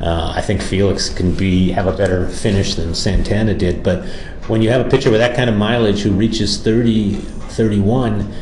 uh, 0.00 0.32
I 0.34 0.40
think 0.40 0.62
Felix 0.62 1.08
can 1.10 1.34
be 1.34 1.70
have 1.72 1.86
a 1.86 1.92
better 1.92 2.28
finish 2.28 2.74
than 2.74 2.94
Santana 2.94 3.54
did. 3.54 3.82
But 3.82 4.06
when 4.48 4.62
you 4.62 4.70
have 4.70 4.86
a 4.86 4.88
pitcher 4.88 5.10
with 5.10 5.20
that 5.20 5.36
kind 5.36 5.50
of 5.50 5.56
mileage 5.56 6.00
who 6.00 6.12
reaches 6.12 6.58
30, 6.58 7.14
31, 7.14 8.32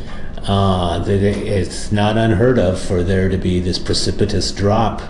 uh, 0.47 1.05
it's 1.07 1.93
not 1.93 2.17
unheard 2.17 2.59
of 2.59 2.81
for 2.81 3.03
there 3.03 3.29
to 3.29 3.37
be 3.37 3.61
this 3.61 3.79
precipitous 3.79 4.53
drop, 4.53 5.03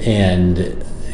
and 0.00 0.58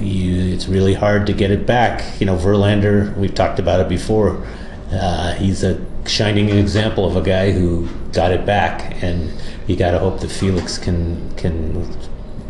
you, 0.00 0.54
it's 0.54 0.68
really 0.68 0.94
hard 0.94 1.26
to 1.26 1.32
get 1.32 1.50
it 1.50 1.66
back. 1.66 2.20
You 2.20 2.26
know, 2.26 2.36
Verlander, 2.36 3.16
we've 3.16 3.34
talked 3.34 3.58
about 3.58 3.80
it 3.80 3.88
before. 3.88 4.44
Uh, 4.90 5.34
he's 5.34 5.64
a 5.64 5.84
shining 6.06 6.48
example 6.50 7.04
of 7.04 7.16
a 7.16 7.22
guy 7.22 7.52
who 7.52 7.88
got 8.12 8.32
it 8.32 8.46
back, 8.46 9.02
and 9.02 9.32
you 9.66 9.76
got 9.76 9.90
to 9.92 9.98
hope 9.98 10.20
that 10.20 10.30
Felix 10.30 10.78
can 10.78 11.34
can 11.36 11.86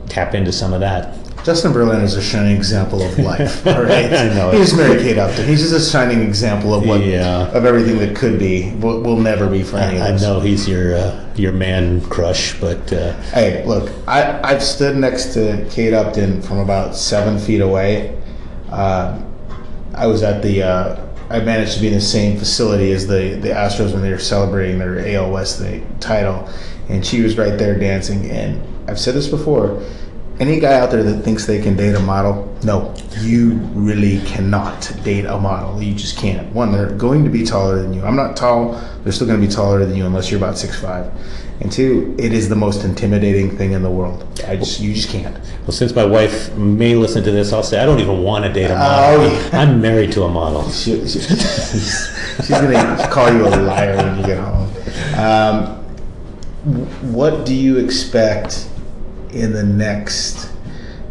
tap 0.09 0.34
into 0.34 0.53
some 0.53 0.72
of 0.72 0.80
that. 0.80 1.16
Justin 1.49 1.72
Verlander 1.72 2.03
is 2.03 2.14
a 2.14 2.20
shining 2.20 2.55
example 2.55 3.01
of 3.03 3.18
life. 3.18 3.66
All 3.66 3.82
right, 3.82 4.12
I 4.12 4.28
know. 4.34 4.51
He 4.51 4.59
just 4.59 4.76
married 4.76 5.01
Kate 5.01 5.16
Upton. 5.16 5.46
He's 5.49 5.62
just 5.62 5.72
a 5.88 5.90
shining 5.90 6.20
example 6.20 6.74
of 6.74 6.86
what 6.86 7.01
Yeah. 7.01 7.49
of 7.57 7.64
everything 7.64 7.96
that 8.01 8.14
could 8.14 8.38
be. 8.38 8.74
Will, 8.74 9.01
will 9.01 9.16
never 9.16 9.49
be 9.49 9.62
for 9.62 9.78
any 9.78 9.99
I 9.99 10.09
of 10.09 10.16
us. 10.16 10.20
know 10.22 10.40
he's 10.40 10.68
your 10.68 10.94
uh, 10.94 11.26
your 11.36 11.53
man 11.53 12.03
crush, 12.03 12.61
but 12.61 12.92
uh, 12.92 13.14
Hey, 13.32 13.64
look, 13.64 13.90
I, 14.07 14.38
I've 14.42 14.62
stood 14.62 14.99
next 14.99 15.32
to 15.32 15.66
Kate 15.70 15.94
Upton 15.94 16.42
from 16.42 16.59
about 16.59 16.94
seven 16.94 17.38
feet 17.38 17.62
away. 17.62 18.20
Uh, 18.70 19.18
I 19.94 20.07
was 20.07 20.22
at 20.22 20.42
the, 20.42 20.62
uh, 20.64 21.07
I 21.30 21.40
managed 21.40 21.76
to 21.76 21.80
be 21.80 21.86
in 21.88 21.94
the 21.94 22.01
same 22.03 22.36
facility 22.36 22.92
as 22.92 23.07
the, 23.07 23.38
the 23.40 23.49
Astros 23.49 23.94
when 23.94 24.03
they 24.03 24.11
were 24.11 24.18
celebrating 24.18 24.78
their 24.78 24.99
AL 25.16 25.30
West 25.30 25.62
title, 25.99 26.46
and 26.90 27.07
she 27.07 27.22
was 27.22 27.38
right 27.38 27.57
there 27.59 27.78
dancing. 27.78 28.30
And 28.30 28.61
I've 28.86 29.01
said 29.01 29.14
this 29.14 29.28
before 29.28 29.82
any 30.41 30.61
guy 30.61 30.78
out 30.78 30.91
there 30.91 31.03
that 31.03 31.22
thinks 31.22 31.47
they 31.47 31.61
can 31.61 31.76
date 31.76 31.95
a 31.95 32.01
model, 32.01 32.57
no, 32.62 32.95
you 33.20 33.55
really 33.74 34.20
cannot 34.20 34.93
date 35.03 35.24
a 35.24 35.39
model. 35.39 35.82
You 35.82 35.95
just 35.95 36.16
can't. 36.16 36.53
One, 36.53 36.70
they're 36.70 36.93
going 36.93 37.24
to 37.24 37.30
be 37.30 37.45
taller 37.45 37.82
than 37.82 37.93
you. 37.93 38.05
I'm 38.05 38.16
not 38.16 38.36
tall, 38.36 38.80
they're 39.03 39.12
still 39.12 39.26
going 39.26 39.41
to 39.41 39.47
be 39.47 39.53
taller 39.53 39.84
than 39.84 39.97
you 39.97 40.07
unless 40.07 40.30
you're 40.30 40.39
about 40.39 40.57
six 40.57 40.80
five. 40.80 41.12
And 41.61 41.72
two, 41.72 42.14
it 42.20 42.32
is 42.32 42.49
the 42.49 42.55
most 42.55 42.84
intimidating 42.84 43.57
thing 43.57 43.72
in 43.72 43.82
the 43.82 43.91
world. 43.91 44.22
I 44.47 44.55
just, 44.55 44.78
you 44.78 44.95
just 44.95 45.09
can't. 45.09 45.36
well, 45.62 45.72
since 45.72 45.93
my 45.93 46.05
wife 46.05 46.55
may 46.55 46.95
listen 46.95 47.24
to 47.24 47.32
this, 47.32 47.53
I'll 47.53 47.64
say 47.64 47.80
I 47.80 47.86
don't 47.86 47.99
even 47.99 48.22
want 48.22 48.45
to 48.45 48.53
date 48.53 48.70
a 48.70 48.76
model. 48.76 49.20
Oh, 49.20 49.51
yeah. 49.53 49.61
I'm 49.61 49.80
married 49.80 50.12
to 50.12 50.22
a 50.22 50.28
model. 50.28 50.68
She, 50.78 51.01
she, 51.09 51.18
she's 51.18 52.49
gonna 52.49 53.09
call 53.11 53.32
you 53.32 53.49
a 53.49 53.51
liar 53.51 53.97
when 53.97 54.18
you 54.18 54.26
get 54.26 54.39
home. 54.39 54.70
Um, 55.18 55.78
what 57.12 57.45
do 57.45 57.55
you 57.55 57.78
expect 57.78 58.68
in 59.32 59.52
the 59.52 59.62
next? 59.64 60.50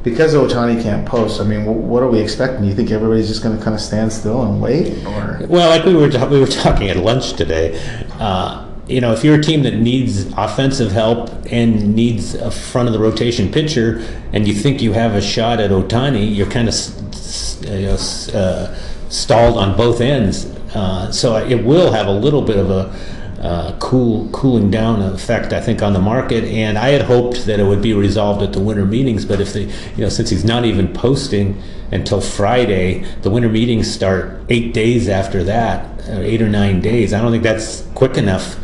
Because 0.04 0.34
Ohtani 0.34 0.82
can't 0.82 1.06
post, 1.06 1.42
I 1.42 1.44
mean, 1.44 1.66
what 1.66 2.02
are 2.02 2.08
we 2.10 2.20
expecting? 2.20 2.64
You 2.64 2.74
think 2.74 2.92
everybody's 2.92 3.28
just 3.28 3.44
going 3.44 3.58
to 3.58 3.62
kind 3.64 3.76
of 3.76 3.82
stand 3.82 4.14
still 4.14 4.42
and 4.44 4.62
wait, 4.62 5.06
or 5.06 5.40
Well, 5.50 5.70
like 5.70 5.86
we 5.86 5.96
were 5.96 6.10
ta- 6.10 6.28
we 6.30 6.40
were 6.40 6.46
talking 6.48 6.88
at 6.90 6.96
lunch 6.98 7.34
today. 7.34 7.78
Uh, 8.20 8.66
you 8.88 9.02
know, 9.02 9.12
if 9.12 9.22
you're 9.26 9.36
a 9.38 9.42
team 9.44 9.64
that 9.64 9.76
needs 9.76 10.32
offensive 10.38 10.94
help 10.94 11.30
and 11.52 11.94
needs 11.94 12.36
a 12.36 12.50
front 12.50 12.88
of 12.88 12.94
the 12.94 13.00
rotation 13.00 13.52
pitcher, 13.52 14.02
and 14.32 14.48
you 14.48 14.54
think 14.54 14.82
you 14.82 14.94
have 14.94 15.14
a 15.14 15.22
shot 15.22 15.60
at 15.60 15.72
Ohtani, 15.72 16.34
you're 16.34 16.50
kind 16.50 16.70
of 16.70 16.74
s- 16.74 17.60
you 17.68 17.90
uh, 18.34 18.74
stalled 19.10 19.58
on 19.58 19.76
both 19.76 20.00
ends. 20.00 20.46
Uh, 20.74 21.12
so 21.12 21.36
it 21.36 21.66
will 21.66 21.92
have 21.92 22.08
a 22.08 22.12
little 22.12 22.42
bit 22.42 22.56
of 22.58 22.70
a 22.70 22.94
uh, 23.42 23.78
cool 23.80 24.30
cooling 24.30 24.72
down 24.72 25.02
effect, 25.02 25.54
I 25.54 25.62
think, 25.62 25.82
on 25.82 25.94
the 25.94 26.02
market. 26.02 26.44
And 26.44 26.78
I 26.78 26.90
had 26.90 27.04
hoped 27.04 27.46
that 27.46 27.60
it 27.60 27.64
would 27.64 27.82
be 27.82 27.94
resolved 27.94 28.42
at 28.42 28.54
the 28.54 28.60
winter 28.60 28.86
meetings, 28.86 29.26
but 29.26 29.40
if 29.40 29.54
the 29.54 29.64
you 29.64 30.04
know 30.04 30.10
since 30.10 30.30
he's 30.30 30.46
not 30.46 30.66
even 30.66 30.94
posting 30.94 31.62
until 31.92 32.20
Friday, 32.20 33.06
the 33.22 33.30
winter 33.30 33.50
meetings 33.50 33.92
start 33.92 34.42
eight 34.50 34.74
days 34.74 35.08
after 35.08 35.44
that, 35.44 36.10
or 36.10 36.22
eight 36.22 36.42
or 36.42 36.50
nine 36.50 36.82
days. 36.82 37.14
I 37.14 37.22
don't 37.22 37.32
think 37.32 37.44
that's 37.44 37.82
quick 37.94 38.18
enough 38.18 38.58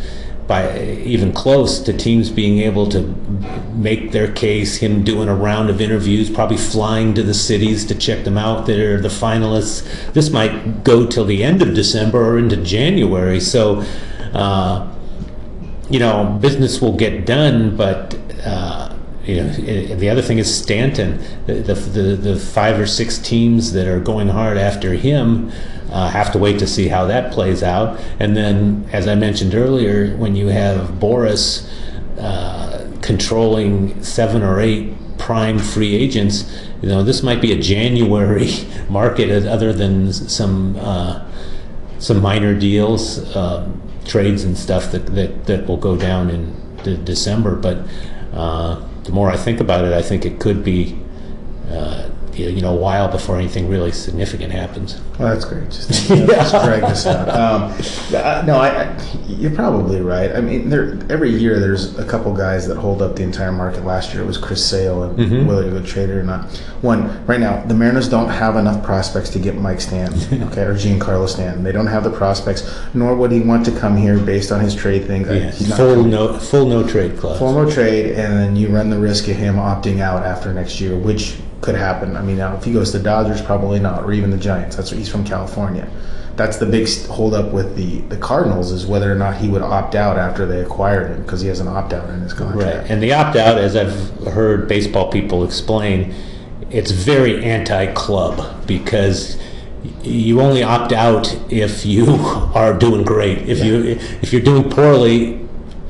by 0.48 0.78
even 0.82 1.32
close 1.32 1.80
to 1.80 1.94
teams 1.94 2.30
being 2.30 2.60
able 2.60 2.90
to 2.90 3.02
make 3.74 4.12
their 4.12 4.32
case 4.32 4.78
him 4.78 5.04
doing 5.04 5.30
a 5.30 5.36
round 5.36 5.70
of 5.70 5.80
interviews 5.80 6.30
probably 6.30 6.58
flying 6.58 7.14
to 7.14 7.24
the 7.24 7.34
cities 7.34 7.86
to 7.86 7.96
check 7.96 8.26
them 8.26 8.38
out 8.38 8.66
that 8.66 8.78
are 8.78 9.00
the 9.00 9.08
finalists 9.08 9.86
this 10.14 10.30
might 10.30 10.84
go 10.84 11.08
till 11.08 11.24
the 11.24 11.44
end 11.44 11.62
of 11.62 11.74
december 11.74 12.22
or 12.22 12.38
into 12.38 12.58
january 12.58 13.40
so 13.40 13.86
uh, 14.34 14.92
you 15.90 16.00
know 16.00 16.38
business 16.42 16.82
will 16.82 16.96
get 16.96 17.26
done 17.26 17.76
but 17.76 18.16
uh, 18.46 18.94
you 19.26 19.38
know, 19.38 19.48
the 19.48 20.10
other 20.10 20.22
thing 20.22 20.38
is 20.38 20.54
Stanton. 20.54 21.22
The, 21.46 21.54
the, 21.54 22.16
the, 22.18 22.36
five 22.36 22.78
or 22.78 22.86
six 22.86 23.18
teams 23.18 23.72
that 23.72 23.88
are 23.88 24.00
going 24.00 24.28
hard 24.28 24.58
after 24.58 24.94
him 24.94 25.50
uh, 25.92 26.10
have 26.10 26.32
to 26.34 26.38
wait 26.38 26.60
to 26.60 26.68
see 26.68 26.90
how 26.90 27.06
that 27.06 27.32
plays 27.32 27.64
out. 27.64 28.00
And 28.20 28.36
then, 28.36 28.90
as 28.92 29.08
I 29.08 29.16
mentioned 29.16 29.56
earlier, 29.56 30.18
when 30.18 30.36
you 30.36 30.48
have 30.48 31.00
Boris 31.00 31.72
uh, 32.20 32.92
controlling 33.02 34.04
seven 34.04 34.44
or 34.44 34.60
eight 34.60 34.94
prime 35.18 35.58
free 35.58 35.96
agents, 35.96 36.52
you 36.82 36.90
know, 36.90 37.02
this 37.02 37.24
might 37.24 37.40
be 37.40 37.54
a 37.54 37.60
January 37.60 38.50
market 38.90 39.46
other 39.46 39.72
than 39.72 40.12
some 40.12 40.76
uh, 40.78 41.26
some 42.00 42.22
minor 42.22 42.54
deals, 42.54 43.34
um, 43.38 43.82
trades 44.06 44.44
and 44.44 44.58
stuff 44.58 44.92
that, 44.92 45.06
that, 45.16 45.46
that 45.46 45.68
will 45.68 45.78
go 45.78 45.96
down 45.98 46.30
in 46.30 46.78
de- 46.84 46.98
December. 46.98 47.56
But 47.56 47.80
uh, 48.34 48.86
the 49.04 49.12
more 49.12 49.30
I 49.30 49.38
think 49.38 49.60
about 49.60 49.86
it, 49.86 49.94
I 49.94 50.02
think 50.02 50.26
it 50.26 50.40
could 50.40 50.64
be 50.64 50.98
uh, 51.70 52.10
you 52.38 52.62
know 52.62 52.74
a 52.74 52.76
while 52.76 53.08
before 53.08 53.38
anything 53.38 53.68
really 53.70 53.92
significant 53.92 54.52
happens. 54.52 55.00
Well, 55.20 55.30
that's 55.34 55.46
great. 55.46 55.66
Just, 55.70 55.90
just 56.08 56.52
drag 56.52 56.82
this 56.82 57.06
out. 57.06 57.30
Um, 57.30 57.72
uh, 58.16 58.44
no, 58.46 58.58
I, 58.58 58.84
I, 58.84 59.00
you're 59.28 59.52
probably 59.56 60.02
right. 60.02 60.36
I 60.36 60.42
mean, 60.42 60.70
there 60.70 60.98
every 61.10 61.30
year 61.32 61.60
there's 61.60 61.98
a 62.00 62.06
couple 62.06 62.34
guys 62.34 62.68
that 62.68 62.78
hold 62.78 63.02
up 63.02 63.16
the 63.16 63.24
entire 63.24 63.52
market. 63.52 63.86
Last 63.86 64.14
year 64.14 64.24
it 64.24 64.26
was 64.26 64.38
Chris 64.38 64.66
Sale 64.66 65.04
and 65.04 65.18
Mhm. 65.20 65.48
Willie 65.48 65.70
the 65.70 65.82
Trader. 65.82 66.20
And 66.20 66.28
not 66.28 66.46
one 66.82 67.26
right 67.26 67.40
now. 67.40 67.64
The 67.66 67.74
Mariners 67.74 68.10
don't 68.10 68.30
have 68.30 68.56
enough 68.56 68.84
prospects 68.84 69.30
to 69.32 69.40
get 69.40 69.56
Mike 69.56 69.82
Stanton, 69.82 70.44
okay, 70.52 70.64
or 70.64 70.74
Giancarlo 70.76 71.28
Stanton. 71.30 71.64
They 71.64 71.72
don't 71.72 71.88
have 71.88 72.04
the 72.04 72.12
prospects, 72.12 72.70
nor 72.94 73.16
would 73.16 73.32
he 73.32 73.40
want 73.42 73.66
to 73.66 73.72
come 73.72 73.96
here 73.98 74.18
based 74.18 74.52
on 74.52 74.60
his 74.60 74.76
trade 74.76 75.06
thing. 75.06 75.26
Yeah, 75.26 75.52
full 75.52 76.04
no 76.04 76.38
full 76.38 76.66
no 76.66 76.88
trade 76.88 77.18
clause. 77.18 77.40
Full 77.40 77.54
no 77.54 77.70
trade, 77.70 78.12
and 78.16 78.34
then 78.34 78.56
you 78.56 78.68
run 78.70 78.90
the 78.90 79.00
risk 79.00 79.28
of 79.28 79.36
him 79.36 79.56
opting 79.56 80.00
out 80.00 80.24
after 80.26 80.54
next 80.54 80.82
year, 80.82 80.96
which 80.98 81.38
could 81.64 81.76
happen. 81.76 82.16
I 82.16 82.22
mean, 82.22 82.38
now 82.38 82.56
if 82.56 82.66
he 82.66 82.74
goes 82.74 82.92
to 82.92 83.00
Dodgers, 83.00 83.42
probably 83.42 83.80
not, 83.80 84.04
or 84.04 84.12
even 84.12 84.30
the 84.30 84.38
Giants. 84.38 84.76
That's 84.76 84.92
what 84.92 84.98
he's 84.98 85.10
from 85.10 85.24
California. 85.24 85.90
That's 86.36 86.58
the 86.58 86.66
big 86.66 86.90
holdup 87.08 87.54
with 87.54 87.76
the 87.76 88.02
the 88.02 88.18
Cardinals 88.18 88.72
is 88.72 88.86
whether 88.86 89.12
or 89.12 89.16
not 89.16 89.38
he 89.38 89.48
would 89.48 89.62
opt 89.62 89.96
out 89.96 90.18
after 90.18 90.46
they 90.46 90.62
acquired 90.62 91.12
him 91.12 91.22
because 91.22 91.42
he 91.42 91.48
has 91.48 91.60
an 91.60 91.68
opt 91.68 91.94
out 91.94 92.10
in 92.10 92.22
his 92.22 92.34
contract. 92.34 92.82
Right, 92.82 92.92
and 92.92 93.02
the 93.02 93.14
opt 93.14 93.36
out, 93.36 93.58
as 93.58 93.76
I've 93.76 94.10
heard 94.34 94.68
baseball 94.68 95.12
people 95.12 95.44
explain, 95.44 96.14
it's 96.70 96.92
very 96.92 97.44
anti-club 97.46 98.66
because 98.66 99.38
you 100.02 100.42
only 100.42 100.64
opt 100.64 100.92
out 100.92 101.34
if 101.52 101.86
you 101.86 102.08
are 102.56 102.74
doing 102.78 103.04
great. 103.04 103.48
If 103.48 103.64
you 103.64 103.84
if 104.22 104.34
you're 104.34 104.42
doing 104.42 104.70
poorly, 104.70 105.43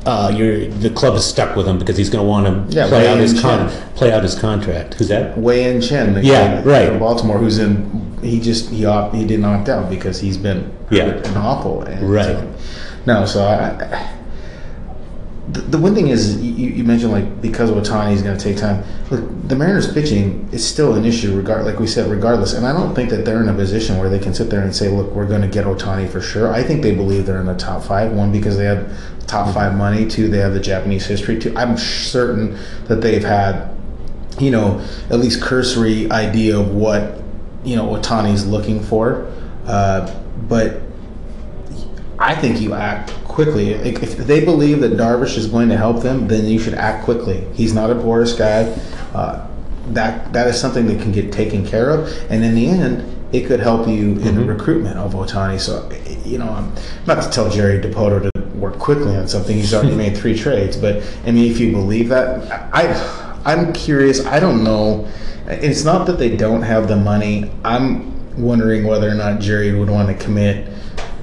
uh, 0.05 0.31
the 0.31 0.89
club 0.95 1.15
is 1.15 1.25
stuck 1.25 1.55
with 1.55 1.67
him 1.67 1.79
because 1.79 1.95
he's 1.97 2.09
going 2.09 2.23
to 2.23 2.29
want 2.29 2.69
to 2.69 2.75
Yeah, 2.75 2.87
play 2.87 3.03
Wei 3.03 3.07
out 3.07 3.17
his 3.19 3.39
con- 3.39 3.69
play 3.95 4.11
out 4.11 4.23
his 4.23 4.35
contract. 4.37 4.95
Who's 4.95 5.07
that? 5.09 5.37
Wei-Yin 5.37 5.81
Chen, 5.81 6.13
the 6.13 6.23
Yeah, 6.23 6.57
kid 6.57 6.65
right. 6.65 6.87
from 6.89 6.99
Baltimore, 6.99 7.37
who's 7.37 7.59
in. 7.59 8.17
He 8.21 8.39
just 8.39 8.69
he 8.69 8.85
opt, 8.85 9.15
he 9.15 9.25
didn't 9.25 9.45
opt 9.45 9.69
out 9.69 9.89
because 9.89 10.19
he's 10.19 10.37
been 10.37 10.71
Yeah. 10.89 11.05
and 11.09 11.37
awful. 11.37 11.81
And 11.83 12.09
Right. 12.09 12.25
so- 12.25 12.47
no, 13.05 13.25
so 13.25 13.43
I. 13.45 13.85
I 13.95 14.09
the, 15.53 15.61
the 15.61 15.77
one 15.77 15.93
thing 15.93 16.07
is, 16.07 16.41
you, 16.41 16.69
you 16.69 16.83
mentioned 16.83 17.11
like 17.11 17.41
because 17.41 17.69
Ohtani 17.69 18.13
is 18.13 18.23
going 18.23 18.37
to 18.37 18.43
take 18.43 18.57
time. 18.57 18.83
Look, 19.11 19.47
the 19.47 19.55
Mariners 19.55 19.93
pitching 19.93 20.49
is 20.51 20.67
still 20.67 20.95
an 20.95 21.05
issue, 21.05 21.35
regard 21.35 21.65
like 21.65 21.79
we 21.79 21.85
said, 21.85 22.09
regardless. 22.09 22.53
And 22.53 22.65
I 22.65 22.73
don't 22.73 22.95
think 22.95 23.11
that 23.11 23.23
they're 23.23 23.41
in 23.41 23.49
a 23.49 23.53
position 23.53 23.99
where 23.99 24.09
they 24.09 24.17
can 24.17 24.33
sit 24.33 24.49
there 24.49 24.61
and 24.61 24.75
say, 24.75 24.89
"Look, 24.89 25.11
we're 25.11 25.27
going 25.27 25.41
to 25.41 25.47
get 25.47 25.65
Ohtani 25.65 26.09
for 26.09 26.21
sure." 26.21 26.51
I 26.51 26.63
think 26.63 26.81
they 26.81 26.95
believe 26.95 27.27
they're 27.27 27.39
in 27.39 27.45
the 27.45 27.55
top 27.55 27.83
five. 27.83 28.11
One 28.11 28.31
because 28.31 28.57
they 28.57 28.65
have 28.65 28.91
top 29.27 29.53
five 29.53 29.75
money. 29.75 30.07
Two, 30.07 30.27
they 30.27 30.39
have 30.39 30.53
the 30.53 30.59
Japanese 30.59 31.05
history. 31.05 31.39
Two, 31.39 31.55
I'm 31.55 31.77
certain 31.77 32.57
that 32.87 33.01
they've 33.01 33.23
had, 33.23 33.75
you 34.39 34.49
know, 34.49 34.83
at 35.11 35.19
least 35.19 35.41
cursory 35.41 36.09
idea 36.11 36.59
of 36.59 36.73
what 36.73 37.21
you 37.63 37.75
know 37.75 37.89
Ohtani's 37.95 38.47
looking 38.47 38.81
for. 38.81 39.31
Uh, 39.67 40.11
but 40.47 40.81
I 42.17 42.33
think 42.33 42.59
you 42.59 42.73
act 42.73 43.13
quickly. 43.33 43.75
Like, 43.77 44.01
If 44.03 44.17
they 44.17 44.43
believe 44.45 44.79
that 44.81 44.93
Darvish 44.93 45.37
is 45.37 45.47
going 45.47 45.69
to 45.69 45.77
help 45.77 46.01
them, 46.01 46.27
then 46.27 46.45
you 46.45 46.59
should 46.59 46.75
act 46.75 47.03
quickly. 47.03 47.45
He's 47.53 47.73
not 47.73 47.89
a 47.89 47.95
Boris 47.95 48.33
guy. 48.33 48.63
Uh, 49.13 49.47
that 49.87 50.31
that 50.31 50.47
is 50.47 50.59
something 50.59 50.85
that 50.87 51.01
can 51.01 51.11
get 51.11 51.33
taken 51.33 51.65
care 51.65 51.89
of, 51.89 52.07
and 52.31 52.43
in 52.43 52.55
the 52.55 52.67
end, 52.67 53.03
it 53.33 53.45
could 53.47 53.59
help 53.59 53.87
you 53.87 54.17
in 54.19 54.35
the 54.35 54.45
recruitment 54.45 54.97
of 54.97 55.13
Ohtani. 55.13 55.59
So, 55.59 55.89
you 56.23 56.37
know, 56.37 56.49
I'm 56.49 56.71
not 57.05 57.21
to 57.21 57.29
tell 57.29 57.49
Jerry 57.49 57.79
Dipoto 57.79 58.31
to 58.31 58.57
work 58.57 58.79
quickly 58.79 59.15
on 59.17 59.27
something. 59.27 59.55
He's 59.57 59.73
already 59.73 59.95
made 60.03 60.15
three 60.15 60.37
trades, 60.37 60.77
but 60.77 61.03
I 61.25 61.31
mean, 61.31 61.51
if 61.51 61.59
you 61.59 61.71
believe 61.73 62.09
that, 62.09 62.49
I 62.73 62.93
I'm 63.45 63.73
curious. 63.73 64.25
I 64.25 64.39
don't 64.39 64.63
know. 64.63 65.07
It's 65.47 65.83
not 65.83 66.07
that 66.07 66.17
they 66.17 66.37
don't 66.37 66.61
have 66.61 66.87
the 66.87 66.95
money. 66.95 67.51
I'm 67.65 68.41
wondering 68.41 68.85
whether 68.85 69.09
or 69.09 69.15
not 69.15 69.41
Jerry 69.41 69.77
would 69.77 69.89
want 69.89 70.07
to 70.07 70.23
commit 70.23 70.69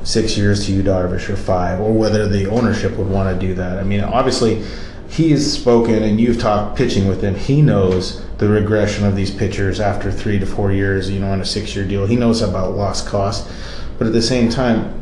six 0.02 0.36
years 0.36 0.66
to 0.66 0.72
you, 0.72 0.82
Darvish, 0.82 1.28
or 1.28 1.36
five, 1.36 1.80
or 1.80 1.92
whether 1.92 2.28
the 2.28 2.46
ownership 2.48 2.96
would 2.96 3.08
want 3.08 3.38
to 3.38 3.46
do 3.46 3.54
that. 3.54 3.78
I 3.78 3.84
mean, 3.84 4.00
obviously, 4.00 4.64
he 5.08 5.32
has 5.32 5.52
spoken, 5.52 6.02
and 6.02 6.20
you've 6.20 6.38
talked 6.38 6.76
pitching 6.76 7.08
with 7.08 7.22
him. 7.22 7.34
He 7.34 7.62
knows 7.62 8.24
the 8.38 8.48
regression 8.48 9.04
of 9.04 9.16
these 9.16 9.30
pitchers 9.30 9.80
after 9.80 10.10
three 10.10 10.38
to 10.38 10.46
four 10.46 10.72
years, 10.72 11.10
you 11.10 11.20
know, 11.20 11.30
on 11.30 11.40
a 11.40 11.44
six-year 11.44 11.86
deal. 11.86 12.06
He 12.06 12.16
knows 12.16 12.40
about 12.40 12.76
lost 12.76 13.06
cost, 13.06 13.50
but 13.98 14.06
at 14.06 14.12
the 14.12 14.22
same 14.22 14.48
time, 14.48 14.94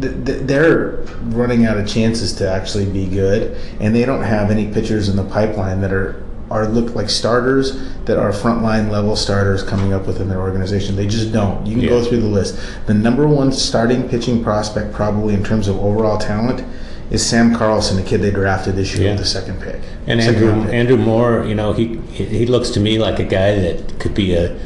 th- 0.00 0.24
th- 0.24 0.42
they're 0.42 1.04
running 1.24 1.66
out 1.66 1.76
of 1.76 1.86
chances 1.86 2.32
to 2.34 2.50
actually 2.50 2.86
be 2.86 3.06
good, 3.06 3.58
and 3.80 3.94
they 3.94 4.04
don't 4.04 4.22
have 4.22 4.50
any 4.50 4.72
pitchers 4.72 5.08
in 5.08 5.16
the 5.16 5.24
pipeline 5.24 5.80
that 5.80 5.92
are 5.92 6.23
are 6.54 6.68
look 6.68 6.94
like 6.94 7.10
starters 7.10 7.76
that 8.04 8.16
are 8.16 8.30
frontline 8.30 8.88
level 8.88 9.16
starters 9.16 9.62
coming 9.64 9.92
up 9.92 10.06
within 10.06 10.28
their 10.28 10.40
organization. 10.40 10.94
They 10.94 11.06
just 11.08 11.32
don't. 11.32 11.66
You 11.66 11.76
can 11.76 11.88
go 11.88 12.02
through 12.04 12.20
the 12.20 12.28
list. 12.28 12.56
The 12.86 12.94
number 12.94 13.26
one 13.26 13.50
starting 13.50 14.08
pitching 14.08 14.42
prospect, 14.44 14.92
probably 14.94 15.34
in 15.34 15.42
terms 15.42 15.66
of 15.66 15.76
overall 15.78 16.16
talent, 16.16 16.64
is 17.10 17.26
Sam 17.26 17.54
Carlson, 17.54 17.96
the 17.96 18.02
kid 18.04 18.22
they 18.22 18.30
drafted 18.30 18.76
this 18.76 18.94
year 18.94 19.06
Yeah. 19.06 19.10
with 19.12 19.20
the 19.20 19.26
second 19.26 19.60
pick. 19.60 19.80
And 20.06 20.22
Second 20.22 20.42
Andrew 20.44 20.64
pick. 20.64 20.74
Andrew 20.74 20.96
Moore, 20.96 21.44
you 21.44 21.56
know, 21.56 21.72
he 21.72 21.96
he 22.12 22.46
looks 22.46 22.70
to 22.70 22.80
me 22.80 22.98
like 22.98 23.18
a 23.18 23.24
guy 23.24 23.58
that 23.58 23.98
could 23.98 24.14
be 24.14 24.34
a 24.34 24.56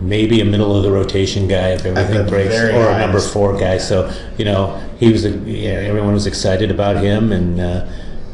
maybe 0.00 0.40
a 0.40 0.44
middle 0.44 0.74
of 0.76 0.82
the 0.82 0.90
rotation 0.90 1.48
guy 1.48 1.68
if 1.70 1.84
everything 1.84 2.26
breaks, 2.28 2.54
or 2.54 2.88
a 2.88 2.98
number 2.98 3.20
four 3.20 3.58
guy. 3.58 3.76
So 3.78 4.10
you 4.38 4.44
know, 4.46 4.80
he 4.98 5.12
was 5.12 5.24
a, 5.26 5.30
yeah, 5.30 5.70
everyone 5.90 6.14
was 6.14 6.26
excited 6.26 6.70
about 6.70 6.96
him, 6.96 7.30
and 7.32 7.60
uh, 7.60 7.86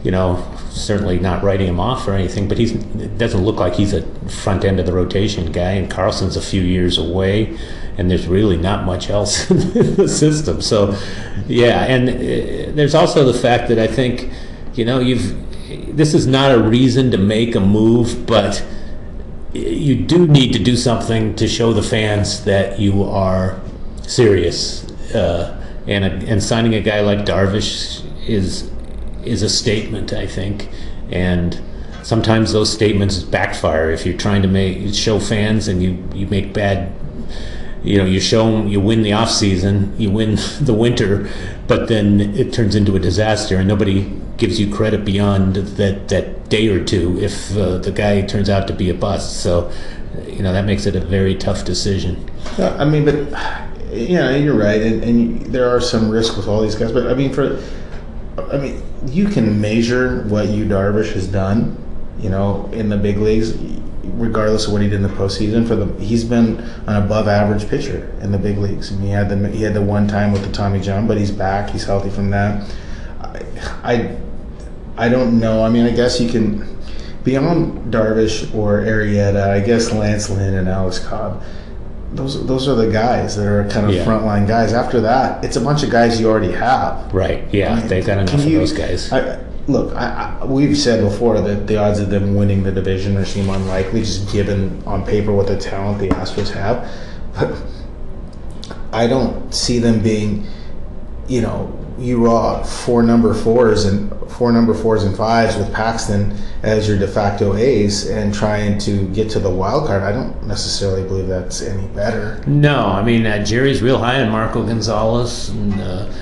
you 0.04 0.10
know, 0.12 0.42
certainly 0.72 1.18
not 1.18 1.42
writing 1.42 1.68
him 1.68 1.80
off 1.80 2.06
or 2.08 2.12
anything. 2.12 2.48
But 2.48 2.58
he's 2.58 2.72
it 2.72 3.18
doesn't 3.18 3.44
look 3.44 3.56
like 3.56 3.74
he's 3.74 3.92
a 3.92 4.02
front 4.28 4.64
end 4.64 4.80
of 4.80 4.86
the 4.86 4.92
rotation 4.92 5.52
guy, 5.52 5.72
and 5.72 5.90
Carlson's 5.90 6.36
a 6.36 6.42
few 6.42 6.62
years 6.62 6.98
away. 6.98 7.58
And 7.98 8.10
there's 8.10 8.26
really 8.26 8.56
not 8.56 8.86
much 8.86 9.10
else 9.10 9.50
in 9.76 9.96
the 9.96 10.08
system. 10.08 10.62
So, 10.62 10.98
yeah, 11.46 11.84
and 11.84 12.08
uh, 12.08 12.74
there's 12.74 12.94
also 12.94 13.30
the 13.30 13.38
fact 13.38 13.68
that 13.68 13.78
I 13.78 13.86
think, 13.86 14.32
you 14.74 14.84
know, 14.84 14.98
you've 14.98 15.36
this 15.96 16.14
is 16.14 16.26
not 16.26 16.52
a 16.52 16.58
reason 16.58 17.10
to 17.10 17.18
make 17.18 17.54
a 17.54 17.60
move, 17.60 18.26
but 18.26 18.64
you 19.52 19.94
do 19.94 20.26
need 20.26 20.52
to 20.54 20.58
do 20.58 20.76
something 20.76 21.34
to 21.36 21.46
show 21.46 21.72
the 21.72 21.82
fans 21.82 22.44
that 22.44 22.78
you 22.78 23.04
are 23.04 23.60
serious. 24.02 24.84
Uh, 25.14 25.58
and, 25.86 26.04
a, 26.04 26.10
and 26.30 26.42
signing 26.42 26.74
a 26.74 26.80
guy 26.80 27.00
like 27.00 27.20
Darvish 27.20 28.02
is 28.26 28.70
is 29.24 29.42
a 29.42 29.48
statement, 29.48 30.12
I 30.12 30.26
think. 30.26 30.68
And 31.10 31.60
sometimes 32.02 32.52
those 32.52 32.72
statements 32.72 33.22
backfire 33.22 33.90
if 33.90 34.06
you're 34.06 34.16
trying 34.16 34.42
to 34.42 34.48
make 34.48 34.94
show 34.94 35.18
fans 35.18 35.68
and 35.68 35.82
you, 35.82 36.02
you 36.14 36.26
make 36.26 36.52
bad 36.52 36.92
you 37.84 37.98
know, 37.98 38.04
you 38.04 38.20
show 38.20 38.50
them, 38.50 38.68
you 38.68 38.80
win 38.80 39.02
the 39.02 39.12
off 39.12 39.30
season, 39.30 39.94
you 39.98 40.10
win 40.10 40.36
the 40.60 40.74
winter, 40.74 41.28
but 41.66 41.88
then 41.88 42.20
it 42.20 42.52
turns 42.52 42.74
into 42.74 42.96
a 42.96 43.00
disaster, 43.00 43.56
and 43.56 43.68
nobody 43.68 44.10
gives 44.36 44.58
you 44.58 44.72
credit 44.72 45.04
beyond 45.04 45.56
that 45.56 46.08
that 46.08 46.48
day 46.48 46.68
or 46.68 46.82
two 46.84 47.18
if 47.20 47.56
uh, 47.56 47.78
the 47.78 47.92
guy 47.92 48.22
turns 48.22 48.48
out 48.48 48.66
to 48.68 48.74
be 48.74 48.90
a 48.90 48.94
bust. 48.94 49.42
So, 49.42 49.70
you 50.26 50.42
know, 50.42 50.52
that 50.52 50.64
makes 50.64 50.86
it 50.86 50.96
a 50.96 51.00
very 51.00 51.34
tough 51.34 51.64
decision. 51.64 52.28
I 52.58 52.84
mean, 52.84 53.04
but 53.04 53.14
yeah, 53.92 54.34
you're 54.36 54.56
right, 54.56 54.80
and, 54.80 55.02
and 55.02 55.46
there 55.46 55.68
are 55.68 55.80
some 55.80 56.10
risks 56.10 56.36
with 56.36 56.48
all 56.48 56.62
these 56.62 56.74
guys. 56.74 56.92
But 56.92 57.06
I 57.08 57.14
mean, 57.14 57.32
for 57.32 57.62
I 58.38 58.56
mean, 58.56 58.82
you 59.06 59.28
can 59.28 59.60
measure 59.60 60.22
what 60.22 60.48
you 60.48 60.64
Darvish 60.64 61.12
has 61.12 61.26
done, 61.26 61.76
you 62.18 62.30
know, 62.30 62.68
in 62.72 62.88
the 62.88 62.96
big 62.96 63.18
leagues, 63.18 63.54
regardless 64.04 64.66
of 64.66 64.72
what 64.72 64.82
he 64.82 64.88
did 64.88 64.96
in 64.96 65.02
the 65.02 65.08
postseason. 65.08 65.66
For 65.66 65.76
the 65.76 65.92
he's 66.02 66.24
been 66.24 66.58
an 66.86 67.02
above 67.02 67.28
average 67.28 67.68
pitcher 67.68 68.14
in 68.20 68.32
the 68.32 68.38
big 68.38 68.58
leagues. 68.58 68.92
I 68.92 68.96
mean, 68.96 69.06
he 69.06 69.10
had 69.10 69.28
the 69.28 69.48
he 69.50 69.62
had 69.62 69.74
the 69.74 69.82
one 69.82 70.08
time 70.08 70.32
with 70.32 70.44
the 70.44 70.52
Tommy 70.52 70.80
John, 70.80 71.06
but 71.06 71.18
he's 71.18 71.30
back. 71.30 71.70
He's 71.70 71.84
healthy 71.84 72.10
from 72.10 72.30
that. 72.30 72.70
I, 73.20 73.44
I 73.82 74.16
I 74.96 75.08
don't 75.08 75.38
know. 75.38 75.62
I 75.62 75.68
mean, 75.68 75.84
I 75.86 75.90
guess 75.90 76.20
you 76.20 76.30
can 76.30 76.78
beyond 77.24 77.92
Darvish 77.92 78.54
or 78.54 78.80
Arrieta. 78.80 79.50
I 79.50 79.60
guess 79.60 79.92
Lance 79.92 80.30
Lynn 80.30 80.54
and 80.54 80.68
Alex 80.68 80.98
Cobb. 80.98 81.42
Those 82.14 82.46
those 82.46 82.68
are 82.68 82.74
the 82.74 82.90
guys 82.90 83.36
that 83.36 83.46
are 83.46 83.64
kind 83.68 83.86
of 83.86 83.92
Yeah. 83.94 84.04
frontline 84.04 84.46
guys. 84.46 84.72
After 84.72 85.00
that, 85.00 85.42
it's 85.44 85.56
a 85.56 85.60
bunch 85.60 85.82
of 85.82 85.90
guys 85.90 86.20
you 86.20 86.28
already 86.28 86.52
have. 86.52 87.12
Right? 87.12 87.44
Yeah, 87.52 87.80
they've 87.80 88.04
got 88.04 88.18
enough 88.18 88.30
Can 88.30 88.40
of 88.40 88.46
you- 88.46 88.58
those 88.58 88.72
guys. 88.72 89.10
I, 89.12 89.38
look, 89.66 89.94
I, 89.94 90.36
I, 90.40 90.44
we've 90.44 90.76
said 90.76 91.02
before 91.02 91.40
that 91.40 91.66
the 91.66 91.76
odds 91.78 92.00
of 92.00 92.10
them 92.10 92.34
winning 92.34 92.64
the 92.64 92.72
division 92.72 93.16
are 93.16 93.24
seem 93.24 93.48
unlikely, 93.48 94.00
just 94.00 94.30
given 94.32 94.82
on 94.86 95.04
paper 95.06 95.32
what 95.32 95.46
the 95.46 95.56
talent 95.56 96.00
the 96.00 96.08
Astros 96.08 96.50
have. 96.50 96.86
But 97.38 97.54
I 98.92 99.06
don't 99.06 99.54
see 99.54 99.78
them 99.78 100.00
being, 100.02 100.46
you 101.28 101.40
know, 101.40 101.72
you 101.98 102.22
raw 102.24 102.62
four 102.62 103.02
number 103.02 103.32
fours 103.32 103.84
and 103.86 104.12
four 104.28 104.52
number 104.52 104.74
fours 104.74 105.04
and 105.04 105.16
fives 105.16 105.56
with 105.56 105.72
Paxton 105.72 106.36
as 106.62 106.88
your 106.88 106.98
de 106.98 107.08
facto 107.08 107.54
ace 107.56 108.08
and 108.08 108.32
trying 108.32 108.78
to 108.78 109.08
get 109.08 109.30
to 109.30 109.40
the 109.40 109.50
wild 109.50 109.86
card. 109.86 110.02
I 110.02 110.12
don't 110.12 110.46
necessarily 110.46 111.02
believe 111.02 111.26
that's 111.28 111.62
any 111.62 111.86
better. 111.88 112.42
No, 112.46 112.86
I 112.86 113.02
mean 113.02 113.26
uh, 113.26 113.44
Jerry's 113.44 113.82
real 113.82 113.98
high 113.98 114.20
on 114.22 114.30
Marco 114.30 114.64
Gonzalez, 114.64 115.48
and, 115.50 115.80
uh, 115.80 116.12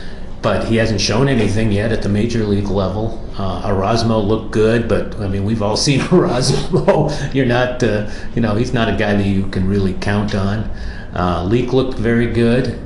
but 0.42 0.66
he 0.66 0.76
hasn't 0.76 1.00
shown 1.00 1.28
anything 1.28 1.70
yet 1.70 1.92
at 1.92 2.02
the 2.02 2.08
major 2.08 2.44
league 2.44 2.68
level. 2.68 3.22
Uh, 3.36 3.68
Erasmo 3.68 4.26
looked 4.26 4.50
good, 4.50 4.88
but 4.88 5.18
I 5.20 5.28
mean 5.28 5.44
we've 5.44 5.62
all 5.62 5.76
seen 5.86 6.00
Erasmo. 6.00 7.34
You're 7.34 7.46
not, 7.46 7.82
uh, 7.82 8.10
you 8.34 8.40
know, 8.40 8.54
he's 8.54 8.72
not 8.72 8.88
a 8.88 8.96
guy 8.96 9.14
that 9.14 9.26
you 9.26 9.46
can 9.48 9.68
really 9.68 9.94
count 9.94 10.34
on. 10.34 10.70
Uh, 11.14 11.44
Leake 11.44 11.72
looked 11.72 11.98
very 11.98 12.32
good. 12.32 12.78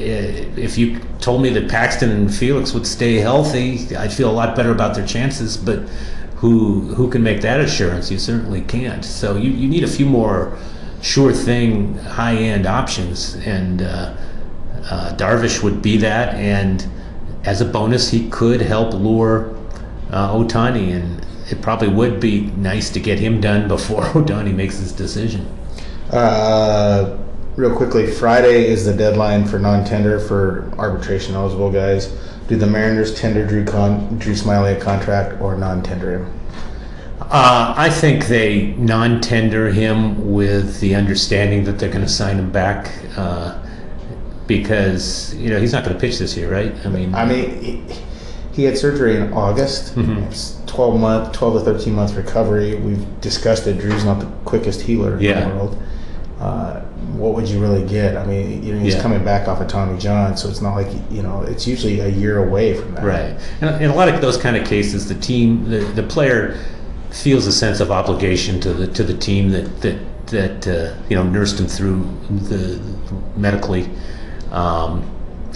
If 0.00 0.78
you 0.78 0.98
told 1.20 1.42
me 1.42 1.50
that 1.50 1.68
Paxton 1.68 2.10
and 2.10 2.34
Felix 2.34 2.72
would 2.72 2.86
stay 2.86 3.16
healthy, 3.16 3.94
I'd 3.96 4.12
feel 4.12 4.30
a 4.30 4.32
lot 4.32 4.56
better 4.56 4.72
about 4.72 4.94
their 4.94 5.06
chances. 5.06 5.56
But 5.56 5.80
who 6.36 6.80
who 6.94 7.10
can 7.10 7.22
make 7.22 7.42
that 7.42 7.60
assurance? 7.60 8.10
You 8.10 8.18
certainly 8.18 8.62
can't. 8.62 9.04
So 9.04 9.36
you, 9.36 9.50
you 9.50 9.68
need 9.68 9.84
a 9.84 9.88
few 9.88 10.06
more 10.06 10.56
sure 11.02 11.32
thing 11.32 11.96
high 11.98 12.36
end 12.36 12.66
options, 12.66 13.34
and 13.34 13.82
uh, 13.82 14.14
uh, 14.90 15.14
Darvish 15.16 15.62
would 15.62 15.82
be 15.82 15.96
that. 15.98 16.34
And 16.34 16.86
as 17.44 17.60
a 17.60 17.64
bonus, 17.64 18.10
he 18.10 18.28
could 18.30 18.60
help 18.60 18.94
lure 18.94 19.54
uh, 20.10 20.32
Ohtani, 20.32 20.94
and 20.94 21.24
it 21.50 21.60
probably 21.62 21.88
would 21.88 22.20
be 22.20 22.42
nice 22.56 22.90
to 22.90 23.00
get 23.00 23.18
him 23.18 23.40
done 23.40 23.68
before 23.68 24.02
Ohtani 24.14 24.54
makes 24.54 24.78
his 24.78 24.92
decision. 24.92 25.46
Uh, 26.10 27.16
real 27.60 27.76
quickly, 27.76 28.06
Friday 28.06 28.66
is 28.66 28.86
the 28.86 28.94
deadline 28.94 29.46
for 29.46 29.58
non-tender 29.58 30.18
for 30.18 30.72
arbitration 30.78 31.34
eligible 31.34 31.70
guys. 31.70 32.06
Do 32.48 32.56
the 32.56 32.66
Mariners 32.66 33.14
tender 33.14 33.46
Drew 33.46 33.64
Con- 33.64 34.18
Drew 34.18 34.32
Smyly 34.32 34.76
a 34.76 34.80
contract 34.80 35.40
or 35.42 35.56
non-tender 35.56 36.18
him? 36.18 36.40
Uh, 37.20 37.74
I 37.76 37.90
think 37.90 38.26
they 38.26 38.68
non-tender 38.72 39.70
him 39.70 40.32
with 40.32 40.80
the 40.80 40.94
understanding 40.94 41.64
that 41.64 41.78
they're 41.78 41.90
going 41.90 42.04
to 42.04 42.08
sign 42.08 42.38
him 42.38 42.50
back 42.50 42.90
uh, 43.16 43.62
because 44.46 45.34
you 45.36 45.50
know 45.50 45.60
he's 45.60 45.72
not 45.72 45.84
going 45.84 45.94
to 45.94 46.00
pitch 46.00 46.18
this 46.18 46.36
year, 46.36 46.50
right? 46.50 46.74
I 46.84 46.88
mean, 46.88 47.14
I 47.14 47.24
mean, 47.24 47.86
he, 48.52 48.64
had 48.64 48.76
surgery 48.76 49.16
in 49.16 49.32
August. 49.32 49.94
Mm-hmm. 49.94 50.24
It's 50.24 50.58
twelve 50.66 50.98
month, 50.98 51.32
twelve 51.32 51.54
to 51.54 51.60
thirteen 51.60 51.94
month 51.94 52.14
recovery. 52.14 52.74
We've 52.74 53.20
discussed 53.20 53.66
it. 53.68 53.78
Drew's 53.78 54.04
not 54.04 54.18
the 54.18 54.26
quickest 54.44 54.80
healer 54.80 55.18
in 55.18 55.48
the 55.50 55.54
world. 55.54 55.80
Uh, 56.40 56.80
what 57.16 57.34
would 57.34 57.46
you 57.46 57.60
really 57.60 57.86
get? 57.86 58.16
I 58.16 58.24
mean, 58.24 58.62
you 58.62 58.72
know, 58.74 58.80
he's 58.80 58.94
Yeah. 58.94 59.02
coming 59.02 59.22
back 59.24 59.46
off 59.46 59.60
of 59.60 59.68
Tommy 59.68 59.98
John, 59.98 60.36
so 60.38 60.48
it's 60.48 60.62
not 60.62 60.74
like 60.74 60.88
you 61.10 61.22
know, 61.22 61.42
it's 61.42 61.66
usually 61.66 62.00
a 62.00 62.08
year 62.08 62.38
away 62.42 62.74
from 62.74 62.94
that. 62.94 63.04
Right. 63.04 63.34
And 63.60 63.82
in 63.82 63.90
a 63.90 63.94
lot 63.94 64.08
of 64.08 64.20
those 64.22 64.38
kind 64.38 64.56
of 64.56 64.66
cases, 64.66 65.06
the 65.08 65.14
team, 65.14 65.68
the, 65.68 65.80
the 65.80 66.02
player 66.02 66.56
feels 67.10 67.46
a 67.46 67.52
sense 67.52 67.80
of 67.80 67.90
obligation 67.90 68.60
to 68.60 68.72
the 68.72 68.86
to 68.86 69.02
the 69.04 69.14
team 69.14 69.50
that 69.50 69.82
that 69.82 69.98
that 70.28 70.66
uh, 70.68 70.94
you 71.10 71.16
know 71.16 71.24
nursed 71.24 71.60
him 71.60 71.66
through 71.66 72.08
the 72.48 72.80
medically. 73.36 73.90
Um, 74.50 75.02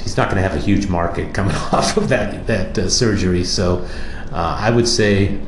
he's 0.02 0.16
not 0.18 0.28
going 0.28 0.42
to 0.42 0.46
have 0.48 0.56
a 0.56 0.60
huge 0.60 0.88
market 0.88 1.32
coming 1.32 1.54
off 1.72 1.96
of 1.96 2.08
that 2.10 2.46
that 2.46 2.76
uh, 2.78 2.88
surgery, 2.90 3.44
so 3.44 3.86
uh, 4.32 4.58
I 4.60 4.70
would 4.70 4.88
say 4.88 5.38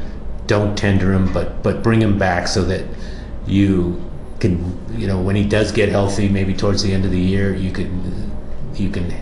don't 0.47 0.79
tender 0.79 1.13
him, 1.13 1.31
but 1.33 1.63
but 1.63 1.83
bring 1.83 2.01
him 2.01 2.17
back 2.19 2.49
so 2.49 2.63
that 2.65 2.85
you 3.47 4.01
can 4.41 4.79
you 4.99 5.07
know 5.07 5.21
when 5.21 5.37
he 5.37 5.45
does 5.45 5.73
get 5.73 5.89
healthy, 5.89 6.29
maybe 6.29 6.55
towards 6.55 6.83
the 6.83 6.93
end 6.93 7.05
of 7.05 7.11
the 7.11 7.21
year, 7.21 7.55
you 7.55 7.71
could 7.73 7.91
you 8.75 8.91
can 8.91 9.13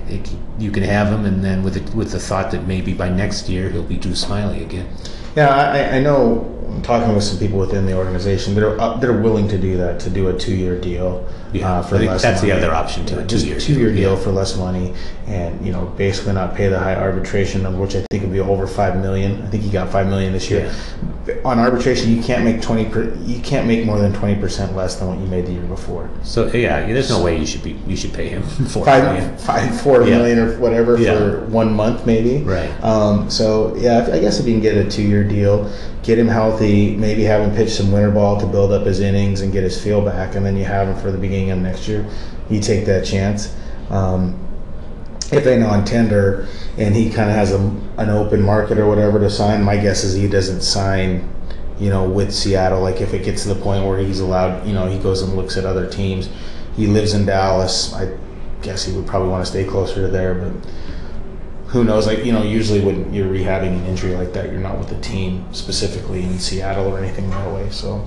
you 0.59 0.71
can 0.71 0.83
have 0.83 1.09
him, 1.13 1.25
and 1.25 1.45
then 1.45 1.63
with 1.63 1.75
the, 1.75 1.97
with 1.97 2.11
the 2.13 2.19
thought 2.21 2.51
that 2.53 2.67
maybe 2.67 2.93
by 2.93 3.09
next 3.09 3.49
year 3.49 3.71
he'll 3.71 3.83
be 3.83 3.97
Drew 3.97 4.13
Smyly 4.13 4.63
again. 4.63 4.89
Yeah, 5.37 5.49
I, 5.51 5.97
I 5.97 6.01
know. 6.01 6.51
I'm 6.69 6.83
talking 6.83 7.15
with 7.15 7.23
some 7.23 7.39
people 7.39 7.61
within 7.61 7.87
the 7.87 7.97
organization 7.97 8.55
that 8.57 8.65
are 8.65 8.79
uh, 8.81 8.97
that 8.97 9.09
are 9.09 9.21
willing 9.21 9.47
to 9.49 9.59
do 9.59 9.77
that 9.77 10.01
to 10.01 10.11
do 10.11 10.29
a 10.29 10.37
two 10.37 10.55
year 10.57 10.81
deal 10.81 11.25
Yeah, 11.53 11.71
uh, 11.79 11.83
for 11.83 11.95
I 11.95 11.99
think 11.99 12.11
less. 12.11 12.23
that's 12.23 12.41
the 12.41 12.51
other 12.51 12.75
option 12.75 13.07
too, 13.07 13.21
a 13.21 13.25
Just 13.25 13.45
two-year 13.45 13.61
two 13.61 13.75
year 13.75 13.89
deal, 13.93 13.97
deal 13.97 14.15
yeah. 14.17 14.25
for 14.25 14.33
less 14.33 14.57
money, 14.57 14.93
and 15.27 15.65
you 15.65 15.73
know 15.73 15.87
basically 15.97 16.35
not 16.35 16.55
pay 16.55 16.69
the 16.69 16.79
high 16.79 16.95
arbitration 16.95 17.63
number, 17.63 17.81
which 17.81 17.95
I 17.97 18.05
think 18.11 18.23
would 18.25 18.33
be 18.33 18.41
over 18.41 18.67
five 18.67 18.97
million. 19.01 19.43
I 19.43 19.47
think 19.47 19.63
he 19.63 19.71
got 19.71 19.91
five 19.91 20.07
million 20.07 20.33
this 20.33 20.51
year. 20.51 20.73
On 21.47 21.59
arbitration, 21.59 22.15
you 22.15 22.23
can't 22.23 22.45
make 22.45 22.61
twenty. 22.61 22.85
Per, 22.85 23.15
you 23.25 23.41
can't 23.41 23.67
make 23.67 23.87
more 23.87 23.99
than 23.99 24.13
twenty 24.13 24.39
percent 24.39 24.77
less 24.77 24.97
than 24.97 25.09
what 25.09 25.19
you 25.19 25.27
made 25.27 25.47
the 25.47 25.53
year 25.53 25.63
before. 25.63 26.11
So 26.23 26.47
yeah, 26.53 26.85
there's 26.87 27.09
no 27.09 27.23
way 27.23 27.39
you 27.39 27.47
should 27.47 27.63
be 27.63 27.73
you 27.87 27.97
should 27.97 28.13
pay 28.13 28.29
him 28.29 28.43
four 28.69 28.85
five, 28.85 29.05
million. 29.05 29.37
five, 29.39 29.81
four 29.81 30.03
Yeah. 30.03 30.19
million 30.19 30.39
or 30.39 30.59
whatever 30.59 30.99
Yeah. 30.99 31.17
for 31.17 31.41
one 31.47 31.73
month, 31.73 32.05
maybe. 32.05 32.43
Right. 32.43 32.69
Um, 32.85 33.31
so 33.31 33.75
yeah, 33.77 34.07
I 34.13 34.19
guess 34.19 34.39
if 34.39 34.47
you 34.47 34.53
can 34.53 34.61
get 34.61 34.77
a 34.77 34.89
two-year 34.91 35.25
deal, 35.25 35.71
get 36.03 36.19
him 36.19 36.29
healthy, 36.29 36.95
maybe 36.97 37.23
have 37.25 37.41
him 37.41 37.57
pitch 37.57 37.71
some 37.71 37.91
winter 37.91 38.11
ball 38.11 38.39
to 38.41 38.47
build 38.47 38.73
up 38.73 38.85
his 38.85 39.01
innings 39.01 39.41
and 39.41 39.51
get 39.53 39.63
his 39.63 39.83
feel 39.83 40.03
back, 40.05 40.35
and 40.35 40.45
then 40.45 40.55
you 40.59 40.65
have 40.65 40.89
him 40.89 40.97
for 40.97 41.11
the 41.11 41.19
beginning 41.19 41.51
of 41.51 41.59
next 41.59 41.89
year. 41.89 42.05
You 42.51 42.61
take 42.61 42.85
that 42.85 43.07
chance. 43.07 43.55
Um, 43.89 44.39
if 45.35 45.45
they 45.45 45.59
non-tender 45.59 46.49
and 46.79 46.95
he 46.95 47.11
kind 47.11 47.31
of 47.31 47.37
has 47.37 47.53
a, 47.53 47.59
an 47.99 48.11
open 48.11 48.43
market 48.43 48.79
or 48.79 48.87
whatever 48.87 49.19
to 49.21 49.31
sign, 49.31 49.63
my 49.63 49.77
guess 49.77 50.05
is 50.05 50.15
he 50.15 50.29
doesn't 50.29 50.63
sign, 50.63 51.29
you 51.79 51.91
know, 51.91 52.09
with 52.09 52.33
Seattle. 52.33 52.81
Like 52.81 53.01
if 53.01 53.15
it 53.15 53.25
gets 53.25 53.43
to 53.43 53.55
the 53.55 53.61
point 53.61 53.85
where 53.85 53.99
he's 53.99 54.21
allowed, 54.21 54.67
you 54.67 54.73
know, 54.73 54.87
he 54.87 54.99
goes 54.99 55.23
and 55.23 55.35
looks 55.35 55.57
at 55.57 55.65
other 55.65 55.89
teams. 55.89 56.29
He 56.77 56.87
lives 56.87 57.15
in 57.15 57.27
Dallas. 57.27 57.93
I 57.95 58.17
guess 58.63 58.85
he 58.85 58.97
would 58.97 59.07
probably 59.07 59.29
want 59.29 59.45
to 59.45 59.51
stay 59.51 59.65
closer 59.65 60.07
to 60.07 60.09
there, 60.09 60.35
but 60.35 60.53
who 61.75 61.85
knows? 61.85 62.07
Like 62.07 62.25
you 62.25 62.33
know, 62.33 62.43
usually 62.43 62.81
when 62.81 63.13
you're 63.13 63.27
rehabbing 63.27 63.79
an 63.79 63.87
injury 63.87 64.15
like 64.15 64.33
that, 64.33 64.51
you're 64.51 64.61
not 64.61 64.79
with 64.79 64.89
the 64.89 65.01
team 65.01 65.45
specifically 65.53 66.23
in 66.23 66.39
Seattle 66.39 66.87
or 66.87 66.99
anything 66.99 67.29
that 67.31 67.53
way. 67.53 67.69
So 67.71 68.07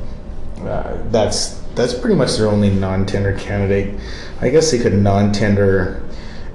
uh, 0.62 0.98
that's 1.12 1.60
that's 1.76 1.94
pretty 1.94 2.16
much 2.16 2.38
their 2.38 2.48
only 2.48 2.70
non-tender 2.70 3.38
candidate. 3.38 4.00
I 4.42 4.50
guess 4.50 4.72
they 4.72 4.80
could 4.80 4.94
non-tender 4.94 6.02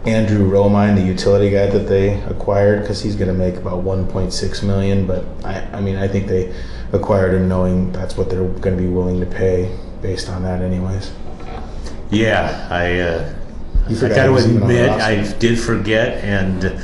Andrew 0.04 0.50
Romine, 0.50 0.96
the 0.96 1.02
utility 1.02 1.50
guy 1.50 1.66
that 1.66 1.86
they 1.86 2.20
acquired, 2.24 2.80
because 2.80 3.00
he's 3.02 3.14
going 3.14 3.28
to 3.28 3.34
make 3.34 3.56
about 3.56 3.84
1.6 3.84 4.62
million. 4.64 5.06
But 5.06 5.24
I, 5.44 5.60
I 5.72 5.80
mean, 5.80 5.96
I 5.96 6.08
think 6.08 6.26
they 6.26 6.52
acquired 6.92 7.34
him 7.34 7.48
knowing 7.48 7.92
that's 7.92 8.16
what 8.16 8.28
they're 8.28 8.48
going 8.48 8.76
to 8.76 8.82
be 8.82 8.88
willing 8.88 9.20
to 9.20 9.26
pay 9.26 9.76
based 10.00 10.28
on 10.28 10.42
that, 10.42 10.60
anyways. 10.60 11.12
Yeah, 12.10 12.68
I 12.70 12.98
uh, 13.00 13.34
You 13.88 13.96
I 13.96 14.00
forgot 14.00 14.16
got 14.16 14.24
to 14.26 14.32
was 14.32 14.46
even 14.46 14.62
on 14.62 14.68
the 14.68 14.92
admit. 14.92 15.00
I 15.00 15.38
did 15.38 15.58
forget, 15.58 16.22
and 16.24 16.78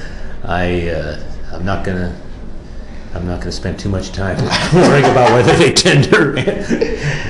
I 0.44 0.88
uh, 0.88 1.20
I'm 1.52 1.64
not 1.64 1.84
gonna. 1.84 2.18
I'm 3.14 3.26
not 3.26 3.36
going 3.40 3.50
to 3.50 3.52
spend 3.52 3.80
too 3.80 3.88
much 3.88 4.12
time 4.12 4.36
worrying 4.74 5.06
about 5.06 5.32
whether 5.32 5.56
they 5.56 5.72
tender 5.88 6.34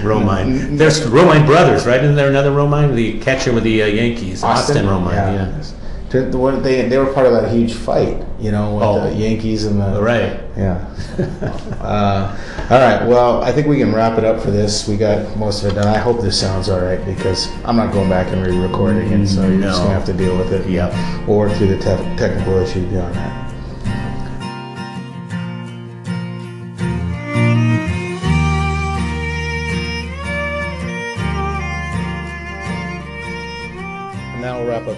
Romine. 0.03 0.77
There's 0.77 1.01
Romine 1.03 1.47
brothers, 1.47 1.87
right? 1.87 2.03
Isn't 2.03 2.17
there 2.17 2.29
another 2.29 2.51
Romine, 2.51 2.97
the 2.97 3.21
catcher 3.21 3.53
with 3.53 3.63
the 3.63 3.85
uh, 3.85 3.87
Yankees, 3.87 4.43
Austin, 4.43 4.87
Romine? 4.87 5.13
Yeah. 5.13 5.63
The- 6.11 6.23
the 6.23 6.39
one- 6.39 6.63
They, 6.63 6.89
they 6.89 6.97
were 6.99 7.07
part 7.13 7.27
of 7.27 7.33
that 7.35 7.51
huge 7.51 7.75
fight, 7.75 8.17
you 8.41 8.51
know, 8.51 8.75
with 8.75 8.83
Oh. 8.85 9.09
the 9.11 9.15
Yankees 9.15 9.65
and 9.67 9.81
the. 9.81 10.01
Right. 10.03 10.41
Yeah. 10.57 10.79
uh, 11.81 12.37
all 12.71 12.81
right. 12.81 13.07
Well, 13.07 13.43
I 13.43 13.53
think 13.53 13.67
we 13.67 13.79
can 13.79 13.95
wrap 13.95 14.19
it 14.19 14.25
up 14.25 14.41
for 14.41 14.51
this. 14.51 14.89
We 14.89 14.97
got 14.97 15.37
most 15.37 15.63
of 15.65 15.73
it 15.73 15.75
done. 15.75 15.87
I 15.87 15.99
hope 15.99 16.21
this 16.21 16.39
sounds 16.39 16.69
all 16.69 16.81
right 16.81 17.05
because 17.05 17.49
I'm 17.65 17.77
not 17.77 17.93
going 17.93 18.09
back 18.09 18.33
and 18.33 18.45
re-recording 18.45 19.13
it, 19.13 19.27
so 19.29 19.47
you're 19.47 19.61
just 19.61 19.79
gonna 19.81 19.95
have 19.95 20.05
to 20.07 20.13
deal 20.13 20.37
with 20.37 20.53
it. 20.53 20.67
Yep. 20.69 20.93
We'll 21.27 21.39
work 21.39 21.53
through 21.53 21.69
the 21.69 21.79
te- 21.79 22.17
technical 22.17 22.57
issues 22.59 22.87
beyond 22.91 23.15
that. 23.15 23.48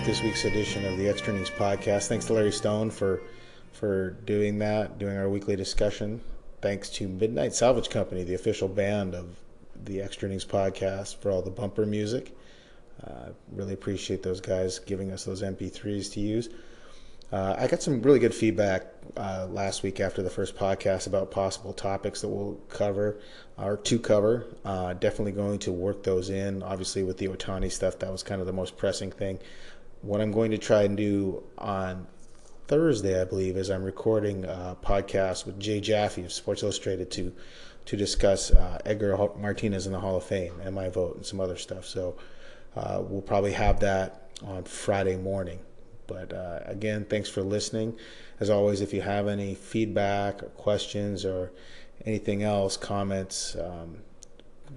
Up 0.00 0.06
this 0.06 0.22
week's 0.22 0.46
edition 0.46 0.86
of 0.86 0.96
the 0.96 1.06
Extra 1.06 1.34
Innings 1.34 1.50
Podcast. 1.50 2.06
Thanks 2.06 2.24
to 2.26 2.32
Larry 2.32 2.52
Stone 2.52 2.90
for 2.90 3.20
for 3.72 4.12
doing 4.24 4.58
that, 4.60 4.98
doing 4.98 5.14
our 5.14 5.28
weekly 5.28 5.56
discussion. 5.56 6.22
Thanks 6.62 6.88
to 6.90 7.06
Midnight 7.06 7.52
Salvage 7.52 7.90
Company, 7.90 8.24
the 8.24 8.32
official 8.32 8.66
band 8.66 9.14
of 9.14 9.36
the 9.84 10.00
Extra 10.00 10.26
Innings 10.26 10.46
Podcast, 10.46 11.16
for 11.16 11.30
all 11.30 11.42
the 11.42 11.50
bumper 11.50 11.84
music. 11.84 12.34
Uh, 13.06 13.30
really 13.52 13.74
appreciate 13.74 14.22
those 14.22 14.40
guys 14.40 14.78
giving 14.78 15.10
us 15.10 15.24
those 15.24 15.42
MP3s 15.42 16.10
to 16.12 16.20
use. 16.20 16.48
Uh, 17.30 17.54
I 17.58 17.66
got 17.66 17.82
some 17.82 18.00
really 18.00 18.18
good 18.18 18.34
feedback 18.34 18.86
uh, 19.16 19.46
last 19.50 19.82
week 19.82 20.00
after 20.00 20.22
the 20.22 20.30
first 20.30 20.56
podcast 20.56 21.06
about 21.06 21.30
possible 21.30 21.72
topics 21.72 22.22
that 22.22 22.28
we'll 22.28 22.54
cover 22.70 23.20
or 23.58 23.76
to 23.76 23.98
cover. 23.98 24.46
Uh, 24.64 24.94
definitely 24.94 25.32
going 25.32 25.58
to 25.60 25.72
work 25.72 26.02
those 26.02 26.30
in. 26.30 26.62
Obviously, 26.62 27.02
with 27.02 27.18
the 27.18 27.28
Ohtani 27.28 27.70
stuff, 27.70 27.98
that 28.00 28.10
was 28.10 28.22
kind 28.22 28.40
of 28.40 28.46
the 28.46 28.52
most 28.52 28.76
pressing 28.78 29.12
thing. 29.12 29.38
What 30.02 30.22
I'm 30.22 30.32
going 30.32 30.50
to 30.52 30.58
try 30.58 30.84
and 30.84 30.96
do 30.96 31.42
on 31.58 32.06
Thursday, 32.68 33.20
I 33.20 33.24
believe, 33.24 33.58
is 33.58 33.68
I'm 33.68 33.82
recording 33.82 34.46
a 34.46 34.74
podcast 34.82 35.44
with 35.44 35.60
Jay 35.60 35.78
Jaffe 35.78 36.24
of 36.24 36.32
Sports 36.32 36.62
Illustrated 36.62 37.10
to 37.12 37.34
to 37.84 37.96
discuss 37.96 38.50
uh, 38.50 38.78
Edgar 38.86 39.18
Martinez 39.36 39.86
in 39.86 39.92
the 39.92 40.00
Hall 40.00 40.16
of 40.16 40.24
Fame 40.24 40.54
and 40.62 40.74
my 40.74 40.88
vote 40.88 41.16
and 41.16 41.26
some 41.26 41.38
other 41.38 41.56
stuff. 41.56 41.84
So 41.84 42.16
uh, 42.76 43.02
we'll 43.02 43.20
probably 43.20 43.52
have 43.52 43.80
that 43.80 44.30
on 44.42 44.64
Friday 44.64 45.16
morning. 45.16 45.58
But 46.06 46.32
uh, 46.32 46.60
again, 46.64 47.04
thanks 47.04 47.28
for 47.28 47.42
listening. 47.42 47.98
As 48.38 48.48
always, 48.48 48.80
if 48.80 48.94
you 48.94 49.02
have 49.02 49.28
any 49.28 49.54
feedback 49.54 50.42
or 50.42 50.46
questions 50.46 51.26
or 51.26 51.52
anything 52.06 52.42
else, 52.42 52.78
comments, 52.78 53.54
um, 53.56 53.98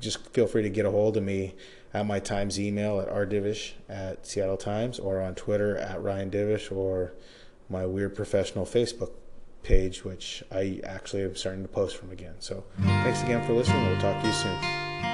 just 0.01 0.28
feel 0.34 0.47
free 0.47 0.63
to 0.63 0.69
get 0.69 0.86
a 0.86 0.91
hold 0.91 1.15
of 1.15 1.24
me 1.24 1.55
at 1.94 2.06
my 2.06 2.20
Times 2.20 2.60
email 2.60 3.00
at 3.00 3.10
rdivish 3.10 3.74
at 3.88 4.26
Seattle 4.26 4.58
Times 4.58 5.00
or 5.00 5.22
on 5.22 5.36
Twitter 5.36 5.78
at 5.78 6.02
Ryan 6.02 6.32
Divish 6.32 6.72
or 6.76 7.14
my 7.70 7.86
Weird 7.86 8.16
Professional 8.16 8.66
Facebook 8.66 9.12
page, 9.62 10.04
which 10.04 10.44
I 10.52 10.82
actually 10.84 11.24
am 11.24 11.36
starting 11.36 11.62
to 11.62 11.70
post 11.70 11.96
from 11.96 12.12
again. 12.12 12.36
So 12.39 12.64
thanks 12.82 13.22
again 13.24 13.46
for 13.46 13.54
listening. 13.54 13.86
We'll 13.88 14.02
talk 14.02 14.20
to 14.22 14.28
you 14.28 14.34
soon. 14.34 15.12